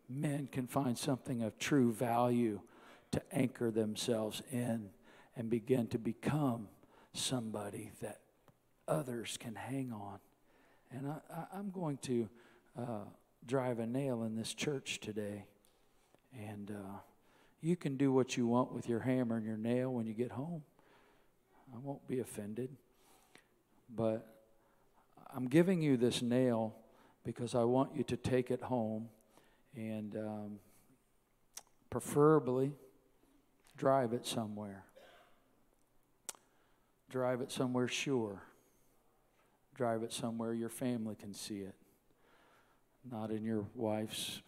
Men 0.08 0.48
can 0.50 0.66
find 0.66 0.96
something 0.96 1.42
of 1.42 1.58
true 1.58 1.92
value 1.92 2.60
to 3.12 3.22
anchor 3.32 3.70
themselves 3.70 4.42
in 4.52 4.90
and 5.36 5.50
begin 5.50 5.86
to 5.88 5.98
become 5.98 6.68
somebody 7.12 7.90
that 8.00 8.20
others 8.88 9.36
can 9.38 9.54
hang 9.54 9.92
on. 9.92 10.18
And 10.90 11.08
I, 11.08 11.58
am 11.58 11.70
going 11.70 11.98
to 12.02 12.28
uh, 12.78 13.04
drive 13.46 13.78
a 13.78 13.86
nail 13.86 14.22
in 14.22 14.36
this 14.36 14.54
church 14.54 15.00
today. 15.00 15.44
And 16.32 16.70
uh, 16.70 16.98
you 17.66 17.74
can 17.74 17.96
do 17.96 18.12
what 18.12 18.36
you 18.36 18.46
want 18.46 18.72
with 18.72 18.88
your 18.88 19.00
hammer 19.00 19.36
and 19.36 19.44
your 19.44 19.56
nail 19.56 19.92
when 19.92 20.06
you 20.06 20.14
get 20.14 20.30
home. 20.30 20.62
I 21.74 21.78
won't 21.82 22.06
be 22.06 22.20
offended. 22.20 22.70
But 23.92 24.24
I'm 25.34 25.48
giving 25.48 25.82
you 25.82 25.96
this 25.96 26.22
nail 26.22 26.76
because 27.24 27.56
I 27.56 27.64
want 27.64 27.96
you 27.96 28.04
to 28.04 28.16
take 28.16 28.52
it 28.52 28.62
home 28.62 29.08
and 29.74 30.14
um, 30.14 30.58
preferably 31.90 32.72
drive 33.76 34.12
it 34.12 34.24
somewhere. 34.24 34.84
Drive 37.10 37.40
it 37.40 37.50
somewhere 37.50 37.88
sure. 37.88 38.42
Drive 39.74 40.04
it 40.04 40.12
somewhere 40.12 40.54
your 40.54 40.68
family 40.68 41.16
can 41.16 41.34
see 41.34 41.58
it. 41.58 41.74
Not 43.10 43.32
in 43.32 43.42
your 43.42 43.66
wife's 43.74 44.40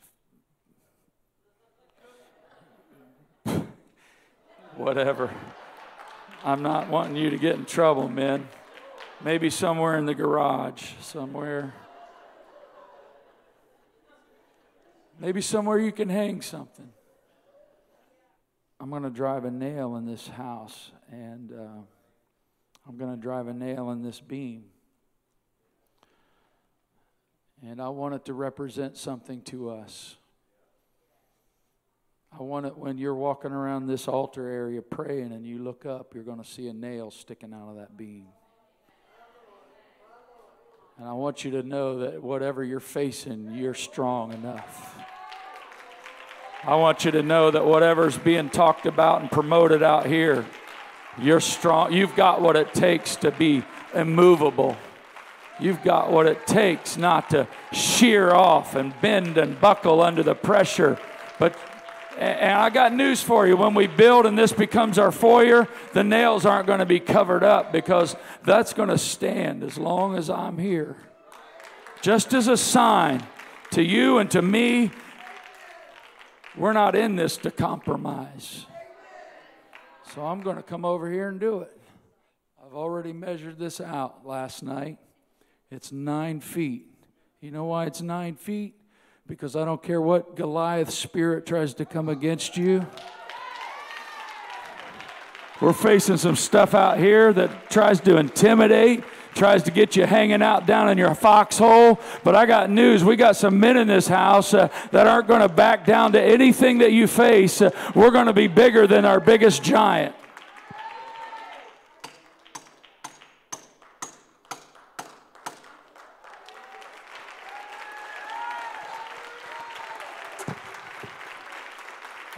whatever. 4.78 5.30
I'm 6.44 6.62
not 6.62 6.88
wanting 6.88 7.16
you 7.16 7.30
to 7.30 7.36
get 7.36 7.56
in 7.56 7.64
trouble, 7.64 8.08
men. 8.08 8.48
Maybe 9.24 9.50
somewhere 9.50 9.98
in 9.98 10.06
the 10.06 10.14
garage, 10.14 10.92
somewhere. 11.00 11.74
Maybe 15.18 15.40
somewhere 15.40 15.78
you 15.78 15.90
can 15.90 16.08
hang 16.08 16.40
something. 16.40 16.90
I'm 18.80 18.90
going 18.90 19.02
to 19.02 19.10
drive 19.10 19.44
a 19.44 19.50
nail 19.50 19.96
in 19.96 20.06
this 20.06 20.28
house, 20.28 20.92
and 21.10 21.50
uh, 21.50 21.82
I'm 22.88 22.96
going 22.96 23.10
to 23.10 23.20
drive 23.20 23.48
a 23.48 23.52
nail 23.52 23.90
in 23.90 24.02
this 24.02 24.20
beam. 24.20 24.66
And 27.60 27.82
I 27.82 27.88
want 27.88 28.14
it 28.14 28.24
to 28.26 28.34
represent 28.34 28.96
something 28.96 29.42
to 29.42 29.70
us. 29.70 30.17
I 32.32 32.42
want 32.42 32.66
it 32.66 32.76
when 32.76 32.98
you're 32.98 33.14
walking 33.14 33.52
around 33.52 33.86
this 33.86 34.06
altar 34.06 34.46
area 34.48 34.82
praying 34.82 35.32
and 35.32 35.46
you 35.46 35.58
look 35.58 35.86
up, 35.86 36.14
you're 36.14 36.24
going 36.24 36.42
to 36.42 36.48
see 36.48 36.68
a 36.68 36.72
nail 36.72 37.10
sticking 37.10 37.54
out 37.54 37.70
of 37.70 37.76
that 37.76 37.96
beam. 37.96 38.26
And 40.98 41.08
I 41.08 41.12
want 41.12 41.44
you 41.44 41.52
to 41.52 41.62
know 41.62 42.00
that 42.00 42.22
whatever 42.22 42.64
you're 42.64 42.80
facing, 42.80 43.54
you're 43.54 43.74
strong 43.74 44.32
enough. 44.32 44.98
I 46.64 46.74
want 46.74 47.04
you 47.04 47.12
to 47.12 47.22
know 47.22 47.52
that 47.52 47.64
whatever's 47.64 48.18
being 48.18 48.50
talked 48.50 48.84
about 48.84 49.20
and 49.20 49.30
promoted 49.30 49.82
out 49.82 50.06
here, 50.06 50.44
you're 51.16 51.40
strong. 51.40 51.92
You've 51.92 52.16
got 52.16 52.40
what 52.40 52.56
it 52.56 52.74
takes 52.74 53.14
to 53.16 53.30
be 53.30 53.64
immovable. 53.94 54.76
You've 55.60 55.82
got 55.82 56.10
what 56.10 56.26
it 56.26 56.46
takes 56.46 56.96
not 56.96 57.30
to 57.30 57.48
shear 57.72 58.34
off 58.34 58.74
and 58.74 58.92
bend 59.00 59.38
and 59.38 59.60
buckle 59.60 60.00
under 60.00 60.22
the 60.22 60.34
pressure, 60.34 60.98
but 61.38 61.56
and 62.18 62.52
I 62.52 62.68
got 62.70 62.92
news 62.92 63.22
for 63.22 63.46
you. 63.46 63.56
When 63.56 63.74
we 63.74 63.86
build 63.86 64.26
and 64.26 64.36
this 64.36 64.52
becomes 64.52 64.98
our 64.98 65.12
foyer, 65.12 65.68
the 65.92 66.02
nails 66.02 66.44
aren't 66.44 66.66
going 66.66 66.80
to 66.80 66.86
be 66.86 66.98
covered 66.98 67.44
up 67.44 67.70
because 67.70 68.16
that's 68.44 68.72
going 68.72 68.88
to 68.88 68.98
stand 68.98 69.62
as 69.62 69.78
long 69.78 70.16
as 70.16 70.28
I'm 70.28 70.58
here. 70.58 70.96
Just 72.02 72.34
as 72.34 72.48
a 72.48 72.56
sign 72.56 73.24
to 73.70 73.82
you 73.82 74.18
and 74.18 74.30
to 74.32 74.42
me, 74.42 74.90
we're 76.56 76.72
not 76.72 76.96
in 76.96 77.14
this 77.14 77.36
to 77.38 77.52
compromise. 77.52 78.66
So 80.14 80.26
I'm 80.26 80.40
going 80.40 80.56
to 80.56 80.62
come 80.62 80.84
over 80.84 81.10
here 81.10 81.28
and 81.28 81.38
do 81.38 81.60
it. 81.60 81.80
I've 82.64 82.74
already 82.74 83.12
measured 83.12 83.58
this 83.58 83.80
out 83.80 84.26
last 84.26 84.62
night. 84.62 84.98
It's 85.70 85.92
nine 85.92 86.40
feet. 86.40 86.86
You 87.40 87.52
know 87.52 87.64
why 87.64 87.86
it's 87.86 88.00
nine 88.00 88.34
feet? 88.34 88.74
Because 89.28 89.54
I 89.54 89.66
don't 89.66 89.82
care 89.82 90.00
what 90.00 90.36
Goliath 90.36 90.90
spirit 90.90 91.44
tries 91.44 91.74
to 91.74 91.84
come 91.84 92.08
against 92.08 92.56
you. 92.56 92.86
We're 95.60 95.74
facing 95.74 96.16
some 96.16 96.34
stuff 96.34 96.74
out 96.74 96.98
here 96.98 97.34
that 97.34 97.68
tries 97.68 98.00
to 98.02 98.16
intimidate, 98.16 99.04
tries 99.34 99.64
to 99.64 99.70
get 99.70 99.96
you 99.96 100.06
hanging 100.06 100.40
out 100.40 100.66
down 100.66 100.88
in 100.88 100.96
your 100.96 101.14
foxhole. 101.14 102.00
But 102.24 102.36
I 102.36 102.46
got 102.46 102.70
news. 102.70 103.04
We 103.04 103.16
got 103.16 103.36
some 103.36 103.60
men 103.60 103.76
in 103.76 103.86
this 103.86 104.08
house 104.08 104.54
uh, 104.54 104.68
that 104.92 105.06
aren't 105.06 105.28
going 105.28 105.40
to 105.40 105.48
back 105.48 105.84
down 105.84 106.12
to 106.12 106.22
anything 106.22 106.78
that 106.78 106.92
you 106.92 107.06
face. 107.06 107.60
Uh, 107.60 107.70
we're 107.94 108.10
going 108.10 108.26
to 108.26 108.32
be 108.32 108.46
bigger 108.46 108.86
than 108.86 109.04
our 109.04 109.20
biggest 109.20 109.62
giant. 109.62 110.14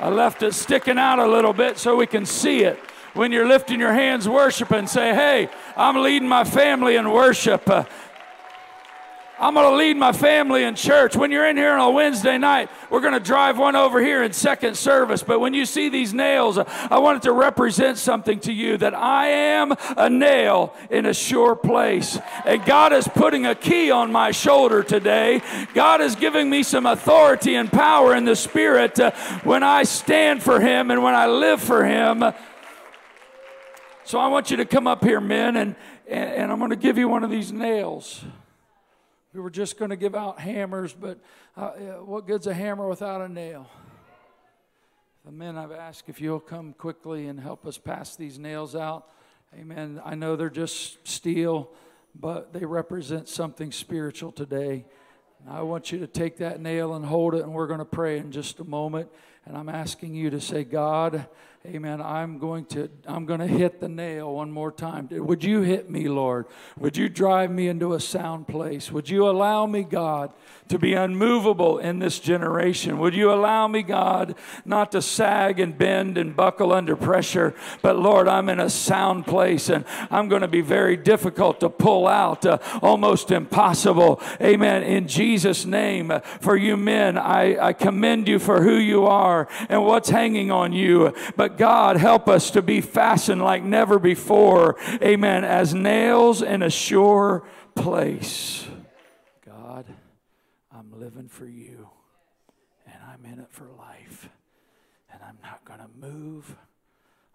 I 0.01 0.09
left 0.09 0.43
it 0.43 0.55
sticking 0.55 0.97
out 0.97 1.19
a 1.19 1.27
little 1.27 1.53
bit 1.53 1.77
so 1.77 1.95
we 1.95 2.07
can 2.07 2.25
see 2.25 2.65
it. 2.65 2.79
When 3.13 3.33
you're 3.33 3.47
lifting 3.47 3.79
your 3.79 3.93
hands 3.93 4.27
worshiping, 4.27 4.87
say, 4.87 5.15
Hey, 5.15 5.51
I'm 5.77 5.97
leading 6.03 6.29
my 6.29 6.45
family 6.45 6.97
in 6.97 7.11
worship. 7.11 7.69
Uh, 7.69 7.85
I'm 9.41 9.55
going 9.55 9.71
to 9.71 9.77
lead 9.77 9.97
my 9.97 10.13
family 10.13 10.65
in 10.65 10.75
church. 10.75 11.17
When 11.17 11.31
you're 11.31 11.49
in 11.49 11.57
here 11.57 11.73
on 11.73 11.81
a 11.81 11.91
Wednesday 11.91 12.37
night, 12.37 12.69
we're 12.91 13.01
going 13.01 13.15
to 13.15 13.21
drive 13.21 13.57
one 13.57 13.75
over 13.75 13.99
here 13.99 14.23
in 14.23 14.35
second 14.35 14.77
service. 14.77 15.23
But 15.23 15.41
when 15.41 15.55
you 15.55 15.65
see 15.65 15.89
these 15.89 16.13
nails, 16.13 16.59
I 16.59 16.99
want 16.99 17.17
it 17.17 17.23
to 17.23 17.33
represent 17.33 17.97
something 17.97 18.39
to 18.41 18.53
you 18.53 18.77
that 18.77 18.95
I 18.95 19.29
am 19.29 19.73
a 19.97 20.11
nail 20.11 20.75
in 20.91 21.07
a 21.07 21.15
sure 21.15 21.57
place. 21.57 22.19
And 22.45 22.63
God 22.67 22.93
is 22.93 23.09
putting 23.09 23.47
a 23.47 23.55
key 23.55 23.91
on 23.91 24.13
my 24.13 24.31
shoulder 24.31 24.83
today. 24.83 25.41
God 25.73 26.03
is 26.03 26.17
giving 26.17 26.51
me 26.51 26.63
some 26.63 26.85
authority 26.85 27.55
and 27.55 27.73
power 27.73 28.15
in 28.15 28.27
the 28.27 28.37
Spirit 28.37 29.01
uh, 29.01 29.13
when 29.43 29.63
I 29.63 29.85
stand 29.85 30.43
for 30.43 30.61
Him 30.61 30.91
and 30.91 31.03
when 31.03 31.15
I 31.15 31.27
live 31.27 31.63
for 31.63 31.87
Him. 31.87 32.25
So 34.05 34.19
I 34.19 34.29
want 34.29 34.51
you 34.51 34.59
to 34.59 34.67
come 34.67 34.87
up 34.87 35.03
here, 35.03 35.21
men, 35.21 35.57
and, 35.57 35.77
and, 36.07 36.31
and 36.31 36.53
I'm 36.53 36.59
going 36.59 36.71
to 36.71 36.77
give 36.77 36.99
you 36.99 37.09
one 37.09 37.25
of 37.25 37.31
these 37.31 37.53
nails. 37.53 38.23
We 39.33 39.39
were 39.39 39.51
just 39.51 39.79
going 39.79 39.91
to 39.91 39.97
give 39.97 40.17
out 40.17 40.41
hammers, 40.41 40.93
but 40.93 41.21
uh, 41.57 41.71
what 42.03 42.27
good's 42.27 42.49
a 42.49 42.55
hammer 42.55 42.89
without 42.89 43.21
a 43.21 43.29
nail? 43.29 43.71
The 45.25 45.31
men 45.31 45.57
I've 45.57 45.71
asked 45.71 46.09
if 46.09 46.21
you'll 46.21 46.41
come 46.41 46.73
quickly 46.73 47.29
and 47.29 47.39
help 47.39 47.65
us 47.65 47.79
pass 47.79 48.17
these 48.17 48.41
nails 48.41 48.75
out. 48.75 49.09
Amen. 49.57 50.03
I 50.05 50.17
know 50.17 50.35
they're 50.35 50.51
just 50.51 51.07
steel, 51.07 51.71
but 52.13 52.53
they 52.53 52.65
represent 52.65 53.29
something 53.29 53.71
spiritual 53.71 54.33
today. 54.33 54.85
I 55.49 55.63
want 55.63 55.93
you 55.93 56.01
to 56.01 56.09
take 56.09 56.39
that 56.39 56.61
nail 56.61 56.95
and 56.95 57.05
hold 57.05 57.37
it, 57.37 57.43
and 57.43 57.55
we're 57.55 57.69
going 57.69 57.79
to 57.79 57.85
pray 57.85 58.19
in 58.19 58.33
just 58.33 58.59
a 58.59 58.65
moment. 58.65 59.11
And 59.47 59.57
I'm 59.57 59.69
asking 59.69 60.17
you 60.17 60.31
to 60.31 60.41
say, 60.41 60.65
God, 60.65 61.29
Amen. 61.67 62.01
I'm 62.01 62.39
going 62.39 62.65
to 62.67 62.89
I'm 63.07 63.27
going 63.27 63.41
to 63.41 63.47
hit 63.47 63.81
the 63.81 63.89
nail 63.89 64.33
one 64.37 64.51
more 64.51 64.73
time. 64.73 65.09
Would 65.11 65.45
you 65.45 65.61
hit 65.61 65.91
me, 65.91 66.09
Lord? 66.09 66.47
Would 66.79 66.97
you 66.97 67.11
drive 67.11 67.51
me 67.51 67.69
into 67.69 67.93
a 67.93 68.01
sound 68.01 68.49
place? 68.49 68.91
Would 68.91 69.11
you 69.11 69.29
allow 69.29 69.67
me, 69.67 69.83
God, 69.83 70.33
to 70.69 70.79
be 70.79 70.95
unmovable 70.95 71.77
in 71.77 71.99
this 71.99 72.19
generation? 72.19 72.99
Would 72.99 73.15
you 73.15 73.31
allow 73.31 73.69
me, 73.69 73.83
God, 73.83 74.37
not 74.65 74.91
to 74.93 75.03
sag 75.03 75.61
and 75.61 75.77
bend 75.77 76.17
and 76.17 76.35
buckle 76.35 76.73
under 76.73 76.97
pressure, 76.97 77.55
but 77.83 77.99
Lord, 77.99 78.27
I'm 78.27 78.49
in 78.49 78.59
a 78.59 78.71
sound 78.71 79.27
place 79.27 79.69
and 79.69 79.85
I'm 80.11 80.31
going 80.31 80.43
to 80.43 80.49
be 80.49 80.63
very 80.63 80.97
difficult 80.97 81.61
to 81.61 81.69
pull 81.69 82.07
out, 82.07 82.47
uh, 82.47 82.57
almost 82.81 83.31
impossible. 83.31 84.23
Amen. 84.41 84.83
In 84.83 85.07
Jesus' 85.07 85.67
name, 85.67 86.11
uh, 86.11 86.21
for 86.21 86.57
you 86.57 86.79
men, 86.79 87.19
I, 87.19 87.67
I 87.67 87.73
commend 87.75 88.29
you 88.29 88.39
for 88.39 88.63
who 88.63 88.77
you 88.77 89.05
are 89.05 89.47
and 89.69 89.85
what's 89.85 90.09
hanging 90.09 90.51
on 90.51 90.73
you. 90.73 91.13
But 91.37 91.50
but 91.51 91.59
God, 91.59 91.97
help 91.97 92.29
us 92.29 92.53
to 92.53 92.63
be 92.63 92.81
fastened 92.81 93.43
like 93.43 93.65
never 93.65 93.99
before. 93.99 94.77
Amen. 95.03 95.45
As 95.45 95.75
nails 95.75 96.43
in 96.43 96.63
a 96.63 96.71
sure 96.71 97.45
place. 97.75 98.67
God, 99.45 99.87
I'm 100.73 100.93
living 100.99 101.29
for 101.29 101.47
you, 101.47 101.89
and 102.87 102.97
I'm 103.13 103.25
in 103.33 103.41
it 103.41 103.51
for 103.51 103.69
life. 103.79 104.29
And 105.13 105.21
I'm 105.25 105.39
not 105.43 105.65
going 105.65 105.81
to 105.81 105.89
move. 105.99 106.57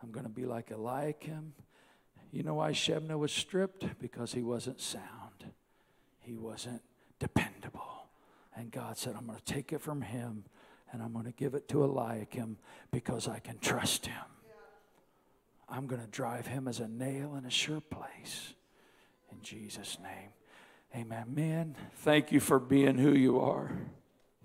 I'm 0.02 0.12
going 0.12 0.26
to 0.26 0.32
be 0.32 0.46
like 0.46 0.72
Eliakim. 0.72 1.54
You 2.32 2.44
know 2.44 2.56
why 2.56 2.72
Shebna 2.72 3.20
was 3.20 3.34
stripped? 3.34 4.00
Because 4.00 4.32
he 4.32 4.44
wasn't 4.44 4.80
sound, 4.80 5.52
he 6.20 6.36
wasn't 6.36 6.82
dependable. 7.20 8.08
And 8.56 8.72
God 8.72 8.98
said, 8.98 9.16
I'm 9.18 9.26
going 9.26 9.40
to 9.40 9.54
take 9.54 9.74
it 9.74 9.82
from 9.82 10.02
him 10.02 10.46
and 10.96 11.04
I'm 11.04 11.12
going 11.12 11.26
to 11.26 11.34
give 11.34 11.56
it 11.56 11.68
to 11.68 11.84
Eliakim 11.84 12.56
because 12.90 13.28
I 13.28 13.40
can 13.40 13.58
trust 13.60 14.06
him. 14.06 14.24
I'm 15.68 15.88
going 15.88 16.00
to 16.00 16.08
drive 16.08 16.48
him 16.48 16.70
as 16.70 16.80
a 16.80 16.88
nail 16.88 17.36
in 17.36 17.46
a 17.46 17.50
sure 17.50 17.82
place. 17.82 18.54
In 19.30 19.42
Jesus' 19.42 19.98
name. 20.02 20.30
Amen. 20.96 21.26
Men, 21.34 21.76
thank 21.98 22.32
you 22.32 22.40
for 22.40 22.60
being 22.60 22.98
who 22.98 23.12
you 23.12 23.42
are. 23.42 23.78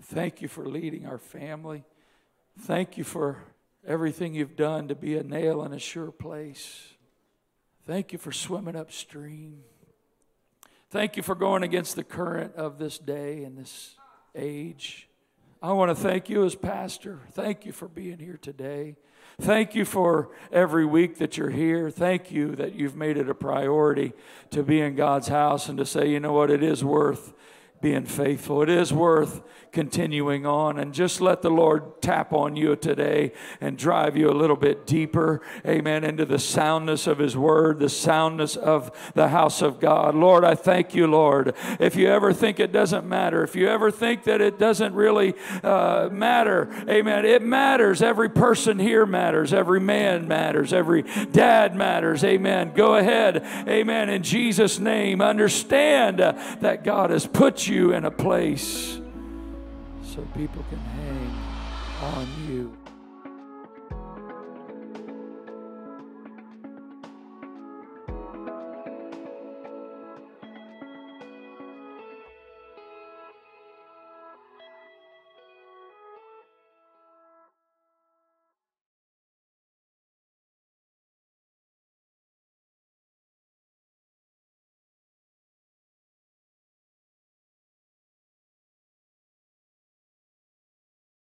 Thank 0.03 0.43
you 0.43 0.49
for 0.49 0.67
leading 0.67 1.07
our 1.07 1.19
family. 1.19 1.85
Thank 2.59 2.99
you 2.99 3.05
for 3.05 3.45
everything 3.87 4.35
you've 4.35 4.57
done 4.57 4.89
to 4.89 4.97
be 4.97 5.17
a 5.17 5.23
nail 5.23 5.63
in 5.63 5.73
a 5.73 5.79
sure 5.79 6.11
place. 6.11 6.95
Thank 7.87 8.13
you 8.13 8.19
for 8.19 8.33
swimming 8.33 8.75
upstream. 8.75 9.63
Thank 10.91 11.17
you 11.17 11.23
for 11.23 11.37
going 11.37 11.63
against 11.63 11.95
the 11.95 12.03
current 12.03 12.57
of 12.57 12.79
this 12.79 12.99
day 12.99 13.45
and 13.45 13.57
this 13.57 13.95
age. 14.35 15.10
I 15.63 15.73
want 15.73 15.91
to 15.91 15.95
thank 15.95 16.31
you 16.31 16.47
as 16.47 16.55
pastor. 16.55 17.21
Thank 17.33 17.67
you 17.67 17.73
for 17.73 17.87
being 17.87 18.19
here 18.19 18.39
today. 18.41 18.97
Thank 19.39 19.75
you 19.75 19.85
for 19.85 20.31
every 20.51 20.87
week 20.87 21.19
that 21.19 21.37
you're 21.37 21.51
here. 21.51 21.91
Thank 21.91 22.31
you 22.31 22.57
that 22.57 22.75
you've 22.75 22.97
made 22.97 23.19
it 23.19 23.29
a 23.29 23.35
priority 23.35 24.15
to 24.53 24.63
be 24.63 24.81
in 24.81 24.97
God's 24.97 25.29
house 25.29 25.69
and 25.69 25.77
to 25.77 25.85
say, 25.85 26.09
you 26.09 26.19
know 26.19 26.33
what, 26.33 26.51
it 26.51 26.63
is 26.63 26.83
worth 26.83 27.35
being 27.81 28.05
faithful. 28.05 28.63
It 28.63 28.69
is 28.69 28.93
worth 28.93 29.43
continuing 29.73 30.45
on 30.45 30.79
and 30.79 30.93
just 30.93 31.21
let 31.21 31.43
the 31.43 31.51
Lord 31.51 32.03
tap 32.03 32.33
on 32.33 32.57
you 32.57 32.77
today 32.77 33.33
and 33.61 33.79
drive 33.79 34.17
you 34.17 34.29
a 34.29 34.35
little 34.35 34.57
bit 34.57 34.87
deeper, 34.87 35.41
amen, 35.67 36.05
into 36.05 36.25
the 36.25 36.39
soundness 36.39 37.07
of 37.07 37.19
His 37.19 37.37
Word, 37.37 37.79
the 37.79 37.89
soundness 37.89 38.57
of 38.57 38.91
the 39.15 39.29
house 39.29 39.63
of 39.63 39.81
God. 39.81 40.15
Lord, 40.15 40.45
I 40.45 40.55
thank 40.55 40.95
you, 40.95 41.07
Lord. 41.07 41.55
If 41.79 41.97
you 41.97 42.09
ever 42.09 42.33
think 42.33 42.59
it 42.61 42.73
doesn't 42.73 43.07
matter, 43.07 43.43
if 43.43 43.55
you 43.55 43.69
ever 43.69 43.91
think 43.91 44.25
that 44.25 44.41
it 44.41 44.59
doesn't 44.59 44.95
really 44.95 45.35
uh, 45.63 46.09
matter, 46.11 46.69
amen, 46.89 47.25
it 47.25 47.43
matters. 47.43 48.03
Every 48.03 48.29
person 48.29 48.79
here 48.79 49.07
matters, 49.07 49.53
every 49.53 49.81
man 49.81 50.27
matters, 50.27 50.73
every 50.73 51.03
dad 51.33 51.77
matters, 51.77 52.25
amen. 52.25 52.73
Go 52.75 52.97
ahead, 52.97 53.43
amen, 53.69 54.09
in 54.09 54.23
Jesus' 54.23 54.79
name. 54.79 55.21
Understand 55.21 56.19
that 56.19 56.83
God 56.85 57.11
has 57.11 57.27
put 57.27 57.69
you 57.71 57.93
in 57.93 58.05
a 58.05 58.11
place 58.11 59.01
so 60.03 60.21
people 60.37 60.65
can 60.69 60.79
hang 60.79 61.31
on 62.03 62.27
you. 62.49 62.80